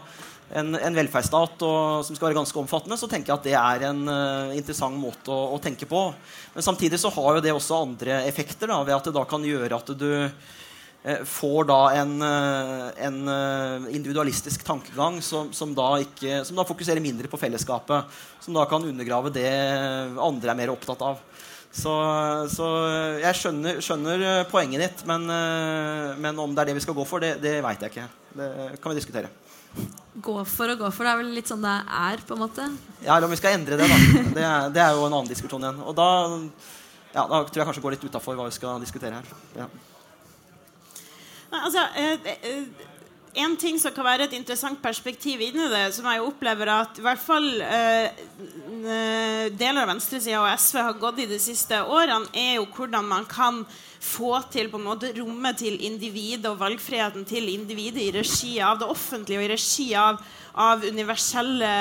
en, 0.56 0.72
en 0.76 0.96
velferdsstat 0.96 1.66
og, 1.68 2.06
som 2.08 2.16
skal 2.16 2.30
være 2.30 2.40
ganske 2.40 2.60
omfattende, 2.62 2.96
så 2.96 3.10
tenker 3.12 3.34
jeg 3.34 3.40
at 3.40 3.50
det 3.50 3.58
er 3.60 3.86
en 3.90 4.02
uh, 4.08 4.56
interessant 4.56 4.96
måte 5.00 5.32
å, 5.32 5.56
å, 5.56 5.60
tenke 5.64 5.88
på. 5.88 6.02
Men 6.56 6.66
samtidig 6.66 7.00
så 7.00 7.12
har 7.12 7.38
jo 7.38 7.44
det 7.44 7.54
også 7.56 7.80
andre 7.86 8.18
effekter 8.28 8.68
da, 8.68 8.82
ved 8.84 8.98
at 8.98 9.08
det 9.08 9.16
da 9.16 9.24
kan 9.28 9.48
gjøre 9.48 9.80
at 9.80 9.94
du 9.96 10.10
uh, 10.28 11.24
får 11.24 11.70
da 11.72 11.80
en, 12.02 12.14
uh, 12.20 12.90
en 13.00 13.22
individualistisk 13.94 14.68
tankegang 14.68 15.22
som, 15.24 15.54
som, 15.56 15.72
da 15.76 15.94
ikke, 16.04 16.42
som 16.48 16.60
da 16.60 16.68
fokuserer 16.68 17.04
mindre 17.04 17.32
på 17.32 17.40
fellesskapet. 17.40 18.20
Som 18.44 18.60
da 18.60 18.68
kan 18.68 18.84
undergrave 18.92 19.32
det 19.32 19.48
andre 20.20 20.52
er 20.52 20.64
mer 20.66 20.76
opptatt 20.76 21.08
av. 21.14 21.24
Så, 21.72 21.92
så 22.52 22.66
jeg 23.22 23.38
skjønner, 23.40 23.78
skjønner, 23.84 24.24
eh, 24.28 24.48
poenget 24.52 24.82
ditt, 24.84 25.04
men, 25.08 25.24
eh, 25.32 26.18
men, 26.20 26.40
om 26.44 26.52
det 26.52 26.66
er 26.66 26.72
det 26.72 26.76
vi 26.82 26.84
skal 26.84 26.98
gå 26.98 27.06
for, 27.08 27.24
det, 27.24 27.38
det 27.44 27.62
veit 27.64 27.86
jeg 27.86 27.94
ikke. 27.94 28.08
Det 28.36 28.50
kan 28.84 28.92
vi 28.92 29.00
diskutere. 29.00 29.32
Gå 30.20 30.36
for 30.44 30.74
og 30.74 30.84
gå 30.84 30.90
for, 30.92 31.08
det 31.08 31.14
er 31.14 31.22
vel 31.22 31.32
litt 31.38 31.48
sånn 31.48 31.64
det 31.64 31.78
er? 31.96 32.24
på 32.28 32.36
en 32.36 32.44
måte? 32.44 32.68
Ja, 33.06 33.16
eller 33.16 33.30
om 33.30 33.32
vi 33.32 33.40
skal 33.40 33.56
endre 33.56 33.80
det, 33.80 33.88
da. 33.88 34.00
Det 34.36 34.44
er, 34.44 34.68
det 34.76 34.84
er 34.84 34.98
jo 34.98 35.08
en 35.08 35.16
annen 35.16 35.32
diskusjon 35.32 35.64
igjen. 35.64 35.80
Og 35.88 35.96
da, 35.96 36.10
ja, 37.14 37.24
da 37.24 37.40
tror 37.48 37.62
jeg 37.62 37.70
kanskje 37.70 37.86
går 37.88 37.96
litt 37.96 38.06
utafor 38.10 38.36
hva 38.36 38.50
vi 38.50 38.58
skal 38.58 38.84
diskutere 38.84 39.22
her. 39.22 39.32
Ja. 39.64 39.72
Altså, 41.62 41.88
eh, 42.00 42.32
eh 42.48 42.90
en 43.34 43.54
ting 43.56 43.78
som 43.80 43.94
kan 43.96 44.06
være 44.06 44.26
et 44.28 44.34
interessant 44.36 44.82
perspektiv 44.84 45.40
inni 45.44 45.68
det, 45.72 45.86
som 45.96 46.08
jeg 46.10 46.24
opplever 46.24 46.72
at 46.74 47.00
i 47.00 47.06
hvert 47.06 47.22
fall 47.22 47.48
eh, 47.64 48.26
deler 49.56 49.84
av 49.86 49.92
venstresida 49.94 50.42
og 50.42 50.52
SV 50.60 50.82
har 50.82 51.00
gått 51.00 51.22
i 51.24 51.30
de 51.30 51.40
siste 51.40 51.80
årene, 51.80 52.28
er 52.36 52.58
jo 52.58 52.68
hvordan 52.76 53.08
man 53.08 53.28
kan 53.30 53.64
få 54.02 54.34
til 54.52 54.68
på 54.72 54.80
en 54.82 54.88
måte 54.90 55.14
rommet 55.16 55.62
til 55.62 55.78
individet 55.86 56.50
og 56.50 56.60
valgfriheten 56.60 57.24
til 57.30 57.48
individet 57.54 58.02
i 58.04 58.14
regi 58.16 58.56
av 58.66 58.82
det 58.82 58.90
offentlige 58.90 59.40
og 59.40 59.46
i 59.46 59.52
regi 59.54 59.88
av, 59.96 60.20
av 60.58 60.84
universelle 60.84 61.72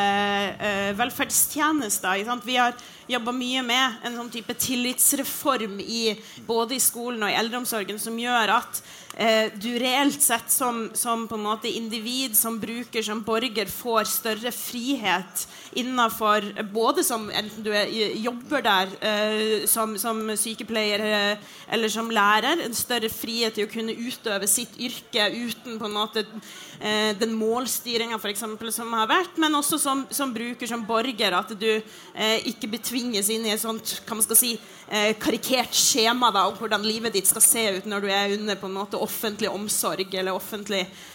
eh, 0.55 0.91
velferdstjenester. 0.99 2.27
Vi 2.45 2.61
har 2.61 2.77
jobba 3.11 3.33
mye 3.35 3.63
med 3.67 4.07
en 4.07 4.17
sånn 4.21 4.31
type 4.33 4.55
tillitsreform 4.55 5.81
i, 5.83 6.15
både 6.47 6.77
i 6.77 6.83
skolen 6.83 7.27
og 7.27 7.33
i 7.33 7.39
eldreomsorgen 7.41 7.99
som 8.01 8.19
gjør 8.19 8.55
at 8.55 8.81
eh, 9.17 9.51
du 9.59 9.71
reelt 9.81 10.23
sett 10.23 10.53
som, 10.53 10.87
som, 10.95 11.27
på 11.29 11.39
en 11.39 11.47
måte 11.49 11.71
individ, 11.71 12.37
som 12.39 12.61
bruker, 12.63 13.03
som 13.07 13.25
borger, 13.27 13.71
får 13.71 14.11
større 14.11 14.55
frihet 14.55 15.47
innafor 15.79 16.45
Både 16.73 17.05
som 17.07 17.29
enten 17.31 17.65
du 17.65 17.71
er, 17.75 17.91
jobber 18.19 18.65
der 18.65 18.95
eh, 19.01 19.67
som, 19.71 19.97
som, 20.01 20.23
sykepleier 20.37 21.05
eh, 21.05 21.53
eller 21.71 21.93
som 21.93 22.11
lærer, 22.11 22.65
en 22.65 22.75
større 22.75 23.11
frihet 23.13 23.55
til 23.57 23.67
å 23.67 23.71
kunne 23.71 23.95
utøve 23.95 24.49
sitt 24.51 24.77
yrke 24.81 25.29
uten 25.31 25.79
på 25.79 25.87
en 25.87 25.95
måte 25.95 26.25
eh, 26.81 27.13
den 27.19 27.35
målstyringa 27.39 28.19
som 28.41 28.95
har 28.97 29.09
vært, 29.11 29.39
men 29.39 29.55
også 29.55 29.79
som, 29.79 30.05
som, 30.11 30.35
bruker, 30.35 30.67
som 30.67 30.85
borger, 30.87 31.37
at 31.37 31.55
du 31.59 31.71
eh, 31.71 32.49
ikke 32.51 32.73
betvinges 32.77 33.31
inn 33.31 33.47
i 33.47 33.55
et 33.55 33.63
sånt 33.63 34.01
hva 34.07 34.19
man 34.19 34.27
skal 34.27 34.39
si, 34.39 34.53
eh, 34.89 35.13
karikert 35.21 35.77
skjema 35.77 36.33
da, 36.35 36.47
om 36.51 36.59
hvordan 36.59 36.85
livet 36.87 37.15
ditt 37.15 37.31
skal 37.31 37.45
se 37.45 37.67
ut 37.79 37.89
når 37.91 38.05
du 38.05 38.11
er 38.11 38.37
under 38.39 38.59
på 38.59 38.71
en 38.71 38.79
måte 38.81 39.01
offentlig 39.01 39.51
omsorg 39.53 40.15
eller 40.15 40.35
offentlig 40.35 40.83
eh, 40.87 41.09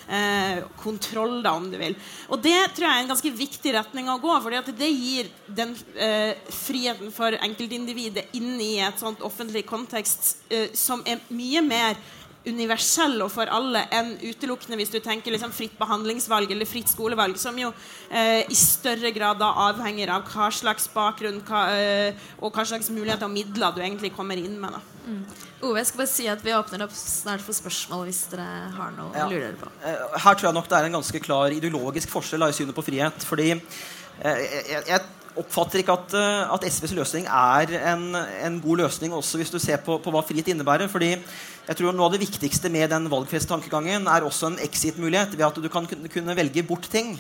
kontroll, 0.78 1.40
da, 1.44 1.56
om 1.58 1.70
du 1.72 1.78
vil. 1.82 1.96
Og 2.30 2.42
det 2.44 2.58
tror 2.76 2.88
jeg 2.88 2.98
er 2.98 3.06
en 3.06 3.14
ganske 3.14 3.32
viktig 3.34 3.74
retning 3.74 4.10
å 4.12 4.20
gå, 4.22 4.34
for 4.44 4.74
det 4.78 4.92
gir 4.92 5.32
den 5.48 5.74
eh, 5.98 6.36
friheten 6.54 7.14
for 7.16 7.38
enkeltindividet 7.40 8.28
inn 8.38 8.54
i 8.62 8.76
et 8.86 9.02
sånt 9.02 9.24
offentlig 9.26 9.66
kontekst 9.66 10.36
eh, 10.50 10.70
som 10.78 11.02
er 11.10 11.24
mye 11.34 11.64
mer 11.66 11.98
universell 12.46 13.18
og 13.26 13.32
for 13.34 13.50
alle 13.52 13.82
enn 13.94 14.14
utelukkende 14.22 14.78
hvis 14.80 14.94
du 14.94 15.00
tenker 15.04 15.34
liksom 15.34 15.54
fritt 15.56 15.76
behandlingsvalg 15.80 16.52
eller 16.54 16.70
fritt 16.70 16.92
skolevalg, 16.92 17.38
som 17.42 17.58
jo 17.60 17.72
eh, 18.10 18.46
i 18.46 18.58
større 18.58 19.12
grad 19.16 19.42
da 19.42 19.52
avhenger 19.68 20.14
av 20.14 20.28
hva 20.30 20.52
slags 20.54 20.88
bakgrunn 20.94 21.42
hva, 21.48 21.66
eh, 21.74 22.28
og 22.40 22.54
hva 22.54 22.68
slags 22.68 22.92
muligheter 22.94 23.28
og 23.28 23.34
midler 23.36 23.76
du 23.76 23.82
egentlig 23.82 24.14
kommer 24.16 24.40
inn 24.40 24.60
med. 24.62 24.78
Mm. 25.06 25.26
Ove, 25.62 25.78
jeg 25.78 25.90
skal 25.90 26.02
bare 26.02 26.10
si 26.10 26.24
at 26.30 26.40
Vi 26.42 26.54
åpner 26.56 26.86
opp 26.88 26.94
snart 26.98 27.44
for 27.46 27.54
spørsmål 27.54 28.08
hvis 28.08 28.24
dere 28.32 28.46
har 28.74 28.96
noe 28.96 29.12
ja. 29.14 29.28
lurer 29.30 29.52
dere 29.52 29.60
på. 29.60 29.70
Eh, 29.86 30.16
her 30.24 30.38
tror 30.38 30.50
jeg 30.50 30.58
nok 30.58 30.70
det 30.72 30.80
er 30.80 30.88
en 30.88 30.98
ganske 30.98 31.22
klar 31.22 31.54
ideologisk 31.54 32.14
forskjell 32.14 32.48
i 32.48 32.56
synet 32.58 32.78
på 32.78 32.86
frihet. 32.86 33.28
fordi 33.30 33.52
eh, 33.54 34.42
jeg, 34.74 35.04
oppfatter 35.36 35.82
ikke 35.82 35.94
at, 35.94 36.14
eh, 36.16 36.54
at, 36.56 36.66
SVs 36.72 36.96
løsning 36.96 37.26
er 37.28 37.74
en, 37.92 38.06
en, 38.16 38.58
god 38.64 38.86
løsning, 38.86 39.14
også 39.14 39.42
hvis 39.42 39.52
du 39.52 39.60
ser 39.60 39.82
på, 39.84 39.98
på, 40.00 40.14
hva 40.16 40.24
frihet 40.26 40.54
innebærer. 40.54 40.88
fordi 40.88 41.12
jeg 41.12 41.78
tror 41.78 41.94
Noe 41.94 42.08
av 42.08 42.16
det 42.16 42.24
viktigste 42.24 42.72
med 42.72 42.90
den 42.94 43.10
valgfesttankegangen 43.12 44.08
er 44.08 44.26
også 44.26 44.54
en 44.54 44.60
exit-mulighet 44.64 45.36
ved 45.36 45.46
at 45.50 45.62
du 45.62 45.70
kan 45.70 45.86
kunne 45.86 46.38
velge 46.38 46.64
bort 46.64 46.88
ting. 46.90 47.18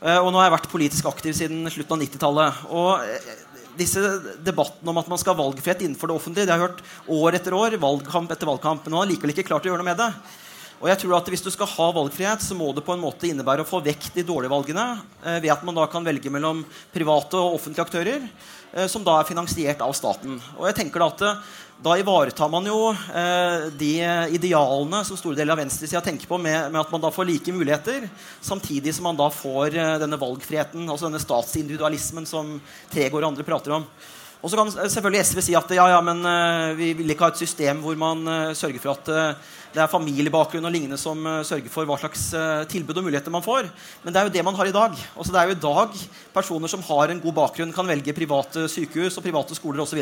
Og 0.00 0.30
Nå 0.32 0.38
har 0.38 0.46
jeg 0.46 0.54
vært 0.54 0.70
politisk 0.72 1.08
aktiv 1.10 1.34
siden 1.36 1.66
slutten 1.68 1.98
av 1.98 2.04
90-tallet. 2.06 2.60
Disse 3.78 4.00
debattene 4.44 4.92
om 4.92 4.98
at 5.00 5.08
man 5.10 5.20
skal 5.20 5.34
ha 5.34 5.42
valgfrihet 5.42 5.84
innenfor 5.86 6.10
det 6.10 6.16
offentlige, 6.18 6.48
det 6.48 6.54
har 6.54 6.60
jeg 6.60 6.68
hørt 6.68 6.84
år 7.16 7.38
etter 7.38 7.56
år, 7.56 7.76
valgkamp 7.80 8.32
etter 8.34 8.50
valgkamp. 8.50 8.84
Men 8.84 8.96
man 8.96 9.04
har 9.04 9.10
likevel 9.12 9.34
ikke 9.34 9.46
klart 9.50 9.66
å 9.66 9.70
gjøre 9.70 9.82
noe 9.82 9.90
med 9.92 10.00
det. 10.00 10.10
Og 10.80 10.88
jeg 10.88 11.02
tror 11.02 11.18
at 11.18 11.28
Hvis 11.28 11.44
du 11.44 11.50
skal 11.52 11.68
ha 11.68 11.88
valgfrihet, 11.92 12.42
så 12.42 12.56
må 12.56 12.70
det 12.72 12.84
på 12.86 12.94
en 12.96 13.02
måte 13.02 13.28
innebære 13.28 13.66
å 13.66 13.68
få 13.68 13.82
vekk 13.84 14.10
de 14.14 14.24
dårlige 14.24 14.52
valgene 14.52 14.84
eh, 15.22 15.40
ved 15.44 15.52
at 15.52 15.64
man 15.66 15.76
da 15.76 15.84
kan 15.92 16.06
velge 16.06 16.32
mellom 16.32 16.62
private 16.94 17.36
og 17.36 17.58
offentlige 17.58 17.84
aktører 17.84 18.24
eh, 18.24 18.86
som 18.88 19.04
da 19.04 19.18
er 19.20 19.28
finansiert 19.28 19.84
av 19.84 19.92
staten. 19.96 20.38
Og 20.56 20.64
jeg 20.70 20.78
tenker 20.80 21.04
Da 21.04 21.10
at 21.12 21.24
eh, 21.26 21.42
da 21.80 21.96
ivaretar 21.96 22.48
man 22.52 22.66
jo 22.68 22.90
de 23.80 23.92
idealene 24.36 24.98
som 25.08 25.16
store 25.16 25.38
deler 25.38 25.54
av 25.54 25.62
venstresida 25.62 26.02
tenker 26.04 26.28
på, 26.28 26.36
med, 26.36 26.76
at 26.76 26.90
man 26.92 27.00
da 27.00 27.08
får 27.08 27.24
like 27.24 27.54
muligheter, 27.56 28.04
samtidig 28.44 28.92
som 28.92 29.08
man 29.08 29.16
da 29.16 29.30
får 29.32 29.78
denne 30.02 30.18
valgfriheten, 30.20 30.84
altså 30.84 31.08
denne 31.08 31.22
statsindividualismen 31.24 32.28
som 32.28 32.58
Tregård 32.92 33.24
og 33.24 33.30
andre 33.30 33.48
prater 33.48 33.78
om. 33.78 33.88
Og 34.40 34.48
så 34.48 34.56
kan 34.56 34.70
selvfølgelig 34.72 35.24
SV 35.28 35.40
si 35.44 35.54
at 35.56 35.72
ja, 35.76 35.84
ja, 35.92 36.00
men 36.04 36.22
uh, 36.24 36.72
vi 36.78 36.94
vil 36.96 37.12
ikke 37.12 37.26
ha 37.26 37.32
et 37.34 37.40
system 37.42 37.82
hvor 37.84 37.96
man 38.00 38.22
uh, 38.24 38.52
sørger 38.56 38.80
for 38.80 38.94
at 38.94 39.10
uh, 39.12 39.56
det 39.70 39.82
er 39.82 39.90
familiebakgrunn 39.92 40.64
og 40.64 40.72
lignende 40.72 40.96
som 40.98 41.20
sørger 41.46 41.70
for 41.70 41.86
hva 41.86 41.94
slags 42.00 42.24
tilbud 42.72 42.96
og 42.98 43.04
muligheter 43.06 43.30
man 43.30 43.44
får. 43.44 43.68
Men 44.02 44.10
det 44.10 44.18
er 44.18 44.26
jo 44.26 44.32
det 44.34 44.42
man 44.42 44.56
har 44.58 44.66
i 44.66 44.72
dag. 44.74 44.96
Altså, 45.14 45.30
det 45.30 45.38
er 45.38 45.46
jo 45.46 45.54
i 45.54 45.60
dag 45.62 46.00
personer 46.34 46.72
som 46.72 46.82
har 46.88 47.12
en 47.12 47.20
god 47.22 47.36
bakgrunn, 47.36 47.70
kan 47.76 47.86
velge 47.86 48.16
private 48.16 48.64
sykehus 48.66 49.20
og 49.20 49.22
private 49.28 49.54
skoler 49.54 49.84
osv. 49.84 50.00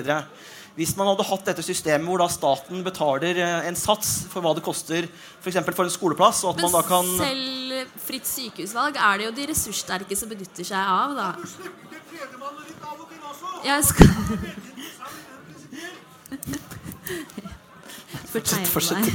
Hvis 0.79 0.95
man 0.97 1.11
hadde 1.11 1.29
hatt 1.29 1.51
dette 1.51 1.67
systemet 1.67 2.09
hvor 2.09 2.23
da 2.25 2.31
staten 2.33 2.81
betaler 2.87 3.43
en 3.69 3.77
sats 3.77 4.15
for 4.33 4.41
hva 4.41 4.55
det 4.57 4.65
koster 4.65 5.11
for, 5.45 5.53
for 5.53 5.85
en 5.85 5.93
skoleplass 5.93 6.47
og 6.47 6.55
at 6.55 6.63
Men 6.63 6.71
man 6.71 6.79
da 6.79 6.85
kan 6.89 7.13
selv 7.21 7.93
fritt 8.09 8.33
sykehusvalg 8.33 8.97
er 8.97 9.21
det 9.21 9.29
jo 9.29 9.37
de 9.37 9.51
ressurssterke 9.53 10.17
som 10.17 10.33
benytter 10.33 10.65
seg 10.65 10.81
av. 10.81 11.13
da 11.19 11.29
jeg 13.67 13.85
skal 13.91 14.09
Fortsett, 18.29 18.69
fortsett. 18.69 19.07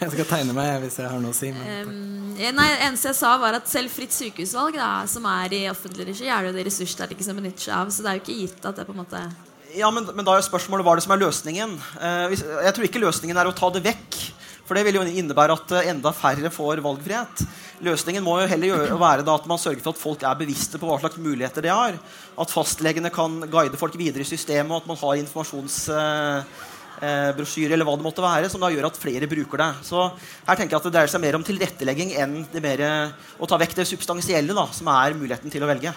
Jeg 0.00 0.10
skal 0.12 0.26
tegne 0.28 0.54
meg 0.54 0.84
hvis 0.84 1.00
jeg 1.00 1.10
har 1.10 1.22
noe 1.22 1.34
å 1.34 1.36
si. 1.36 1.48
Um, 1.50 2.34
nei, 2.38 2.68
eneste 2.86 3.10
jeg 3.10 3.18
sa, 3.18 3.32
var 3.42 3.56
at 3.58 3.66
selv 3.70 3.90
fritt 3.90 4.14
sykehusvalg, 4.14 4.78
da, 4.78 5.02
som 5.10 5.26
er 5.28 5.56
i 5.56 5.62
offentlig 5.70 6.06
regi, 6.12 6.28
er 6.30 6.44
det 6.44 6.52
jo 6.52 6.58
de 6.60 6.66
ressurssterke 6.68 7.26
som 7.26 7.38
benytter 7.38 7.66
seg 7.66 7.74
av. 7.80 7.90
Så 7.90 8.04
det 8.04 8.12
er 8.12 8.20
jo 8.20 8.22
ikke 8.22 8.38
gitt 8.38 8.68
at 8.70 8.78
det 8.78 8.86
på 8.86 8.94
en 8.94 9.02
måte 9.02 9.24
Ja, 9.74 9.90
men, 9.94 10.06
men 10.14 10.26
da 10.28 10.36
er 10.36 10.46
spørsmålet 10.46 10.86
hva 10.86 10.94
er 10.94 11.02
det 11.02 11.06
som 11.08 11.16
er 11.16 11.24
løsningen. 11.24 11.74
Uh, 11.96 12.26
hvis, 12.30 12.44
jeg 12.46 12.76
tror 12.76 12.88
ikke 12.88 13.02
løsningen 13.02 13.42
er 13.42 13.50
å 13.50 13.56
ta 13.56 13.72
det 13.74 13.82
vekk. 13.88 14.20
For 14.66 14.74
det 14.78 14.84
vil 14.86 14.96
jo 15.00 15.04
innebære 15.04 15.56
at 15.58 15.72
eh, 15.76 15.88
enda 15.90 16.10
færre 16.14 16.50
får 16.52 16.80
valgfrihet. 16.84 17.42
Løsningen 17.82 18.24
må 18.24 18.40
jo 18.40 18.50
heller 18.50 18.94
være 19.00 19.22
at 19.26 19.46
man 19.50 19.60
sørger 19.60 19.82
for 19.82 19.92
at 19.92 20.02
folk 20.02 20.22
er 20.22 20.38
bevisste 20.38 20.78
på 20.78 20.86
hva 20.88 20.98
slags 21.02 21.22
muligheter 21.22 21.62
de 21.64 21.70
har. 21.74 21.92
At 22.38 22.54
fastlegene 22.54 23.10
kan 23.14 23.30
guide 23.50 23.80
folk 23.80 23.94
videre 23.98 24.22
i 24.22 24.28
systemet, 24.28 24.70
og 24.70 24.80
at 24.84 24.90
man 24.92 25.00
har 25.02 25.14
informasjonsbrosjyre 25.24 27.68
eh, 27.68 27.74
eller 27.74 27.86
hva 27.88 27.96
det 27.98 28.06
måtte 28.06 28.24
være, 28.24 28.50
som 28.52 28.60
da 28.62 28.72
gjør 28.72 28.88
at 28.88 29.02
flere 29.02 29.30
bruker 29.30 29.56
det. 29.64 29.72
Så 29.90 29.98
her 30.46 30.54
tenker 30.54 30.72
jeg 30.76 30.80
at 30.80 30.86
Det 30.88 30.94
dreier 30.94 31.10
seg 31.10 31.24
mer 31.26 31.38
om 31.40 31.46
tilrettelegging 31.46 32.10
enn 32.22 32.34
mer, 32.62 32.78
å 33.42 33.50
ta 33.50 33.56
vekk 33.60 33.74
det 33.82 33.90
substansielle, 33.90 34.52
da, 34.54 34.64
som 34.70 34.86
er 34.94 35.18
muligheten 35.18 35.50
til 35.50 35.62
å 35.66 35.72
velge. 35.74 35.90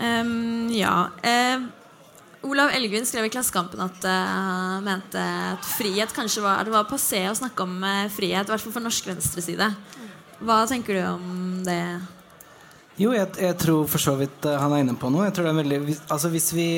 Um, 0.00 0.72
ja. 0.72 0.96
Olav 2.46 2.70
Elgvin 2.74 3.06
skrev 3.06 3.26
i 3.26 3.30
Klassekampen 3.32 3.80
at 3.82 4.04
uh, 4.06 4.78
mente 4.84 5.20
at 5.20 5.66
frihet 5.76 6.12
kanskje 6.14 6.44
var, 6.44 6.62
det 6.66 6.74
var 6.74 6.88
passé 6.88 7.24
å 7.30 7.36
snakke 7.36 7.66
om 7.66 7.78
uh, 7.82 8.06
frihet, 8.12 8.46
i 8.46 8.52
hvert 8.52 8.62
fall 8.62 8.74
for 8.74 8.84
norsk 8.84 9.08
venstreside. 9.10 9.70
Hva 10.38 10.60
tenker 10.70 10.98
du 10.98 11.02
om 11.08 11.62
det? 11.66 11.80
Jo, 13.00 13.12
jeg, 13.16 13.32
jeg 13.42 13.58
tror 13.60 13.86
for 13.90 14.02
så 14.02 14.16
vidt 14.20 14.46
uh, 14.48 14.56
han 14.62 14.74
er 14.76 14.84
inne 14.84 14.96
på 14.98 15.10
noe. 15.12 15.26
Jeg 15.28 15.36
tror 15.36 15.48
det 15.48 15.54
er 15.54 15.62
veldig, 15.62 15.80
altså 16.06 16.32
hvis 16.32 16.50
vi, 16.56 16.68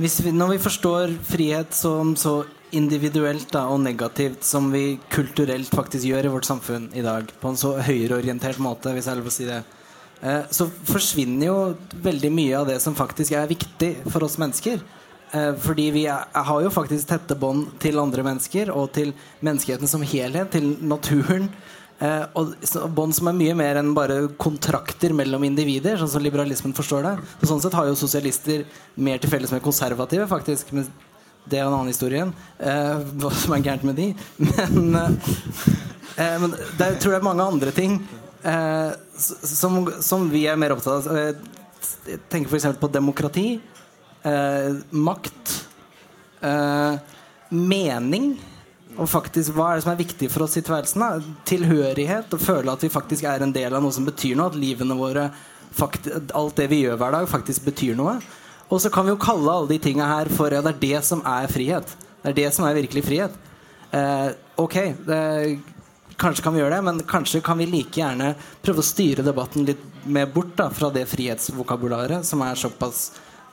hvis 0.00 0.20
vi 0.26 0.32
Når 0.34 0.54
vi 0.54 0.62
forstår 0.66 1.18
frihet 1.30 1.76
som 1.76 2.16
så 2.16 2.40
individuelt 2.76 3.50
da, 3.50 3.64
og 3.70 3.82
negativt 3.82 4.46
som 4.46 4.68
vi 4.70 5.00
kulturelt 5.10 5.72
faktisk 5.74 6.06
gjør 6.06 6.28
i 6.28 6.34
vårt 6.36 6.46
samfunn 6.46 6.90
i 6.94 7.02
dag, 7.02 7.30
på 7.40 7.50
en 7.50 7.58
så 7.58 7.76
høyreorientert 7.82 8.62
måte, 8.62 8.94
hvis 8.94 9.08
jeg 9.08 9.14
har 9.14 9.22
lov 9.22 9.30
å 9.30 9.34
si 9.34 9.48
det, 9.48 9.62
Eh, 9.62 9.79
så 10.52 10.66
forsvinner 10.84 11.46
jo 11.46 11.54
veldig 12.04 12.28
mye 12.34 12.56
av 12.58 12.66
det 12.68 12.74
som 12.84 12.92
faktisk 12.92 13.32
er 13.32 13.46
viktig 13.48 13.94
for 14.12 14.26
oss 14.26 14.34
mennesker. 14.36 14.82
Eh, 15.32 15.54
fordi 15.62 15.90
vi 15.94 16.06
er, 16.10 16.24
har 16.34 16.62
jo 16.64 16.70
faktisk 16.74 17.06
tette 17.10 17.36
bånd 17.38 17.68
til 17.82 18.00
andre 18.02 18.24
mennesker 18.26 18.72
og 18.74 18.90
til 18.96 19.12
menneskeheten 19.46 19.90
som 19.90 20.02
helhet, 20.02 20.50
til 20.50 20.72
naturen. 20.82 21.46
Eh, 22.00 22.24
og 22.34 22.56
bånd 22.96 23.14
som 23.14 23.30
er 23.30 23.36
mye 23.38 23.54
mer 23.58 23.78
enn 23.78 23.92
bare 23.94 24.24
kontrakter 24.40 25.14
mellom 25.14 25.44
individer, 25.46 26.00
sånn 26.00 26.10
som 26.10 26.24
liberalismen 26.24 26.74
forstår 26.74 27.06
det. 27.06 27.14
Så 27.42 27.52
sånn 27.52 27.62
sett 27.62 27.76
har 27.78 27.86
jo 27.86 27.98
sosialister 28.00 28.66
mer 28.98 29.22
til 29.22 29.30
felles 29.30 29.54
med 29.54 29.62
konservative, 29.62 30.26
faktisk. 30.30 30.72
Men 30.74 30.88
det 31.46 31.60
er 31.60 31.68
en 31.68 31.76
annen 31.76 31.92
historie 31.92 32.18
igjen. 32.18 32.34
hva 33.22 33.30
som 33.32 33.54
er 33.54 33.62
gærent 33.64 33.86
med 33.86 33.96
de. 33.96 34.10
Men, 36.20 36.42
men 36.42 36.52
det, 36.52 36.84
jeg 36.84 36.96
tror 37.00 37.14
det 37.14 37.18
er 37.20 37.24
mange 37.24 37.44
andre 37.48 37.70
ting 37.72 37.94
eh, 38.42 38.90
som, 39.16 39.80
som, 40.00 40.28
vi 40.30 40.46
er 40.48 40.58
mer 40.60 40.74
opptatt 40.76 41.08
av. 41.10 41.18
Jeg 42.08 42.20
tenker 42.32 42.50
f.eks. 42.50 42.78
på 42.80 42.90
demokrati, 42.92 43.48
eh, 44.22 44.70
makt, 44.90 45.54
eh, 46.40 47.18
mening. 47.50 48.32
Og 48.98 49.08
faktisk, 49.08 49.54
Hva 49.54 49.70
er 49.70 49.78
det 49.78 49.84
som 49.84 49.92
er 49.92 50.02
viktig 50.02 50.28
for 50.32 50.44
oss 50.44 50.58
i 50.58 50.64
tilværelsen? 50.64 51.04
Da? 51.04 51.36
Tilhørighet. 51.48 52.34
Å 52.34 52.42
føle 52.42 52.72
at 52.72 52.82
vi 52.84 52.92
faktisk 52.92 53.24
er 53.24 53.44
en 53.44 53.54
del 53.54 53.74
av 53.74 53.82
noe 53.84 53.94
som 53.94 54.04
betyr 54.08 54.36
noe. 54.36 54.50
At 54.50 54.58
livene 54.58 54.98
våre, 54.98 55.30
alt 56.34 56.56
det 56.58 56.68
vi 56.72 56.82
gjør 56.84 56.98
hver 57.00 57.16
dag, 57.16 57.28
faktisk 57.30 57.64
betyr 57.70 57.96
noe. 57.98 58.18
Og 58.70 58.80
så 58.82 58.90
kan 58.92 59.06
vi 59.06 59.14
jo 59.14 59.20
kalle 59.20 59.50
alle 59.50 59.72
de 59.72 59.80
tinga 59.82 60.06
her 60.06 60.30
for 60.30 60.52
ja, 60.52 60.62
det 60.62 60.76
er 60.76 60.82
det 60.82 61.04
som 61.06 61.22
er 61.26 61.50
frihet. 61.50 61.94
Det 62.22 62.32
er 62.32 62.36
det 62.36 62.50
som 62.54 62.66
er 62.68 62.76
virkelig 62.76 63.02
frihet. 63.06 63.38
Eh, 63.90 64.28
ok, 64.60 64.76
det, 65.06 65.22
Kanskje 66.20 66.44
kan 66.44 66.52
vi 66.52 66.60
gjøre 66.60 66.76
det, 66.76 66.84
men 66.84 67.00
kanskje 67.08 67.40
kan 67.44 67.56
vi 67.56 67.66
like 67.70 67.96
gjerne 67.96 68.34
prøve 68.60 68.82
å 68.82 68.84
styre 68.84 69.24
debatten 69.24 69.64
litt 69.64 69.80
mer 70.04 70.28
bort 70.28 70.52
da, 70.58 70.68
fra 70.72 70.90
det 70.92 71.06
frihetsvokabularet 71.08 72.26
som 72.28 72.42
er 72.44 72.60
såpass 72.60 73.06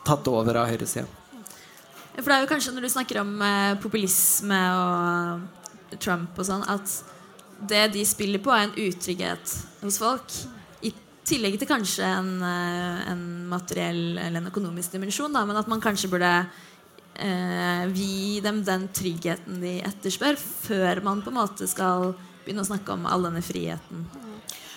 tatt 0.07 0.27
over 0.27 0.59
av 0.59 0.67
høyresida. 0.71 1.07
For 2.17 2.27
det 2.27 2.35
er 2.35 2.43
jo 2.43 2.49
kanskje 2.49 2.73
når 2.73 2.87
du 2.87 2.91
snakker 2.91 3.21
om 3.21 3.33
eh, 3.45 3.77
populisme 3.79 4.59
og 4.73 5.97
Trump 6.01 6.35
og 6.35 6.47
sånn, 6.47 6.65
at 6.67 6.91
det 7.69 7.85
de 7.93 8.03
spiller 8.05 8.41
på, 8.43 8.51
er 8.53 8.67
en 8.67 8.77
utrygghet 8.87 9.53
hos 9.83 9.99
folk. 10.01 10.37
I 10.83 10.91
tillegg 11.27 11.59
til 11.61 11.69
kanskje 11.69 12.07
en, 12.07 12.31
eh, 12.43 13.03
en 13.13 13.25
materiell 13.51 14.17
eller 14.17 14.41
en 14.41 14.49
økonomisk 14.51 14.97
dimensjon, 14.97 15.31
da, 15.33 15.45
men 15.47 15.59
at 15.61 15.69
man 15.71 15.83
kanskje 15.83 16.09
burde 16.11 16.33
eh, 17.15 17.85
gi 17.93 18.41
dem 18.43 18.63
den 18.65 18.89
tryggheten 18.91 19.61
de 19.63 19.77
etterspør, 19.87 20.41
før 20.41 21.05
man 21.05 21.23
på 21.23 21.31
en 21.31 21.39
måte 21.39 21.69
skal 21.69 22.11
begynne 22.47 22.63
å 22.63 22.71
snakke 22.71 22.95
om 22.95 23.05
all 23.09 23.27
denne 23.27 23.43
friheten. 23.45 24.07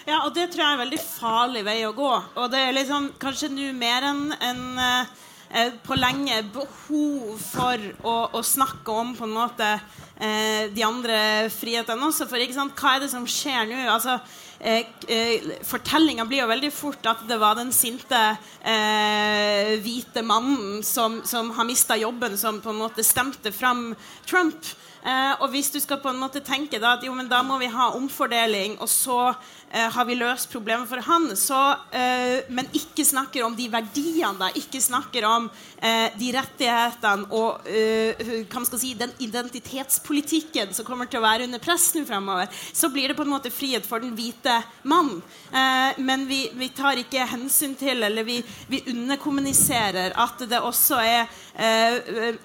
Ja, 0.08 0.24
og 0.24 0.34
det 0.34 0.48
tror 0.50 0.64
jeg 0.64 0.68
er 0.70 0.78
en 0.78 0.84
veldig 0.86 1.00
farlig 1.04 1.64
vei 1.66 1.80
å 1.86 1.94
gå. 1.94 2.10
Og 2.10 2.46
det 2.52 2.60
er 2.64 2.76
liksom 2.76 3.10
kanskje 3.20 3.50
nå 3.52 3.70
mer 3.76 4.06
enn 4.08 4.22
en, 4.42 4.62
eh, 4.80 5.72
på 5.84 5.98
lenge 5.98 6.40
behov 6.54 7.36
for 7.38 7.84
å, 8.02 8.14
å, 8.32 8.42
snakke 8.42 8.90
om 8.90 9.12
på 9.14 9.28
en 9.28 9.36
måte 9.36 9.68
eh, 9.70 10.70
de 10.72 10.86
andre 10.86 11.20
frihetene 11.52 12.08
også. 12.08 12.26
For 12.30 12.42
ikke 12.42 12.56
sant, 12.56 12.74
hva 12.74 12.96
er 12.96 13.04
det 13.04 13.12
som 13.12 13.28
skjer 13.28 13.68
nå? 13.70 13.78
Altså, 13.92 14.16
eh, 14.58 14.88
eh, 15.06 15.50
Fortellinga 15.68 16.26
blir 16.26 16.42
jo 16.42 16.50
veldig 16.50 16.72
fort 16.74 17.06
at 17.12 17.26
det 17.28 17.38
var 17.38 17.60
den 17.60 17.70
sinte 17.76 18.24
eh, 18.64 19.76
hvite 19.84 20.24
mannen 20.26 20.80
som, 20.82 21.20
som 21.28 21.52
har 21.58 21.68
mista 21.68 21.98
jobben, 22.00 22.38
som 22.40 22.62
på 22.64 22.72
en 22.72 22.82
måte 22.86 23.06
stemte 23.06 23.52
fram 23.52 23.92
Trump. 24.24 24.64
Eh, 25.00 25.34
og 25.40 25.48
hvis 25.54 25.70
du 25.72 25.78
skal 25.80 26.00
på 26.02 26.10
en 26.12 26.20
måte 26.20 26.42
tenke 26.44 26.76
da, 26.80 26.92
at 26.98 27.04
jo, 27.06 27.14
men 27.16 27.28
da 27.30 27.40
må 27.46 27.56
vi 27.60 27.70
ha 27.72 27.88
omfordeling, 27.96 28.76
og 28.84 28.88
så 28.92 29.18
eh, 29.30 29.88
har 29.88 30.04
vi 30.04 30.18
løst 30.18 30.50
problemet 30.52 30.90
for 30.90 31.00
han, 31.06 31.30
så, 31.40 31.60
eh, 31.96 32.44
men 32.52 32.68
ikke 32.76 33.06
snakker 33.08 33.46
om 33.46 33.56
de 33.56 33.70
verdiene, 33.72 34.36
da, 34.42 34.50
ikke 34.60 34.82
snakker 34.84 35.24
om 35.24 35.48
de 36.20 36.28
rettighetene 36.34 37.28
og 37.32 37.64
eh, 37.68 38.18
hva 38.44 38.60
man 38.60 38.68
skal 38.68 38.80
si, 38.82 38.92
den 38.98 39.12
identitetspolitikken 39.24 40.74
som 40.76 40.86
kommer 40.86 41.08
til 41.08 41.20
å 41.20 41.24
være 41.24 41.46
under 41.48 41.62
press 41.62 41.90
nå 41.96 42.04
fremover, 42.08 42.50
så 42.72 42.90
blir 42.92 43.10
det 43.10 43.16
på 43.18 43.24
en 43.24 43.32
måte 43.32 43.52
frihet 43.52 43.86
for 43.88 44.02
den 44.02 44.12
hvite 44.18 44.58
mann. 44.90 45.16
Eh, 45.48 46.00
men 46.04 46.26
vi, 46.28 46.42
vi, 46.58 46.70
tar 46.76 47.00
ikke 47.00 47.28
hensyn 47.32 47.74
til, 47.80 48.04
eller 48.06 48.26
vi, 48.28 48.40
vi 48.68 48.82
underkommuniserer 48.92 50.16
at 50.20 50.44
det 50.50 50.60
også 50.60 51.00
er 51.00 51.38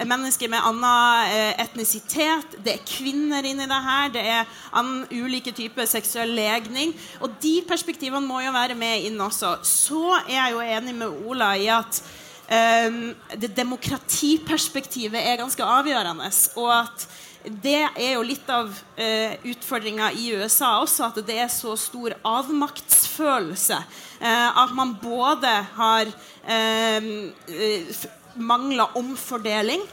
mennesker 0.03 0.49
med 0.51 0.65
annen 0.65 1.29
etnisitet, 1.61 2.57
det 2.65 2.73
er 2.73 2.87
kvinner 2.89 3.45
inni 3.47 3.67
det 3.69 3.77
her, 3.85 4.09
det 4.11 4.23
er 4.27 4.57
annen 4.75 5.05
ulike 5.13 5.53
typer 5.55 5.87
seksuell 5.87 6.33
legning. 6.35 6.91
Og 7.23 7.37
de 7.39 7.53
perspektivene 7.67 8.25
må 8.25 8.41
jo 8.43 8.51
være 8.55 8.75
med 8.75 9.07
inn 9.07 9.21
også. 9.21 9.57
Så 9.63 10.03
er 10.25 10.35
jeg 10.35 10.55
jo 10.55 10.65
enig 10.65 10.97
med 10.99 11.25
Ola 11.29 11.53
i 11.55 11.69
at 11.71 12.01
det 12.45 13.49
demokratiperspektivet 13.57 15.17
er 15.17 15.39
ganske 15.39 15.65
avgjørende. 15.65 16.27
Og 16.61 16.69
at 16.75 17.07
det 17.45 17.79
er 17.87 18.15
jo 18.15 18.25
litt 18.25 18.47
av 18.49 18.69
uh, 18.69 19.33
utfordringa 19.45 20.11
i 20.17 20.31
USA 20.33 20.75
også, 20.81 21.09
at 21.09 21.19
det 21.27 21.37
er 21.41 21.51
så 21.53 21.75
stor 21.77 22.15
avmaktsfølelse. 22.25 23.77
Uh, 24.21 24.49
at 24.63 24.73
man 24.77 24.95
både 25.01 25.51
har 25.77 26.09
uh, 26.09 27.11
mangla 28.35 28.89
omfordeling 28.97 29.85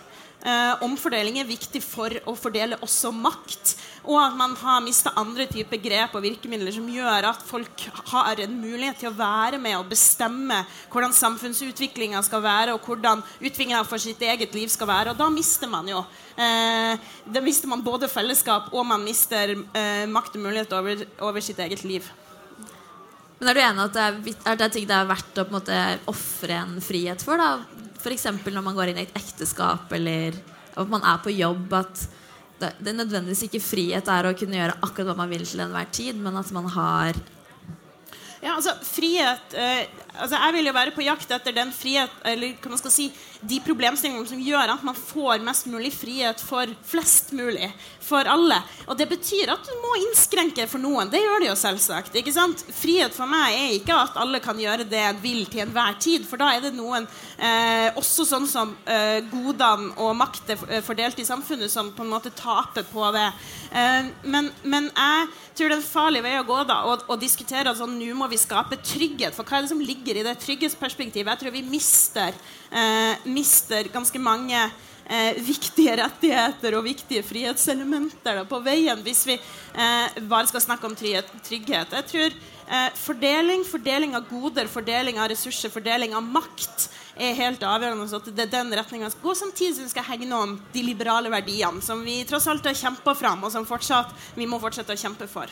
Eh, 0.43 0.83
omfordeling 0.83 1.37
er 1.39 1.47
viktig 1.47 1.79
for 1.85 2.11
å 2.27 2.35
fordele 2.35 2.79
også 2.83 3.13
makt. 3.15 3.77
Og 4.03 4.17
at 4.19 4.35
man 4.35 4.57
har 4.59 4.81
mista 4.83 5.13
andre 5.19 5.45
typer 5.47 5.79
grep 5.79 6.17
og 6.19 6.25
virkemidler 6.25 6.75
som 6.75 6.89
gjør 6.91 7.29
at 7.29 7.43
folk 7.47 7.85
har 8.11 8.41
en 8.43 8.57
mulighet 8.59 8.99
til 8.99 9.13
å 9.13 9.15
være 9.15 9.61
med 9.63 9.77
og 9.79 9.91
bestemme 9.93 10.59
hvordan 10.91 11.15
samfunnsutviklinga 11.15 12.23
skal 12.27 12.43
være, 12.43 12.75
og 12.75 12.83
hvordan 12.87 13.23
utviklinga 13.39 13.85
for 13.87 14.03
sitt 14.03 14.23
eget 14.27 14.57
liv 14.59 14.73
skal 14.73 14.91
være. 14.91 15.13
Og 15.13 15.21
da 15.21 15.29
mister 15.31 15.71
man 15.71 15.87
jo 15.91 16.01
eh, 16.35 16.99
Da 17.23 17.43
mister 17.45 17.71
man 17.71 17.85
både 17.87 18.11
fellesskap 18.11 18.73
og 18.75 18.89
man 18.91 19.07
mister 19.07 19.55
eh, 19.55 20.09
makt 20.11 20.35
og 20.39 20.49
mulighet 20.49 20.75
over, 20.75 21.05
over 21.23 21.45
sitt 21.45 21.63
eget 21.63 21.85
liv. 21.87 22.09
Men 23.39 23.51
Er 23.51 23.55
du 23.55 23.61
enig 23.63 23.85
at 23.87 23.95
det 23.95 24.03
er, 24.03 24.35
er 24.51 24.59
det 24.59 24.69
ting 24.75 24.85
det 24.87 24.97
er 24.99 25.07
verdt 25.09 25.39
å 25.43 25.47
på 25.47 25.63
ofre 26.11 26.59
en 26.59 26.77
frihet 26.83 27.23
for? 27.23 27.39
da? 27.39 27.63
F.eks. 28.03 28.27
når 28.51 28.63
man 28.67 28.75
går 28.75 28.91
inn 28.91 28.99
i 28.99 29.07
et 29.07 29.17
ekteskap, 29.19 29.87
eller 29.95 30.35
at 30.75 30.91
man 30.91 31.03
er 31.07 31.23
på 31.23 31.31
jobb. 31.35 31.71
At 31.75 32.05
det, 32.63 32.95
nødvendigvis 32.97 33.47
ikke 33.49 33.63
frihet 33.65 34.09
er 34.13 34.29
å 34.29 34.35
kunne 34.39 34.59
gjøre 34.59 34.79
akkurat 34.81 35.11
hva 35.11 35.19
man 35.23 35.33
vil 35.33 35.45
til 35.47 35.65
enhver 35.65 35.89
tid, 35.95 36.19
men 36.23 36.39
at 36.41 36.53
man 36.55 36.69
har 36.75 37.19
ja, 38.43 38.57
altså 38.57 38.75
frihet 38.83 39.55
eh, 39.55 39.85
altså 40.19 40.37
Jeg 40.37 40.55
vil 40.57 40.67
jo 40.69 40.75
være 40.77 40.95
på 40.95 41.05
jakt 41.07 41.31
etter 41.35 41.55
den 41.57 41.73
frihet 41.73 42.11
Eller 42.29 42.57
hva 42.61 42.73
man 42.73 42.81
skal 42.81 42.95
si 42.95 43.11
de 43.43 43.59
problemstillingene 43.65 44.29
som 44.29 44.43
gjør 44.43 44.71
at 44.77 44.85
man 44.87 44.95
får 44.95 45.43
mest 45.43 45.67
mulig 45.71 45.91
frihet 45.95 46.39
for 46.43 46.71
flest 46.87 47.33
mulig. 47.35 47.67
For 48.03 48.29
alle. 48.29 48.59
Og 48.87 48.99
det 48.99 49.09
betyr 49.11 49.51
at 49.55 49.67
du 49.67 49.73
må 49.83 49.97
innskrenke 49.99 50.67
for 50.71 50.83
noen. 50.83 51.11
Det 51.11 51.21
gjør 51.23 51.43
det 51.43 51.49
jo 51.49 51.57
selvsagt. 51.59 52.15
ikke 52.19 52.35
sant? 52.35 52.63
Frihet 52.77 53.15
for 53.15 53.31
meg 53.31 53.57
er 53.57 53.75
ikke 53.79 53.97
at 53.99 54.19
alle 54.23 54.39
kan 54.43 54.59
gjøre 54.59 54.87
det 54.87 55.01
en 55.09 55.21
vil 55.23 55.47
til 55.51 55.65
enhver 55.65 55.99
tid. 56.03 56.27
For 56.29 56.39
da 56.39 56.53
er 56.55 56.63
det 56.67 56.75
noen, 56.77 57.09
eh, 57.39 57.89
også 57.99 58.27
sånn 58.29 58.47
som 58.51 58.77
eh, 58.87 59.23
godene 59.33 59.91
og 60.03 60.15
makt 60.19 60.55
er 60.55 60.65
eh, 60.69 60.85
fordelt 60.85 61.19
i 61.19 61.27
samfunnet, 61.27 61.71
som 61.73 61.91
på 61.95 62.07
en 62.07 62.13
måte 62.13 62.35
taper 62.37 62.87
på 62.91 63.11
det. 63.17 63.27
Eh, 63.73 64.11
men, 64.23 64.53
men, 64.63 64.91
jeg 64.93 65.29
tror 65.57 65.73
det 65.73 65.79
er 65.79 65.81
en 65.81 65.87
farlig 65.89 66.23
vei 66.23 66.37
å 66.39 66.47
gå 66.47 66.61
da, 66.69 66.83
å, 66.91 66.99
å 67.11 67.19
diskutere 67.19 67.75
sånn, 67.75 67.99
nå 67.99 68.15
må 68.19 68.31
vi 68.31 68.41
skape 68.41 68.79
trygghet. 68.83 69.35
For 69.35 69.47
hva 69.47 69.59
er 69.59 69.67
det 69.67 69.73
som 69.75 69.83
ligger 69.83 70.02
i 70.11 70.25
det 70.27 70.39
trygghetsperspektivet? 70.43 71.31
Jeg 71.31 71.41
tror 71.43 71.55
vi 71.55 71.63
mister 71.63 72.35
eh, 72.73 73.29
mister 73.29 73.89
ganske 73.93 74.19
mange 74.19 74.59
eh, 75.07 75.39
viktige 75.43 75.97
rettigheter 76.01 76.77
og 76.79 76.87
viktige 76.87 77.25
frihetselementer 77.27 78.41
da, 78.41 78.45
på 78.49 78.61
veien 78.65 79.03
hvis 79.05 79.25
vi 79.29 79.37
eh, 79.39 80.23
bare 80.29 80.49
skal 80.51 80.65
snakke 80.65 80.89
om 80.89 80.97
trygghet. 80.97 81.95
Jeg 81.99 82.09
tror 82.11 82.29
eh, 82.29 82.89
fordeling, 82.99 83.65
fordeling 83.69 84.17
av 84.19 84.29
goder, 84.31 84.71
fordeling 84.71 85.21
av 85.23 85.31
ressurser, 85.33 85.73
fordeling 85.73 86.17
av 86.19 86.27
makt 86.27 86.89
er 87.17 87.37
helt 87.39 87.63
avgjørende. 87.67 88.09
At 88.17 88.31
det 88.33 88.47
er 88.47 88.55
den 88.59 88.73
retninga 88.79 89.11
skal 89.13 89.29
gå, 89.29 89.37
samtidig 89.39 89.77
som 89.77 89.89
vi 89.89 89.95
skal 89.95 90.09
hegne 90.09 90.39
om 90.39 90.57
de 90.73 90.87
liberale 90.87 91.33
verdiene 91.33 91.85
som 91.85 92.03
vi 92.05 92.23
tross 92.29 92.49
alt 92.51 92.67
har 92.69 92.79
kjempa 92.79 93.15
fram, 93.19 93.45
og 93.45 93.53
som 93.55 93.69
fortsatt, 93.69 94.15
vi 94.39 94.49
må 94.49 94.61
fortsette 94.63 94.95
å 94.95 95.05
kjempe 95.07 95.31
for. 95.31 95.51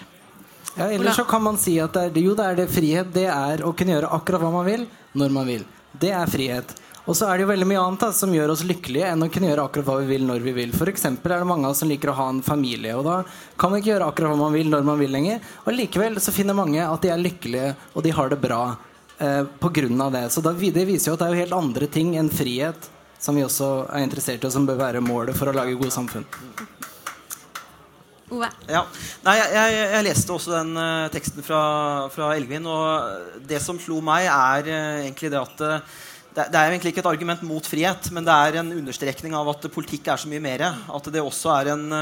Ja, 0.76 0.86
ellers 0.86 1.16
så 1.16 1.24
kan 1.28 1.42
man 1.42 1.58
si 1.58 1.74
at 1.82 1.96
det 1.96 2.04
er, 2.12 2.22
jo, 2.22 2.36
det 2.38 2.46
er 2.46 2.60
det 2.62 2.68
frihet. 2.70 3.10
Det 3.14 3.26
er 3.30 3.64
å 3.66 3.72
kunne 3.76 3.96
gjøre 3.96 4.12
akkurat 4.16 4.44
hva 4.44 4.52
man 4.54 4.68
vil, 4.68 4.86
når 5.18 5.34
man 5.34 5.50
vil. 5.50 5.66
Det 6.00 6.12
er 6.14 6.30
frihet. 6.30 6.76
Og 7.08 7.16
så 7.16 7.26
er 7.26 7.38
det 7.38 7.46
jo 7.46 7.50
veldig 7.50 7.66
mye 7.66 7.80
annet 7.80 8.02
da, 8.04 8.10
som 8.14 8.30
gjør 8.34 8.52
oss 8.52 8.62
lykkelige 8.62 9.08
enn 9.10 9.24
å 9.24 9.30
kunne 9.32 9.48
gjøre 9.48 9.64
akkurat 9.66 9.88
hva 9.88 9.96
vi 10.02 10.10
vil 10.12 10.26
når 10.28 10.44
vi 10.44 10.52
vil. 10.54 10.74
Eksempel 10.92 11.32
er 11.34 11.42
det 11.42 11.48
mange 11.48 11.66
av 11.66 11.74
oss 11.74 11.80
som 11.82 11.90
liker 11.90 12.12
å 12.12 12.18
ha 12.18 12.28
en 12.30 12.42
familie, 12.44 12.92
og 12.94 13.02
da 13.08 13.16
kan 13.58 13.72
man 13.72 13.80
ikke 13.80 13.94
gjøre 13.94 14.10
akkurat 14.12 14.30
hva 14.30 14.38
man 14.44 14.54
vil 14.54 14.70
når 14.70 14.86
man 14.86 15.00
vil 15.00 15.10
lenger. 15.16 15.40
Og 15.64 15.74
likevel 15.74 16.20
så 16.22 16.34
finner 16.36 16.58
mange 16.58 16.84
at 16.84 17.02
de 17.02 17.10
er 17.10 17.24
lykkelige, 17.24 17.72
og 17.96 18.06
de 18.06 18.14
har 18.14 18.30
det 18.30 18.38
bra 18.44 18.62
eh, 19.18 19.42
av 19.42 20.12
det. 20.14 20.24
Så 20.30 20.44
da, 20.44 20.52
det 20.52 20.86
viser 20.86 21.10
jo 21.10 21.16
at 21.16 21.24
det 21.24 21.30
er 21.30 21.34
jo 21.34 21.42
helt 21.42 21.58
andre 21.58 21.90
ting 21.90 22.14
enn 22.20 22.30
frihet 22.30 22.90
som 23.20 23.36
vi 23.36 23.44
også 23.44 23.72
er 23.90 24.04
interessert 24.04 24.44
i, 24.44 24.46
og 24.46 24.54
som 24.54 24.68
bør 24.68 24.78
være 24.80 25.02
målet 25.04 25.36
for 25.36 25.50
å 25.50 25.56
lage 25.56 25.76
gode 25.80 25.92
samfunn. 25.92 26.28
Ja. 28.70 28.84
Nei, 29.24 29.34
jeg, 29.40 29.50
jeg, 29.56 29.80
jeg 29.94 30.06
leste 30.06 30.34
også 30.34 30.54
den 30.54 30.76
uh, 30.78 31.08
teksten 31.10 31.42
fra, 31.46 31.62
fra 32.14 32.30
Elgvin, 32.36 32.68
og 32.70 33.42
det 33.48 33.58
som 33.62 33.80
slo 33.82 33.98
meg, 34.04 34.28
er 34.30 34.70
uh, 34.70 35.00
egentlig 35.02 35.32
det 35.32 35.40
at 35.40 35.64
uh, 35.66 35.98
det, 36.30 36.44
det, 36.52 36.60
er 36.60 36.70
egentlig 36.70 36.92
ikke 36.92 37.02
et 37.02 37.10
argument 37.10 37.42
mot 37.42 37.66
frihet, 37.66 38.06
men 38.14 38.26
det 38.26 38.36
er 38.36 38.60
en 38.60 38.70
understrekning 38.76 39.34
av 39.34 39.50
at 39.50 39.66
politikk 39.74 40.12
er 40.12 40.22
så 40.22 40.30
mye 40.30 40.42
mer. 40.44 40.62
At 40.94 41.10
det 41.10 41.24
også 41.24 41.50
er 41.56 41.72
en 41.72 41.96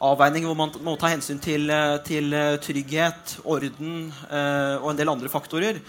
avveining 0.00 0.48
hvor 0.48 0.56
man 0.56 0.72
må 0.86 0.96
ta 0.96 1.10
hensyn 1.12 1.36
til, 1.36 1.68
til 2.08 2.32
trygghet, 2.64 3.36
orden 3.44 4.08
og 4.80 4.88
en 4.88 4.96
del 4.96 5.12
andre 5.12 5.28
faktorer. 5.28 5.82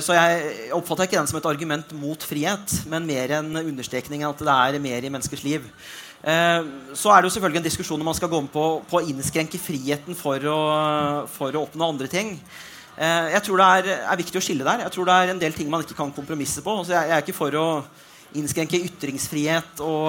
så 0.00 0.16
jeg 0.16 0.72
oppfatter 0.72 1.04
ikke 1.04 1.18
den 1.20 1.28
som 1.28 1.36
et 1.36 1.50
argument 1.52 1.92
mot 2.00 2.24
frihet, 2.24 2.78
men 2.88 3.04
mer 3.04 3.36
en 3.42 3.60
understrekning 3.60 4.24
av 4.24 4.32
at 4.32 4.46
det 4.48 4.56
er 4.80 4.84
mer 4.88 5.04
i 5.04 5.12
menneskers 5.12 5.44
liv. 5.44 5.68
Eh, 6.18 6.62
så 6.98 7.12
er 7.12 7.20
det 7.20 7.28
jo 7.28 7.34
selvfølgelig 7.36 7.60
en 7.60 7.68
diskusjon 7.68 8.00
om 8.02 8.08
man 8.10 8.16
skal 8.18 8.30
gå 8.32 8.40
med 8.42 8.50
på, 8.50 8.64
på 8.90 8.98
å 8.98 9.04
innskrenke 9.06 9.60
friheten 9.62 10.18
for 10.18 10.42
å, 10.50 10.58
for 11.30 11.54
å 11.54 11.62
oppnå 11.68 11.92
andre 11.92 12.10
ting. 12.10 12.34
Eh, 12.98 13.30
jeg 13.36 13.44
tror 13.46 13.62
det 13.62 13.70
er, 13.70 13.88
er, 14.02 14.18
viktig 14.18 14.40
å 14.40 14.42
skille 14.42 14.66
der. 14.66 14.82
Jeg 14.86 14.94
tror 14.96 15.06
det 15.06 15.14
er 15.14 15.32
en 15.32 15.40
del 15.40 15.54
ting 15.54 15.70
man 15.70 15.84
ikke 15.84 15.98
kan 15.98 16.14
kompromisse 16.14 16.64
på. 16.64 16.74
Altså 16.80 16.96
jeg, 16.96 17.06
jeg, 17.06 17.16
er 17.16 17.26
ikke 17.26 17.38
for 17.38 17.58
å 17.60 17.68
innskrenke 18.36 18.80
ytringsfrihet 18.84 19.78
og, 19.80 20.08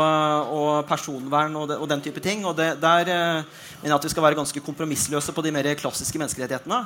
og 0.51 0.71
personvern 0.89 1.53
og, 1.55 1.69
de, 1.69 1.77
og, 1.79 1.87
den 1.91 2.01
type 2.03 2.23
ting. 2.23 2.41
Og 2.49 2.57
det, 2.57 2.73
der 2.81 3.13
eh, 3.13 3.61
mener 3.79 3.93
jeg 3.93 3.99
at 3.99 4.07
vi 4.09 4.11
skal 4.15 4.25
være 4.25 4.39
ganske 4.41 4.63
kompromissløse 4.65 5.35
på 5.35 5.45
de 5.45 5.53
mer 5.55 5.69
klassiske 5.79 6.19
menneskerettighetene. 6.19 6.81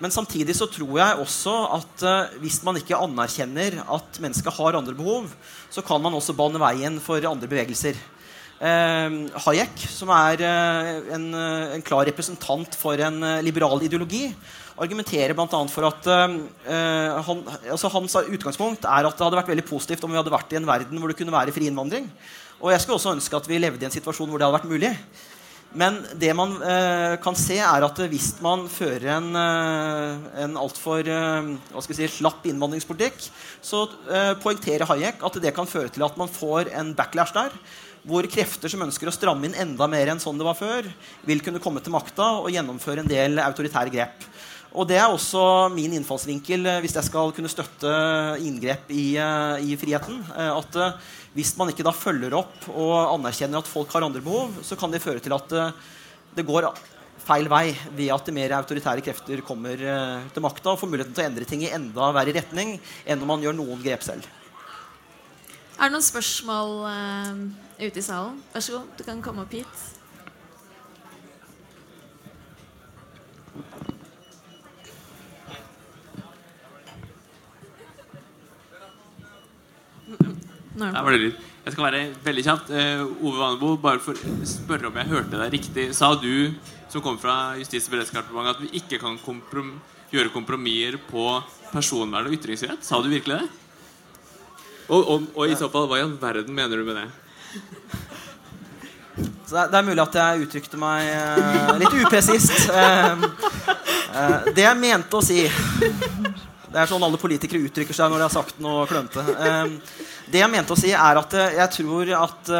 Men 0.00 0.14
samtidig 0.14 0.56
så 0.56 0.66
tror 0.72 0.96
jeg 0.98 1.20
også 1.20 1.52
at 1.76 2.02
uh, 2.08 2.32
hvis 2.40 2.56
man 2.66 2.78
ikke 2.80 2.96
anerkjenner 2.96 3.76
at 3.84 4.16
mennesket 4.24 4.56
har 4.56 4.78
andre 4.78 4.96
behov, 4.98 5.28
så 5.70 5.84
kan 5.84 6.00
man 6.02 6.16
også 6.16 6.34
bane 6.34 6.58
veien 6.58 6.96
for 7.04 7.22
andre 7.28 7.46
bevegelser. 7.46 8.00
Eh, 8.62 9.14
Hayek, 9.42 9.80
som 9.90 10.10
er 10.14 10.42
eh, 10.46 10.90
en, 11.16 11.24
eh, 11.34 11.72
en, 11.74 11.82
klar 11.82 12.06
representant 12.06 12.76
for 12.78 13.00
en 13.02 13.18
liberal 13.42 13.82
ideologi, 13.82 14.28
argumenterer 14.82 15.34
bl.a. 15.34 15.58
for 15.68 15.84
at 15.84 16.06
han, 16.08 17.42
altså 17.70 17.90
Hans 17.92 18.14
utgangspunkt 18.22 18.86
er 18.88 19.04
at 19.06 19.18
det 19.18 19.26
hadde 19.26 19.36
vært 19.36 19.50
veldig 19.52 19.66
positivt 19.68 20.06
om 20.06 20.14
vi 20.14 20.16
hadde 20.16 20.32
vært 20.32 20.54
i 20.54 20.58
en 20.58 20.66
verden 20.66 20.98
hvor 20.98 21.12
det 21.12 21.18
kunne 21.18 21.34
være 21.34 21.52
fri 21.54 21.68
innvandring. 21.68 22.06
Og 22.62 22.72
jeg 22.72 22.80
skulle 22.80 22.96
også 22.96 23.12
ønske 23.12 23.36
at 23.36 23.50
vi 23.50 23.60
levde 23.60 23.84
i 23.84 23.90
en 23.90 23.94
situasjon 23.94 24.30
hvor 24.30 24.40
det 24.40 24.48
hadde 24.48 24.56
vært 24.56 24.72
mulig. 24.72 24.94
Men 25.78 26.00
det 26.20 26.32
man 26.36 26.56
eh, 26.68 27.14
kan 27.22 27.36
se, 27.38 27.56
er 27.60 27.84
at 27.86 28.00
hvis 28.12 28.32
man 28.44 28.66
fører 28.70 29.06
en, 29.18 29.30
eh, 29.38 30.26
en 30.44 30.58
altfor 30.60 31.08
eh, 31.08 31.52
si, 31.86 32.08
slapp 32.16 32.44
innvandringspolitikk, 32.48 33.24
så 33.64 33.86
eh, 34.08 34.34
poengterer 34.42 34.88
Hayek 34.88 35.24
at 35.24 35.40
det 35.42 35.54
kan 35.56 35.68
føre 35.68 35.92
til 35.92 36.04
at 36.04 36.18
man 36.20 36.32
får 36.32 36.72
en 36.76 36.92
backlash 36.96 37.34
der 37.36 37.56
hvor 38.08 38.26
krefter 38.30 38.70
som 38.72 38.82
ønsker 38.82 39.08
å 39.08 39.14
stramme 39.14 39.46
inn 39.46 39.58
enda 39.64 39.86
mer 39.90 40.10
enn 40.10 40.22
sånn 40.22 40.38
det 40.38 40.46
var 40.46 40.58
før, 40.58 40.88
vil 41.28 41.42
kunne 41.44 41.62
komme 41.62 41.82
til 41.82 41.94
makta 41.94 42.32
og 42.40 42.50
gjennomføre 42.50 43.04
en 43.04 43.10
del 43.10 43.38
autoritære 43.42 43.94
grep. 43.94 44.26
Og 44.72 44.88
Det 44.88 44.96
er 44.96 45.10
også 45.10 45.68
min 45.72 45.92
innfallsvinkel 45.98 46.64
eh, 46.66 46.78
hvis 46.80 46.96
jeg 46.96 47.08
skal 47.10 47.32
kunne 47.36 47.50
støtte 47.52 47.90
inngrep 48.40 48.88
i, 48.88 49.18
eh, 49.20 49.66
i 49.68 49.76
friheten. 49.76 50.22
Eh, 50.32 50.52
at 50.56 51.02
Hvis 51.36 51.54
man 51.56 51.68
ikke 51.72 51.84
da 51.84 51.92
følger 51.96 52.34
opp 52.36 52.68
og 52.68 52.92
anerkjenner 53.14 53.60
at 53.60 53.68
folk 53.68 53.92
har 53.92 54.04
andre 54.04 54.20
behov, 54.20 54.52
så 54.64 54.76
kan 54.76 54.90
det 54.92 55.00
føre 55.00 55.20
til 55.20 55.32
at 55.32 55.48
det 56.36 56.44
går 56.44 56.66
feil 57.24 57.48
vei 57.48 57.72
ved 57.96 58.10
at 58.12 58.28
mer 58.36 58.52
autoritære 58.58 59.00
krefter 59.00 59.40
kommer 59.40 59.80
til 59.80 60.44
makta 60.44 60.74
og 60.74 60.80
får 60.82 60.90
muligheten 60.92 61.16
til 61.16 61.24
å 61.24 61.30
endre 61.30 61.48
ting 61.48 61.64
i 61.64 61.72
enda 61.72 62.10
verre 62.12 62.36
retning 62.36 62.74
enn 63.06 63.24
om 63.24 63.32
man 63.32 63.40
gjør 63.40 63.56
noen 63.56 63.80
grep 63.80 64.04
selv. 64.04 64.28
Er 65.80 65.88
det 65.88 65.94
noen 65.94 66.04
spørsmål 66.04 66.84
ute 67.88 67.98
i 67.98 68.04
salen? 68.04 68.38
Vær 68.52 68.64
så 68.64 68.78
god, 68.78 68.94
du 68.98 69.04
kan 69.06 69.24
komme 69.24 69.44
opp 69.46 69.54
hit. 69.56 69.90
Jeg 81.62 81.76
skal 81.76 81.84
være 81.86 82.02
veldig 82.24 82.42
kjapt. 82.44 82.70
Uh, 82.74 83.22
Ove 83.22 83.38
Vanebo, 83.38 83.76
bare 83.80 84.02
for 84.02 84.18
å 84.18 84.48
spørre 84.48 84.88
om 84.88 84.96
jeg 84.98 85.10
hørte 85.12 85.38
deg 85.38 85.54
riktig. 85.54 85.86
Sa 85.94 86.10
du, 86.18 86.50
som 86.90 87.04
kom 87.04 87.18
fra 87.22 87.54
Justis- 87.60 87.86
og 87.86 87.94
beredskapsdepartementet, 87.94 88.56
at 88.56 88.62
vi 88.64 88.80
ikke 88.82 88.98
kan 89.02 89.18
komprom 89.22 89.76
gjøre 90.12 90.32
kompromisser 90.34 90.98
på 91.08 91.24
personvern 91.70 92.28
og 92.28 92.34
ytringsfrihet? 92.36 92.82
Sa 92.84 93.00
du 93.00 93.08
virkelig 93.12 93.40
det? 93.40 93.50
Og, 94.90 95.00
og, 95.00 95.28
og, 95.32 95.44
i 95.48 95.56
så 95.56 95.70
fall, 95.72 95.86
hva 95.88 96.00
i 96.00 96.04
all 96.04 96.16
verden 96.20 96.52
mener 96.56 96.82
du 96.82 96.84
med 96.84 96.98
det? 96.98 97.06
Så 99.52 99.66
det, 99.68 99.76
er 99.76 99.84
mulig 99.84 100.00
at 100.00 100.14
jeg 100.16 100.46
uttrykte 100.46 100.78
meg 100.80 101.10
uh, 101.12 101.74
litt 101.76 101.96
upresist. 102.00 102.70
Uh, 102.72 103.26
uh, 104.16 104.46
det 104.56 104.64
jeg 104.64 104.78
mente 104.80 105.18
å 105.18 105.24
si 105.24 105.42
Det 105.44 106.80
er 106.80 106.88
sånn 106.88 107.04
alle 107.04 107.20
politikere 107.20 107.60
uttrykker 107.68 107.92
seg 107.92 108.08
når 108.08 108.22
de 108.22 108.24
har 108.24 108.32
sagt 108.32 108.62
noe 108.64 108.86
klønete. 108.88 109.20
det 110.32 110.40
jeg 110.40 110.48
mente 110.48 110.72
å 110.72 110.78
si, 110.80 110.94
er 110.96 111.20
at 111.20 111.36
jeg 111.36 111.68
tror 111.74 112.12
at 112.16 112.52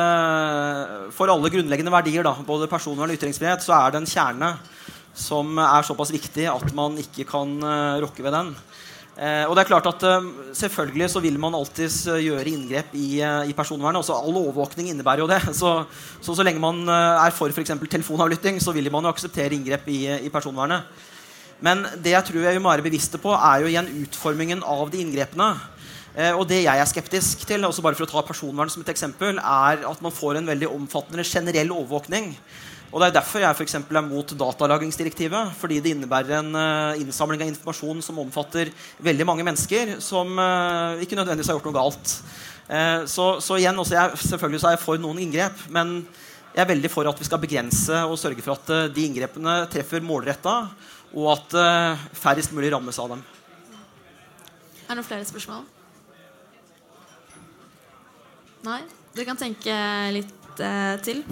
for 1.16 1.32
alle 1.32 1.48
grunnleggende 1.54 1.94
verdier, 1.94 2.26
da, 2.26 2.34
både 2.44 2.68
personvern 2.68 3.08
og 3.08 3.16
ytringsfrihet, 3.16 3.64
så 3.64 3.72
er 3.78 3.94
det 3.94 4.02
en 4.02 4.10
kjerne 4.10 4.50
som 5.16 5.56
er 5.64 5.88
såpass 5.88 6.12
viktig 6.12 6.44
at 6.52 6.76
man 6.76 7.00
ikke 7.00 7.24
kan 7.30 7.56
rokke 8.04 8.26
ved 8.26 8.36
den. 8.36 8.52
Eh, 9.12 9.44
og 9.44 9.52
det 9.52 9.60
er 9.60 9.68
klart 9.68 9.86
at 9.90 10.04
eh, 10.08 10.28
Selvfølgelig 10.56 11.10
så 11.12 11.20
vil 11.20 11.34
man 11.40 11.52
alltid 11.52 11.84
eh, 12.08 12.22
gjøre 12.30 12.48
inngrep 12.48 12.94
i, 12.96 13.20
eh, 13.20 13.50
i 13.50 13.56
personvernet. 13.56 14.00
Også 14.00 14.16
all 14.16 14.38
overvåkning 14.40 14.88
innebærer 14.88 15.20
jo 15.20 15.28
det. 15.28 15.40
Så, 15.60 15.72
så, 16.20 16.32
så 16.32 16.46
lenge 16.46 16.62
man 16.62 16.80
eh, 16.88 17.26
er 17.26 17.36
for 17.36 17.52
f.eks. 17.52 17.74
telefonavlytting, 17.90 18.60
så 18.60 18.72
vil 18.72 18.88
man 18.92 19.04
jo 19.04 19.12
akseptere 19.12 19.52
inngrep 19.52 19.88
i, 19.92 20.06
i, 20.16 20.32
personvernet. 20.32 20.88
Men 21.62 21.84
det 22.02 22.16
jeg 22.16 22.26
tror 22.26 22.48
jeg 22.48 22.62
må 22.62 22.72
være 22.72 22.88
bevisste 22.88 23.20
på, 23.20 23.36
er 23.36 23.62
jo 23.62 23.68
igjen 23.70 23.92
utformingen 24.02 24.64
av 24.64 24.88
de 24.90 25.04
inngrepene. 25.04 25.52
Eh, 26.16 26.32
og 26.32 26.44
det 26.48 26.62
jeg 26.64 26.80
er 26.80 26.88
skeptisk 26.88 27.46
til, 27.48 27.64
også 27.64 27.84
bare 27.84 27.96
for 27.96 28.08
å 28.08 28.10
ta 28.10 28.24
personvern 28.26 28.72
som 28.72 28.82
et 28.84 28.90
eksempel, 28.92 29.38
er 29.38 29.84
at 29.88 30.02
man 30.04 30.12
får 30.12 30.40
en 30.40 30.48
veldig 30.48 30.72
omfattende 30.72 31.24
generell 31.24 31.72
overvåkning. 31.72 32.32
Og 32.92 33.00
Det 33.00 33.06
er 33.08 33.14
derfor 33.16 33.40
jeg 33.40 33.56
for 33.56 33.96
er 33.96 34.04
mot 34.04 34.32
datalagringsdirektivet. 34.36 35.52
Fordi 35.56 35.80
det 35.80 35.94
innebærer 35.94 36.38
en 36.38 36.54
uh, 36.54 37.00
innsamling 37.00 37.40
av 37.40 37.48
informasjon 37.48 38.02
som 38.04 38.18
omfatter 38.20 38.68
veldig 39.00 39.26
mange 39.26 39.44
mennesker 39.44 39.96
som 40.04 40.36
uh, 40.36 41.00
ikke 41.00 41.16
nødvendigvis 41.16 41.48
har 41.48 41.56
gjort 41.56 41.70
noe 41.70 41.78
galt. 41.78 42.12
Uh, 42.68 43.08
så, 43.08 43.40
så, 43.40 43.56
igjen, 43.56 43.80
jeg, 43.80 44.18
selvfølgelig 44.20 44.60
så 44.60 44.68
er 44.68 44.76
jeg 44.76 44.82
for 44.84 45.00
noen 45.00 45.22
inngrep, 45.24 45.64
men 45.72 46.02
jeg 46.52 46.66
er 46.66 46.68
veldig 46.68 46.90
for 46.92 47.08
at 47.08 47.16
vi 47.16 47.24
skal 47.24 47.40
begrense 47.40 48.02
og 48.04 48.18
sørge 48.20 48.44
for 48.44 48.58
at 48.58 48.92
de 48.92 49.06
inngrepene 49.08 49.54
treffer 49.72 50.04
målretta, 50.04 50.56
og 51.16 51.30
at 51.32 51.54
færrest 52.16 52.52
mulig 52.52 52.68
rammes 52.72 52.98
av 53.00 53.14
dem. 53.14 53.22
Er 54.84 54.92
det 54.92 54.98
noen 54.98 55.08
flere 55.08 55.28
spørsmål? 55.28 55.64
Nei? 58.68 58.78
Dere 59.16 59.28
kan 59.32 59.40
tenke 59.40 59.80
litt 60.12 60.60
til. 61.08 61.24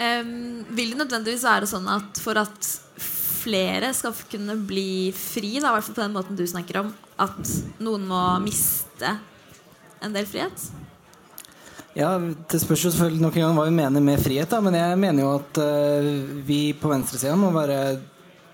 Um, 0.00 0.62
vil 0.72 0.94
det 0.94 1.02
nødvendigvis 1.02 1.44
være 1.44 1.68
sånn 1.68 1.88
at 1.92 2.20
for 2.24 2.38
at 2.40 2.68
flere 3.40 3.90
skal 3.96 4.14
kunne 4.30 4.56
bli 4.68 5.10
fri, 5.16 5.56
i 5.58 5.62
hvert 5.62 5.84
fall 5.84 5.96
på 5.96 6.04
den 6.04 6.14
måten 6.16 6.38
du 6.38 6.46
snakker 6.48 6.82
om, 6.82 6.92
at 7.20 7.40
noen 7.84 8.06
må 8.08 8.20
miste 8.44 9.16
en 10.00 10.16
del 10.16 10.28
frihet? 10.28 10.70
Ja, 11.96 12.14
Det 12.16 12.60
spørs 12.62 12.84
jo 12.86 12.92
selvfølgelig 12.94 13.24
nok 13.24 13.36
en 13.36 13.44
gang 13.44 13.58
hva 13.58 13.66
vi 13.66 13.76
mener 13.76 14.04
med 14.04 14.22
frihet. 14.22 14.48
Da. 14.48 14.60
Men 14.62 14.78
jeg 14.78 14.98
mener 15.02 15.24
jo 15.24 15.34
at 15.40 15.60
uh, 15.60 16.10
vi 16.46 16.60
på 16.78 16.92
venstresida 16.92 17.36
må 17.36 17.50
være 17.54 17.80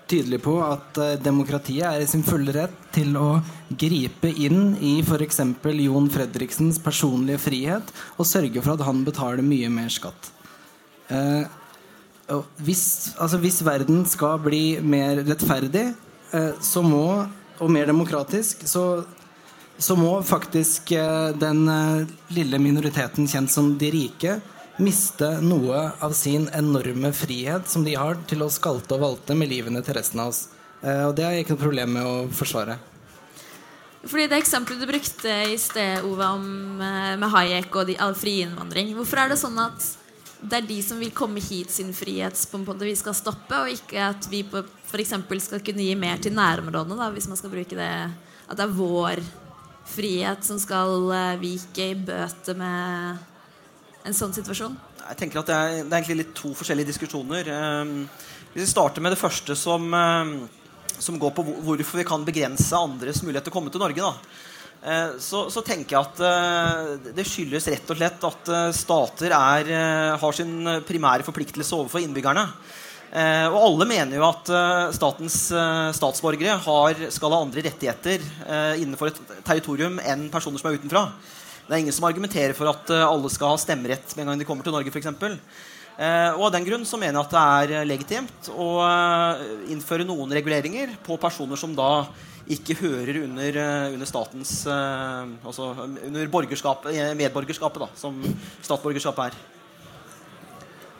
tydelige 0.07 0.43
på 0.43 0.55
at 0.65 0.99
uh, 0.99 1.13
demokratiet 1.21 1.85
er 1.85 2.01
i 2.01 2.09
sin 2.09 2.25
fulle 2.25 2.55
rett 2.55 2.75
til 2.95 3.13
å 3.19 3.37
gripe 3.69 4.31
inn 4.31 4.73
i 4.81 4.97
f.eks. 5.03 5.43
Jon 5.63 6.09
Fredriksens 6.11 6.81
personlige 6.81 7.43
frihet 7.45 7.93
og 8.17 8.27
sørge 8.27 8.63
for 8.63 8.73
at 8.75 8.87
han 8.87 9.05
betaler 9.07 9.45
mye 9.45 9.69
mer 9.71 9.93
skatt. 9.93 10.33
Eh, 11.07 11.45
hvis, 12.59 13.13
altså 13.15 13.39
hvis, 13.39 13.61
verden 13.63 14.03
skal 14.09 14.41
bli 14.43 14.79
mer 14.83 15.21
rettferdig 15.23 15.85
eh, 16.35 16.51
så 16.59 16.83
må, 16.83 17.23
og 17.63 17.71
mer 17.71 17.87
demokratisk, 17.87 18.65
så, 18.67 19.05
så 19.79 19.95
må 19.95 20.17
faktisk 20.27 20.91
eh, 20.97 21.31
den 21.39 21.63
lille 22.35 22.59
minoriteten 22.59 23.29
kjent 23.29 23.53
som 23.53 23.75
de 23.79 23.91
rike 23.93 24.39
miste 24.83 25.29
noe 25.41 25.87
av 26.03 26.13
sin 26.13 26.45
enorme 26.53 27.09
frihet 27.15 27.65
som 27.71 27.87
de 27.87 27.95
har 27.97 28.19
til 28.29 28.43
å 28.45 28.51
skalte 28.53 28.93
og 28.97 29.05
valte 29.05 29.37
med 29.37 29.49
livene 29.49 29.81
til 29.81 29.97
resten 29.97 30.21
av 30.21 30.35
oss. 30.35 30.43
Og 30.77 31.15
det 31.17 31.23
har 31.25 31.31
jeg 31.33 31.47
ikke 31.47 31.55
noe 31.55 31.63
problem 31.63 31.95
med 31.95 32.05
å 32.05 32.17
forsvare. 32.37 32.75
Fordi 34.03 34.27
det 34.29 34.37
eksempelet 34.37 34.83
du 34.83 34.85
brukte 34.91 35.39
i 35.49 35.55
sted, 35.57 36.05
Ove, 36.05 36.27
om, 36.29 36.45
med 36.77 37.25
Hayek 37.33 37.73
og 37.73 37.89
all 37.97 38.13
friinnvandring 38.15 38.93
Hvorfor 38.99 39.23
er 39.23 39.33
det 39.33 39.39
sånn 39.41 39.57
at 39.57 39.87
det 40.41 40.59
er 40.59 40.67
de 40.69 40.77
som 40.85 40.99
vil 41.01 41.13
komme 41.15 41.41
hit 41.41 41.71
sin 41.73 41.89
frihet 41.95 42.37
på 42.51 42.75
vi 42.81 42.95
skal 42.95 43.15
stoppe, 43.17 43.57
og 43.57 43.73
ikke 43.73 44.03
at 44.11 44.27
vi 44.29 44.43
f.eks. 44.45 45.13
skal 45.43 45.63
kunne 45.65 45.85
gi 45.85 45.95
mer 45.97 46.21
til 46.21 46.35
nærområdene, 46.37 46.97
da, 46.99 47.09
hvis 47.13 47.27
man 47.27 47.39
skal 47.39 47.53
bruke 47.53 47.75
det 47.75 47.91
At 48.47 48.57
det 48.57 48.63
er 48.63 48.77
vår 48.77 49.21
frihet 49.87 50.43
som 50.43 50.59
skal 50.59 51.09
eh, 51.15 51.39
vike 51.41 51.89
i 51.91 51.95
bøte 51.95 52.53
med 52.55 53.17
en 54.07 54.15
sånn 54.15 54.35
situasjon? 54.35 54.77
Jeg 55.07 55.19
tenker 55.19 55.41
at 55.41 55.49
det 55.49 55.57
er, 55.57 55.73
det 55.81 55.91
er 55.91 55.97
egentlig 55.97 56.21
litt 56.21 56.35
to 56.35 56.53
forskjellige 56.55 56.91
diskusjoner. 56.91 57.49
Um, 57.51 58.05
hvis 58.53 58.65
vi 58.65 58.69
starter 58.71 59.03
med 59.03 59.15
det 59.15 59.19
første 59.19 59.55
som, 59.55 59.87
um, 59.91 60.33
som 60.95 61.19
går 61.19 61.33
på 61.35 61.43
hvorfor 61.43 61.99
vi 61.99 62.07
kan 62.07 62.23
begrense 62.27 62.75
andres 62.75 63.23
mulighet 63.23 63.47
til 63.47 63.55
å 63.55 63.57
komme 63.57 63.73
til 63.73 63.83
Norge, 63.83 64.03
da. 64.03 64.46
Eh, 64.83 65.17
så, 65.23 65.47
så 65.53 65.63
tenker 65.65 65.97
jeg 65.97 66.03
at 66.05 66.19
eh, 66.27 67.11
det 67.17 67.25
skyldes 67.27 67.69
rett 67.73 67.93
og 67.93 67.99
slett 67.99 68.27
at 68.29 68.51
eh, 68.53 68.67
stater 68.77 69.33
er, 69.37 69.71
har 70.21 70.37
sin 70.37 70.59
primære 70.87 71.25
forpliktelse 71.27 71.79
overfor 71.79 72.03
innbyggerne. 72.03 72.47
Eh, 73.07 73.47
og 73.47 73.57
alle 73.61 73.87
mener 73.87 74.19
jo 74.19 74.25
at 74.27 74.49
eh, 74.51 74.89
statens 74.95 75.37
eh, 75.55 75.89
statsborgere 75.95 76.57
har, 76.65 76.99
skal 77.13 77.31
ha 77.31 77.39
andre 77.45 77.63
rettigheter 77.69 78.25
innenfor 78.81 79.13
et 79.13 79.21
territorium 79.47 80.01
enn 80.03 80.27
personer 80.33 80.59
som 80.59 80.69
er 80.69 80.79
utenfra. 80.81 81.07
Det 81.67 81.75
er 81.75 81.83
ingen 81.83 81.95
som 81.95 82.07
argumenterer 82.07 82.55
for 82.55 82.69
at 82.71 82.91
alle 82.95 83.31
skal 83.31 83.51
ha 83.51 83.59
stemmerett 83.59 84.13
med 84.15 84.23
en 84.23 84.31
gang 84.31 84.39
de 84.39 84.45
kommer 84.47 84.63
til 84.63 84.75
Norge. 84.75 84.91
For 84.93 85.01
eksempel. 85.01 85.35
Eh, 85.97 86.31
og 86.35 86.47
av 86.47 86.55
den 86.55 86.65
grunn 86.67 86.85
så 86.87 86.99
mener 87.01 87.17
jeg 87.19 87.25
at 87.25 87.35
det 87.35 87.43
er 87.81 87.89
legitimt 87.89 88.49
å 88.53 88.69
eh, 88.85 89.43
innføre 89.73 90.07
noen 90.07 90.33
reguleringer 90.37 90.95
på 91.05 91.19
personer 91.21 91.59
som 91.59 91.75
da 91.77 92.07
ikke 92.47 92.77
hører 92.79 93.23
under, 93.25 93.59
eh, 93.59 93.93
under 93.97 94.07
statens 94.07 94.53
Altså 94.69 95.73
under 95.83 96.31
borgerskapet, 96.31 96.95
medborgerskapet, 97.19 97.83
da, 97.83 97.89
som 97.99 98.21
statsborgerskapet 98.61 99.31
er. 99.31 99.39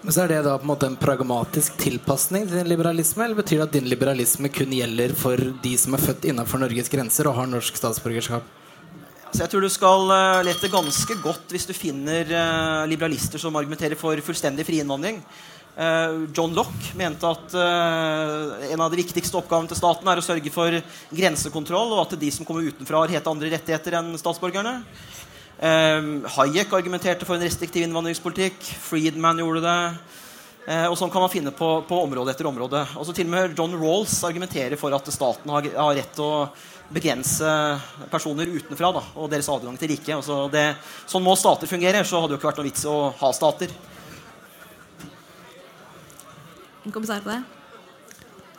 Men 0.02 0.14
så 0.14 0.24
er 0.24 0.32
det 0.32 0.44
da 0.46 0.58
på 0.60 0.64
en 0.64 0.70
måte 0.70 0.88
en 0.88 1.00
pragmatisk 1.00 1.80
tilpasning 1.82 2.46
til 2.48 2.62
din 2.62 2.70
liberalisme, 2.70 3.26
eller 3.26 3.42
betyr 3.42 3.64
det 3.64 3.66
at 3.66 3.74
din 3.80 3.90
liberalisme 3.92 4.52
kun 4.54 4.76
gjelder 4.78 5.16
for 5.18 5.42
de 5.64 5.74
som 5.80 5.98
er 5.98 6.04
født 6.04 6.30
innenfor 6.30 6.62
Norges 6.62 6.92
grenser 6.94 7.28
og 7.28 7.36
har 7.40 7.50
norsk 7.50 7.80
statsborgerskap? 7.80 8.57
Så 9.32 9.44
jeg 9.44 9.52
tror 9.52 9.66
du 9.66 9.72
skal 9.72 10.12
eh, 10.14 10.46
lete 10.48 10.70
ganske 10.72 11.18
godt 11.24 11.52
hvis 11.54 11.68
du 11.68 11.74
finner 11.76 12.30
eh, 12.32 12.84
liberalister 12.90 13.42
som 13.42 13.56
argumenterer 13.60 14.00
for 14.00 14.20
fullstendig 14.24 14.66
fri 14.68 14.80
innvandring. 14.82 15.20
Eh, 15.78 16.16
John 16.36 16.56
Locke 16.56 16.94
mente 16.98 17.28
at 17.28 17.58
en 17.58 18.84
av 18.84 18.94
de 18.94 19.02
viktigste 19.02 19.38
oppgavene 19.40 19.70
til 19.72 19.80
staten 19.80 20.08
er 20.08 20.22
å 20.22 20.26
sørge 20.26 20.54
for 20.54 20.80
grensekontroll, 21.12 21.94
og 21.96 22.06
at 22.06 22.16
de 22.22 22.32
som 22.34 22.48
kommer 22.48 22.70
utenfra, 22.70 23.04
har 23.04 23.18
helt 23.18 23.32
andre 23.34 23.52
rettigheter 23.54 24.00
enn 24.00 24.16
statsborgerne. 24.20 24.80
Hayek 25.58 26.74
argumenterte 26.78 27.26
for 27.26 27.34
en 27.34 27.42
restriktiv 27.42 27.82
innvandringspolitikk. 27.82 28.60
Friedman 28.84 29.42
gjorde 29.42 29.64
det. 29.64 29.78
Og 30.92 30.94
sånn 31.00 31.10
kan 31.10 31.24
man 31.24 31.32
finne 31.34 31.54
på, 31.56 31.70
på 31.90 32.02
område 32.04 32.36
etter 32.36 32.46
område. 32.46 32.84
Også 33.00 33.16
til 33.18 33.26
og 33.26 33.34
med 33.34 33.58
John 33.58 33.74
Rawls 33.74 34.20
argumenterer 34.28 34.78
for 34.78 34.94
at 34.94 35.10
staten 35.16 35.50
har, 35.50 35.66
har 35.74 35.98
rett 35.98 36.14
til 36.14 36.28
å 36.28 36.36
begrense 36.94 37.50
personer 38.12 38.48
utenfra 38.48 38.94
da, 38.96 39.02
og 39.20 39.30
deres 39.32 39.50
adgang 39.52 39.76
til 39.80 39.92
riket. 39.92 40.14
Altså 40.16 40.46
det, 40.54 40.66
sånn 41.10 41.26
må 41.26 41.36
stater 41.36 41.68
fungere, 41.68 42.06
så 42.08 42.22
hadde 42.22 42.32
det 42.34 42.38
jo 42.38 42.42
ikke 42.42 42.52
vært 42.52 42.62
noe 42.62 42.70
vits 42.70 42.86
å 42.88 42.98
ha 43.20 43.32
stater. 43.36 43.74
En 46.86 46.92
kommentar 46.96 47.22
på 47.26 47.34
det? 47.34 47.42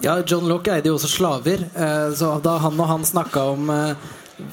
Ja, 0.04 0.18
John 0.28 0.46
Locke 0.46 0.76
eide 0.76 0.92
jo 0.92 0.98
også 0.98 1.08
slaver. 1.10 1.64
eh, 1.74 2.10
Så 2.14 2.34
da 2.44 2.58
han 2.62 2.78
og 2.78 2.86
han 2.86 3.04
snakka 3.08 3.42
om 3.54 3.70
eh, 3.72 3.94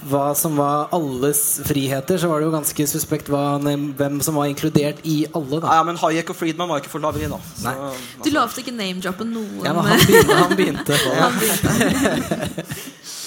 hva 0.09 0.31
som 0.33 0.55
var 0.57 0.87
alles 0.95 1.59
friheter, 1.67 2.17
så 2.17 2.31
var 2.31 2.39
det 2.41 2.47
jo 2.47 2.53
ganske 2.55 2.87
suspekt 2.89 3.27
hva, 3.29 3.59
hvem 3.61 4.15
som 4.25 4.39
var 4.39 4.47
inkludert 4.49 5.03
i 5.05 5.27
alle. 5.35 5.59
da 5.61 5.75
Ja, 5.77 5.83
men 5.85 5.99
Hayek 6.01 6.31
og 6.33 6.39
Friedman 6.39 6.71
var 6.71 6.81
ikke 6.81 6.89
for 6.95 7.03
slaveri, 7.03 7.27
da. 7.29 7.37
Så, 7.53 7.67
Nei. 7.67 7.91
Du 8.25 8.31
lovte 8.33 8.63
ikke 8.63 8.73
name-droppe 8.73 9.27
noen. 9.27 9.61
Ja, 9.67 9.75
men 9.77 9.85
han 9.85 9.99
begynte. 10.01 10.39
Han 10.41 10.57
begynte. 10.57 10.97
Han 11.21 11.39
begynte. 11.43 12.65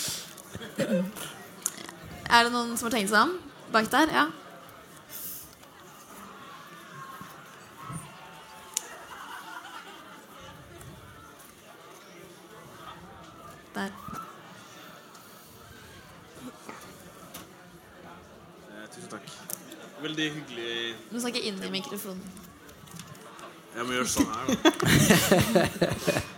er 0.79 2.45
det 2.45 2.53
noen 2.53 2.77
som 2.79 2.87
har 2.87 2.95
tenkt 2.95 3.11
seg 3.11 3.23
om 3.25 3.33
bak 3.73 3.89
der? 3.93 4.13
Ja. 4.15 4.27
Der. 13.75 13.91
Tusen 18.95 19.11
takk. 19.11 19.27
Veldig 20.03 20.31
hyggelig 20.33 20.95
Du 21.11 21.15
må 21.17 21.21
snakke 21.27 21.43
inn 21.43 21.59
i 21.63 21.71
mikrofonen. 21.75 22.23
Jeg 23.77 23.87
må 23.87 23.95
gjøre 23.95 24.11
sånn 24.11 24.31
her, 24.33 24.47
da. 24.65 26.27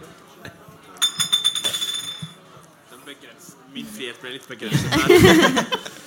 Min 3.70 3.86
frihet 3.86 4.18
ble 4.18 4.34
litt 4.34 4.48
begrenset. 4.50 5.76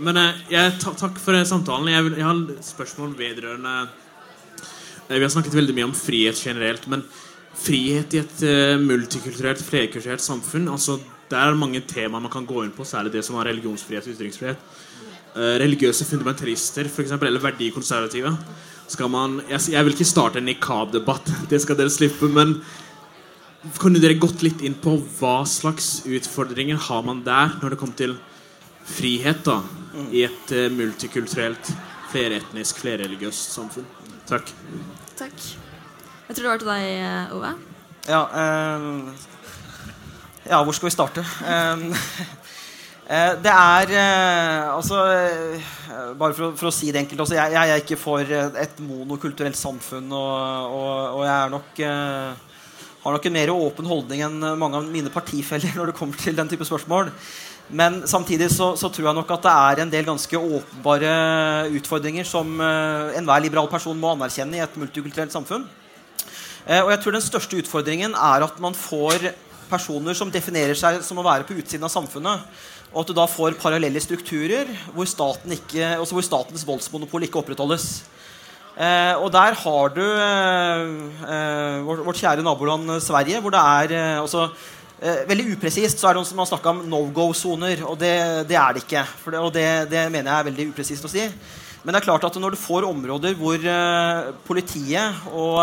Men 0.00 0.16
eh, 0.16 0.42
jeg, 0.50 0.74
takk 0.80 1.18
for 1.20 1.36
eh, 1.36 1.46
samtalen. 1.48 1.90
Jeg, 1.92 2.04
vil, 2.06 2.18
jeg 2.20 2.26
har 2.26 2.42
spørsmål 2.64 3.14
vedrørende 3.18 3.74
eh, 3.82 5.16
Vi 5.18 5.24
har 5.24 5.32
snakket 5.32 5.56
veldig 5.56 5.74
mye 5.76 5.88
om 5.90 5.96
frihet 5.96 6.40
generelt, 6.40 6.86
men 6.90 7.04
frihet 7.56 8.14
i 8.14 8.20
et 8.20 8.42
multikulturelt, 8.82 9.62
flerkulturelt 9.64 10.20
samfunn 10.20 10.68
altså, 10.68 10.98
Der 11.30 11.38
er 11.40 11.54
det 11.54 11.60
mange 11.60 11.80
temaer 11.88 12.22
man 12.22 12.32
kan 12.32 12.46
gå 12.46 12.64
inn 12.64 12.74
på, 12.74 12.84
særlig 12.84 13.14
det 13.14 13.24
som 13.26 13.38
har 13.38 13.48
religionsfrihet 13.48 14.06
og 14.06 14.14
ytringsfrihet. 14.14 14.66
Religiøse 15.36 16.06
fundamentalister, 16.08 16.88
for 16.88 17.02
eksempel, 17.02 17.28
eller 17.28 17.42
verdikonservative. 17.42 18.30
Skal 18.88 19.10
man, 19.10 19.40
jeg, 19.50 19.72
jeg 19.72 19.84
vil 19.84 19.96
ikke 19.96 20.06
starte 20.08 20.40
en 20.40 20.46
nikab-debatt, 20.48 21.32
det 21.50 21.60
skal 21.64 21.80
dere 21.80 21.92
slippe. 21.92 22.28
Men 22.30 22.60
kunne 23.80 24.00
dere 24.02 24.16
gått 24.20 24.42
litt 24.44 24.62
inn 24.66 24.74
på 24.80 24.96
hva 25.18 25.40
slags 25.48 26.02
utfordringer 26.06 26.78
har 26.88 27.02
man 27.06 27.22
der 27.26 27.54
når 27.62 27.74
det 27.74 27.78
kommer 27.80 27.98
til 27.98 28.16
frihet 28.86 29.42
da, 29.46 29.60
i 30.14 30.22
et 30.28 30.52
eh, 30.54 30.68
multikulturelt, 30.70 31.70
fleretnisk, 32.12 32.78
flerreligiøst 32.84 33.54
samfunn? 33.56 33.86
Takk. 34.28 34.52
Takk. 35.18 35.46
Jeg 36.28 36.36
tror 36.36 36.42
det 36.44 36.52
var 36.52 36.62
til 36.62 36.70
deg, 36.70 36.84
eh, 37.00 37.34
Ove. 37.36 37.54
Ja, 38.06 38.20
eh, 38.42 38.80
ja, 40.50 40.60
hvor 40.62 40.72
skal 40.76 40.86
vi 40.90 40.94
starte? 40.94 41.24
Eh, 41.42 41.86
eh, 43.10 43.32
det 43.42 43.50
er 43.52 43.92
eh, 43.98 44.68
Altså 44.76 45.00
eh, 45.10 45.72
Bare 46.18 46.34
for, 46.36 46.50
å- 46.52 46.56
for 46.58 46.68
å 46.70 46.74
si 46.74 46.92
det 46.94 47.00
enkelt 47.02 47.20
også, 47.24 47.34
jeg, 47.38 47.52
jeg 47.56 47.70
er 47.74 47.82
ikke 47.82 47.98
for 47.98 48.20
et 48.22 48.78
monokulturelt 48.84 49.56
samfunn. 49.58 50.06
Og, 50.12 50.76
og, 50.76 51.16
og 51.18 51.24
jeg 51.26 51.34
er 51.34 51.52
nok 51.56 51.80
eh, 51.82 52.44
har 53.06 53.16
nok 53.16 53.26
en 53.28 53.36
mer 53.36 53.52
åpen 53.54 53.86
holdning 53.88 54.24
enn 54.26 54.40
mange 54.58 54.80
av 54.80 54.88
mine 54.90 55.12
partifeller 55.14 55.74
når 55.78 55.92
det 55.92 55.98
kommer 55.98 56.18
til 56.20 56.36
den 56.38 56.50
type 56.50 56.66
spørsmål. 56.66 57.12
Men 57.66 58.02
samtidig 58.06 58.46
så, 58.54 58.74
så 58.78 58.90
tror 58.94 59.08
jeg 59.08 59.18
nok 59.18 59.32
at 59.34 59.46
det 59.46 59.52
er 59.52 59.80
en 59.82 59.90
del 59.90 60.06
ganske 60.06 60.38
åpenbare 60.38 61.14
utfordringer 61.74 62.26
som 62.28 62.60
eh, 62.62 63.16
enhver 63.18 63.42
liberal 63.42 63.66
person 63.70 63.98
må 63.98 64.12
anerkjenne 64.14 64.60
i 64.60 64.62
et 64.62 64.78
multikulturelt 64.78 65.34
samfunn. 65.34 65.66
Eh, 66.66 66.78
og 66.82 66.92
jeg 66.92 67.00
tror 67.02 67.16
den 67.16 67.26
største 67.26 67.58
utfordringen 67.58 68.14
er 68.14 68.46
at 68.46 68.62
man 68.62 68.76
får 68.78 69.32
personer 69.66 70.14
som 70.14 70.30
definerer 70.30 70.78
seg 70.78 71.00
som 71.02 71.18
å 71.18 71.26
være 71.26 71.46
på 71.48 71.56
utsiden 71.58 71.86
av 71.88 71.94
samfunnet. 71.94 72.46
Og 72.92 73.02
at 73.02 73.10
du 73.10 73.16
da 73.18 73.26
får 73.26 73.58
parallelle 73.58 74.02
strukturer 74.02 74.70
hvor, 74.94 75.08
staten 75.10 75.56
ikke, 75.58 75.96
altså 75.98 76.14
hvor 76.16 76.26
statens 76.26 76.62
voldsmonopol 76.68 77.26
ikke 77.26 77.42
opprettholdes. 77.42 78.04
Eh, 78.76 79.14
og 79.16 79.30
der 79.32 79.56
har 79.56 79.92
du 79.96 80.02
eh, 80.04 80.80
eh, 81.24 81.76
vårt, 81.86 82.02
vårt 82.04 82.18
kjære 82.20 82.44
naboland 82.44 82.90
eh, 82.92 83.00
Sverige, 83.00 83.40
hvor 83.40 83.54
det 83.54 83.62
er 83.62 83.94
eh, 83.96 84.20
også, 84.20 84.50
eh, 85.00 85.22
Veldig 85.30 85.54
upresist 85.54 85.96
så 85.96 86.10
er 86.10 86.16
det 86.16 86.20
noen 86.20 86.28
som 86.28 86.42
har 86.42 86.50
snakka 86.50 86.74
om 86.74 86.82
no 86.92 87.00
go-soner, 87.08 87.80
og 87.88 87.96
det, 88.00 88.12
det 88.50 88.58
er 88.60 88.76
det 88.76 88.84
ikke. 88.84 89.06
Det, 89.24 89.40
og 89.40 89.52
det, 89.54 89.68
det 89.88 90.08
mener 90.12 90.28
jeg 90.28 90.36
er 90.38 90.48
veldig 90.50 90.68
upresist 90.74 91.08
å 91.08 91.12
si. 91.12 91.24
Men 91.86 91.94
det 91.94 92.02
er 92.02 92.08
klart 92.08 92.26
at 92.28 92.36
når 92.42 92.52
du 92.52 92.60
får 92.60 92.84
områder 92.84 93.36
hvor 93.38 93.62
politiet 94.48 95.28
og, 95.30 95.60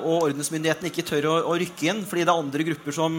og 0.00 0.22
ordensmyndighetene 0.30 0.88
ikke 0.88 1.04
tør 1.04 1.28
å, 1.28 1.34
å 1.52 1.58
rykke 1.60 1.90
inn 1.92 2.00
fordi 2.08 2.24
det 2.24 2.32
er 2.32 2.40
andre 2.40 2.66
grupper 2.70 2.96
som 2.96 3.18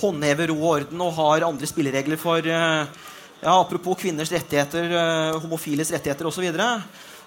håndhever 0.00 0.50
ro 0.50 0.58
og 0.60 0.70
orden 0.74 1.04
og 1.04 1.16
har 1.18 1.46
andre 1.46 1.68
spilleregler 1.68 2.20
for 2.20 2.46
eh, 2.46 3.00
ja, 3.40 3.54
Apropos 3.60 3.98
kvinners 4.00 4.32
rettigheter, 4.32 4.90
eh, 5.00 5.40
homofiles 5.40 5.92
rettigheter 5.92 6.28
osv. 6.28 6.40
Så, 6.40 6.44
videre, 6.44 6.68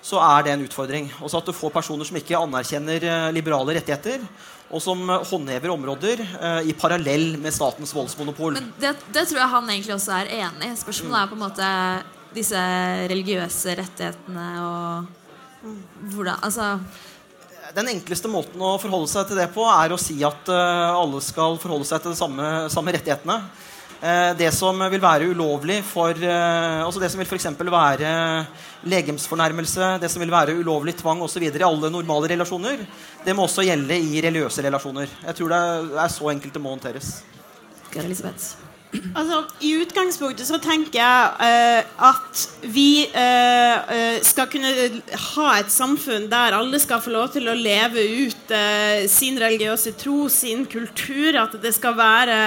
så 0.03 0.19
er 0.19 0.43
det 0.43 0.51
en 0.53 0.65
utfordring. 0.65 1.07
Også 1.23 1.39
at 1.39 1.47
du 1.47 1.55
får 1.55 1.71
personer 1.73 2.07
som 2.07 2.17
ikke 2.19 2.39
anerkjenner 2.39 3.07
eh, 3.07 3.29
liberale 3.35 3.77
rettigheter, 3.77 4.25
og 4.73 4.81
som 4.83 4.99
eh, 5.07 5.23
håndhever 5.29 5.71
områder 5.73 6.23
eh, 6.23 6.69
i 6.69 6.75
parallell 6.77 7.37
med 7.41 7.55
statens 7.55 7.93
voldsmonopol. 7.95 8.57
Men 8.59 8.73
det, 8.81 8.95
det 9.15 9.25
tror 9.29 9.43
jeg 9.43 9.53
han 9.55 9.71
egentlig 9.71 9.95
også 9.95 10.17
er 10.19 10.35
enig 10.41 10.69
i. 10.73 10.75
Spørsmålet 10.81 11.21
er 11.21 11.31
på 11.31 11.39
en 11.39 11.45
måte 11.45 11.71
disse 12.33 12.61
religiøse 13.11 13.75
rettighetene 13.77 14.47
og 14.63 15.19
hvordan 16.11 16.41
Altså 16.43 16.79
Den 17.77 17.91
enkleste 17.93 18.27
måten 18.27 18.61
å 18.61 18.73
forholde 18.81 19.07
seg 19.11 19.29
til 19.29 19.39
det 19.39 19.45
på, 19.53 19.63
er 19.69 19.93
å 19.93 19.99
si 20.01 20.17
at 20.25 20.49
uh, 20.51 20.97
alle 20.97 21.21
skal 21.23 21.55
forholde 21.61 21.87
seg 21.87 22.01
til 22.03 22.11
de 22.11 22.19
samme, 22.19 22.49
samme 22.73 22.93
rettighetene. 22.93 23.37
Eh, 24.03 24.33
det 24.35 24.49
som 24.51 24.81
vil 24.91 24.99
være 24.99 25.29
ulovlig 25.31 25.77
for 25.87 26.11
eh, 26.11 26.81
altså 26.83 26.99
Det 26.99 27.07
som 27.11 27.21
vil 27.21 27.29
f.eks. 27.29 27.47
være 27.55 28.09
legemsfornærmelse, 28.91 29.93
det 30.01 30.09
som 30.11 30.19
vil 30.19 30.33
være 30.33 30.57
ulovlig 30.59 30.97
tvang 30.99 31.21
osv. 31.23 31.45
i 31.47 31.63
alle 31.63 31.89
normale 31.89 32.33
relasjoner, 32.33 32.83
det 33.23 33.35
må 33.35 33.47
også 33.47 33.63
gjelde 33.63 33.95
i 33.95 34.19
religiøse 34.19 34.67
relasjoner. 34.67 35.07
Jeg 35.23 35.35
tror 35.39 35.55
det 35.55 36.03
er 36.03 36.11
så 36.11 36.29
enkelt 36.35 36.53
det 36.53 36.61
må 36.61 36.75
håndteres. 36.75 37.23
Elisabeth. 37.95 38.72
Altså, 38.93 39.39
I 39.65 39.71
utgangspunktet 39.81 40.45
så 40.45 40.59
tenker 40.61 40.99
jeg 40.99 41.29
uh, 41.41 42.09
at 42.09 42.41
vi 42.73 43.05
eh, 43.09 44.19
skal 44.25 44.47
kunne 44.51 44.71
ha 45.33 45.47
et 45.57 45.71
samfunn 45.73 46.27
der 46.31 46.55
alle 46.57 46.79
skal 46.81 47.01
få 47.01 47.13
lov 47.13 47.31
til 47.33 47.49
å 47.49 47.55
leve 47.57 48.03
ut 48.25 48.53
uh, 48.53 49.05
sin 49.09 49.39
religiøse 49.41 49.95
tro, 49.99 50.27
sin 50.29 50.65
kultur. 50.69 51.39
At 51.41 51.57
det 51.63 51.73
skal 51.75 51.97
være 51.97 52.39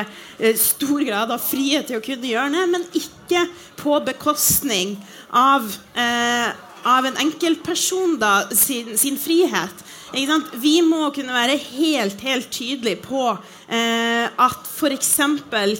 stor 0.61 1.03
grad 1.07 1.33
av 1.35 1.43
frihet 1.43 1.89
til 1.91 1.99
å 1.99 2.05
kunne 2.05 2.31
gjøre 2.31 2.53
det, 2.55 2.65
men 2.71 2.87
ikke 2.95 3.47
på 3.81 3.99
bekostning 4.07 4.95
av, 5.35 5.65
av 5.97 7.09
en 7.09 7.19
enkeltperson 7.25 8.19
da, 8.21 8.35
sin, 8.55 8.93
sin 9.01 9.17
frihet. 9.21 9.86
Vi 10.13 10.77
må 10.87 11.09
kunne 11.11 11.35
være 11.35 11.57
helt, 11.59 12.21
helt 12.23 12.51
tydelige 12.55 13.01
på 13.03 13.23
eh, 13.67 14.27
at 14.31 14.69
f.eks. 14.71 15.17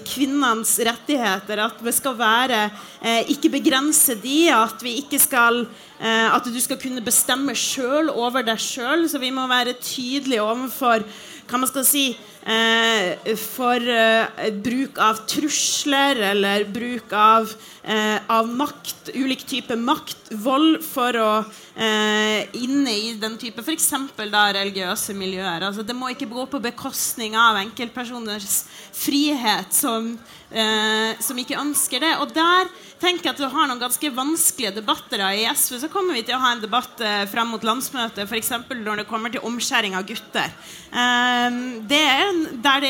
kvinnenes 0.03 0.73
rettigheter 0.83 1.63
At 1.63 1.79
vi 1.85 1.93
skal 1.95 2.17
være 2.19 2.65
eh, 3.03 3.31
ikke 3.31 3.53
begrense 3.55 4.17
de, 4.19 4.51
at 4.51 4.83
vi 4.83 4.97
ikke 4.99 5.21
skal 5.23 5.63
eh, 6.01 6.35
At 6.35 6.45
du 6.45 6.59
skal 6.61 6.81
kunne 6.83 7.05
bestemme 7.07 7.55
sjøl 7.55 8.11
over 8.11 8.43
deg 8.43 8.59
sjøl. 8.59 9.07
Så 9.09 9.23
vi 9.23 9.31
må 9.31 9.47
være 9.47 9.79
tydelige 9.79 10.43
overfor 10.43 11.07
hva 11.47 11.61
man 11.63 11.71
skal 11.71 11.87
si 11.87 12.09
for 12.47 13.83
eh, 13.83 14.51
bruk 14.63 14.99
av 15.03 15.25
trusler 15.27 16.21
eller 16.29 16.65
bruk 16.65 17.13
av, 17.13 17.51
eh, 17.83 18.21
av 18.27 18.49
makt, 18.49 19.11
ulik 19.15 19.43
type 19.47 19.77
makt, 19.77 20.31
vold, 20.31 20.79
for 20.87 21.19
å 21.19 21.31
eh, 21.75 22.47
inne 22.55 22.95
i 22.95 23.15
den 23.19 23.35
type 23.39 23.65
f.eks. 23.65 23.91
religiøse 24.17 25.15
miljøer. 25.15 25.67
Altså, 25.67 25.83
det 25.83 25.97
må 25.97 26.13
ikke 26.13 26.31
gå 26.31 26.47
på 26.47 26.63
bekostning 26.63 27.35
av 27.35 27.59
enkeltpersoners 27.65 28.65
frihet 28.97 29.75
som, 29.75 30.13
eh, 30.51 31.19
som 31.21 31.39
ikke 31.39 31.59
ønsker 31.59 32.01
det. 32.01 32.15
Og 32.23 32.33
der 32.35 32.71
tenker 33.01 33.29
jeg 33.29 33.35
at 33.35 33.43
du 33.43 33.49
har 33.51 33.69
noen 33.69 33.83
ganske 33.83 34.11
vanskelige 34.15 34.77
debatter. 34.79 35.21
I 35.35 35.49
SV 35.51 35.81
så 35.83 35.91
kommer 35.93 36.17
vi 36.17 36.23
til 36.23 36.37
å 36.37 36.43
ha 36.43 36.55
en 36.55 36.65
debatt 36.65 37.01
eh, 37.05 37.27
frem 37.31 37.51
mot 37.53 37.63
landsmøtet, 37.63 38.25
f.eks. 38.25 38.55
når 38.71 39.03
det 39.03 39.09
kommer 39.11 39.35
til 39.35 39.45
omskjæring 39.47 39.99
av 39.99 40.07
gutter. 40.09 40.55
Eh, 40.95 41.61
det 41.91 42.03
er 42.07 42.36
det 42.63 42.73
er 42.77 42.87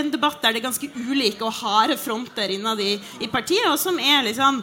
en, 0.00 0.10
debatt 0.12 0.42
der 0.42 0.54
det 0.54 0.62
er 0.62 0.68
ganske 0.68 0.90
ulike 1.08 1.44
og 1.46 1.56
harde 1.60 1.98
fronter 2.00 2.50
innad 2.54 2.80
i, 2.80 2.96
i 3.20 3.30
partiet, 3.30 3.66
og 3.70 3.78
som 3.80 3.98
er 4.00 4.26
liksom 4.26 4.62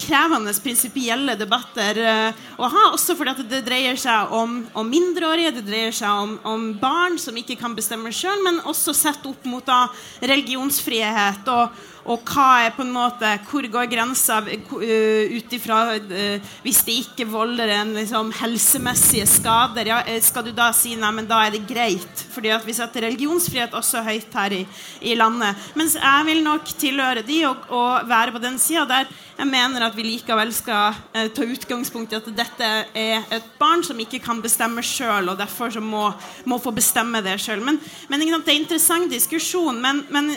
krevende 0.00 0.52
prinsipielle 0.64 1.34
debatter 1.36 1.98
eh, 2.00 2.42
å 2.56 2.68
ha. 2.72 2.84
Også 2.94 3.16
fordi 3.18 3.44
det 3.50 3.62
dreier 3.66 3.98
seg 4.00 4.32
om, 4.32 4.62
om, 4.72 4.88
mindreårige, 4.88 5.56
det 5.58 5.66
dreier 5.66 5.92
seg 5.92 6.08
om, 6.08 6.36
om 6.48 6.68
barn 6.80 7.18
som 7.20 7.36
ikke 7.36 7.58
kan 7.60 7.76
bestemme 7.76 8.12
sjøl, 8.14 8.40
men 8.46 8.62
også 8.64 8.94
sett 8.96 9.26
opp 9.28 9.44
mot 9.44 9.66
da, 9.66 9.84
religionsfrihet 10.24 11.52
og, 11.52 11.82
og 12.02 12.24
hva 12.26 12.64
er 12.64 12.72
på 12.74 12.82
en 12.82 12.92
måte, 12.94 13.28
hvor 13.46 13.66
går 13.70 13.86
grensa 13.90 14.40
uh, 14.42 14.82
ut 15.30 15.54
ifra 15.54 15.78
uh, 15.94 16.54
Hvis 16.64 16.82
det 16.86 16.96
ikke 17.04 17.28
volder 17.30 17.70
en 17.76 17.94
liksom, 17.94 18.32
helsemessige 18.40 19.26
skader, 19.30 19.86
ja, 19.92 20.00
eh, 20.10 20.18
skal 20.22 20.48
du 20.48 20.52
da 20.56 20.72
si 20.74 20.96
nei, 20.98 21.12
men 21.14 21.28
da 21.30 21.44
er 21.46 21.54
det 21.54 21.62
greit? 21.68 22.24
Fordi 22.34 22.50
at 22.54 22.66
vi 22.66 22.74
setter 22.74 23.06
religionsfrihet 23.06 23.76
også 23.78 24.02
høyt 24.02 24.34
her 24.34 24.56
i, 24.56 24.62
i 25.06 25.14
landet. 25.18 25.58
Mens 25.78 25.94
jeg 25.98 26.26
vil 26.26 26.42
nok 26.42 26.72
tilhøre 26.78 27.22
de 27.26 27.42
og, 27.46 27.68
og 27.70 28.08
være 28.10 28.34
på 28.34 28.42
den 28.42 28.58
sida 28.62 28.86
der 28.88 29.10
jeg 29.32 29.48
mener 29.48 29.82
at 29.86 29.94
vi 29.96 30.04
likevel 30.04 30.52
skal 30.54 30.98
eh, 31.16 31.30
ta 31.34 31.46
utgangspunkt 31.48 32.12
i 32.12 32.18
at 32.18 32.26
dette 32.36 32.68
er 32.98 33.24
et 33.32 33.46
barn 33.58 33.80
som 33.82 33.98
ikke 33.98 34.20
kan 34.22 34.42
bestemme 34.44 34.84
sjøl, 34.86 35.32
og 35.32 35.38
derfor 35.40 35.72
må, 35.82 36.04
må, 36.46 36.58
få 36.62 36.70
bestemme 36.74 37.22
det 37.24 37.38
sjøl. 37.42 37.62
Men, 37.64 37.80
men 38.10 38.20
det 38.22 38.28
er 38.28 38.36
en 38.36 38.52
interessant 38.52 39.10
diskusjon. 39.10 39.80
Men, 39.82 40.04
men 40.12 40.30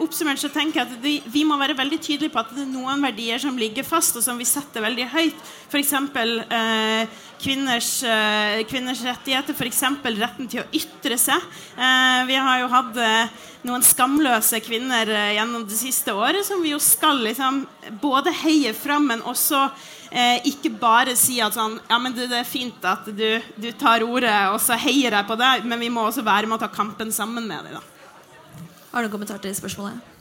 oppsummert 0.00 0.40
så 0.40 0.48
tenker 0.54 0.80
jeg 0.80 0.88
at 0.88 1.05
vi, 1.06 1.16
vi, 1.32 1.44
må 1.46 1.56
være 1.60 1.76
veldig 1.78 1.98
tydelige 2.02 2.34
på 2.34 2.42
at 2.42 2.52
det 2.56 2.64
er 2.66 2.72
noen 2.72 3.04
verdier 3.06 3.40
som 3.42 3.56
ligger 3.58 3.86
fast, 3.86 4.18
og 4.18 4.24
som 4.26 4.38
vi 4.38 4.48
setter 4.48 4.84
veldig 4.84 5.08
høyt. 5.14 5.48
F.eks. 5.70 5.94
Eh, 5.96 7.16
kvinners, 7.40 7.90
eh, 8.04 8.62
kvinners 8.68 9.02
rettigheter, 9.06 9.56
f.eks. 9.56 9.82
retten 10.20 10.50
til 10.52 10.64
å 10.64 10.68
ytre 10.74 11.18
seg. 11.20 11.50
Eh, 11.78 12.22
vi 12.28 12.38
har 12.38 12.62
jo 12.62 12.70
hatt 12.74 13.02
eh, 13.02 13.36
noen 13.66 13.84
skamløse 13.86 14.60
kvinner 14.66 15.10
eh, 15.10 15.34
gjennom 15.38 15.66
det 15.68 15.78
siste 15.78 16.14
året 16.14 16.46
som 16.46 16.62
vi 16.64 16.74
jo 16.74 16.82
skal 16.82 17.22
liksom 17.24 17.64
både 18.02 18.34
heie 18.44 18.74
fram, 18.76 19.08
men 19.12 19.24
også 19.26 19.68
Eh, 20.10 20.38
ikke 20.46 20.70
bare 20.78 21.16
si 21.18 21.40
at 21.42 21.56
sånn, 21.56 21.80
ja, 21.90 21.98
men 21.98 22.14
det, 22.14 22.28
det 22.30 22.38
er 22.38 22.46
fint 22.48 22.84
at 22.86 23.08
du, 23.10 23.26
du, 23.58 23.70
tar 23.76 24.04
ordet, 24.06 24.34
og 24.52 24.60
så 24.62 24.78
heier 24.78 25.12
jeg 25.12 25.28
på 25.28 25.36
deg, 25.36 25.66
men 25.66 25.82
vi 25.82 25.90
må 25.92 26.06
også 26.06 26.24
være 26.26 26.46
med 26.46 26.60
å 26.60 26.62
ta 26.62 26.70
kampen 26.72 27.10
sammen 27.12 27.48
med 27.48 27.66
dem. 27.66 27.82
Har 28.92 29.02
du 29.02 29.10
en 29.10 29.12
kommentar 29.12 29.42
til 29.42 29.52
spørsmålet? 29.58 30.15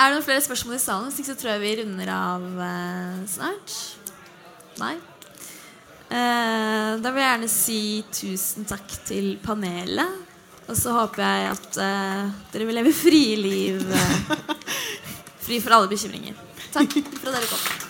Er 0.00 0.08
det 0.08 0.16
noen 0.16 0.24
flere 0.24 0.40
spørsmål 0.40 0.78
i 0.78 0.80
salen? 0.80 1.10
Hvis 1.10 1.20
ikke 1.20 1.28
så 1.28 1.36
tror 1.36 1.50
jeg 1.52 1.60
vi 1.60 1.72
runder 1.82 2.10
av 2.14 2.44
eh, 2.64 3.18
snart. 3.28 3.74
Nei? 4.80 4.94
Eh, 6.08 6.92
da 7.04 7.12
vil 7.12 7.20
jeg 7.20 7.28
gjerne 7.28 7.50
si 7.52 7.82
tusen 8.08 8.64
takk 8.70 8.96
til 9.10 9.34
panelet. 9.44 10.16
Og 10.70 10.78
så 10.78 10.96
håper 10.96 11.20
jeg 11.26 11.52
at 11.52 11.80
eh, 11.84 12.32
dere 12.54 12.70
vil 12.70 12.80
leve 12.80 12.96
frie 12.96 13.36
liv. 13.36 13.84
Eh, 13.92 14.48
fri 15.44 15.60
for 15.60 15.76
alle 15.76 15.92
bekymringer. 15.92 16.40
Takk 16.72 16.96
for 16.96 17.28
at 17.28 17.36
dere 17.36 17.52
kom. 17.52 17.89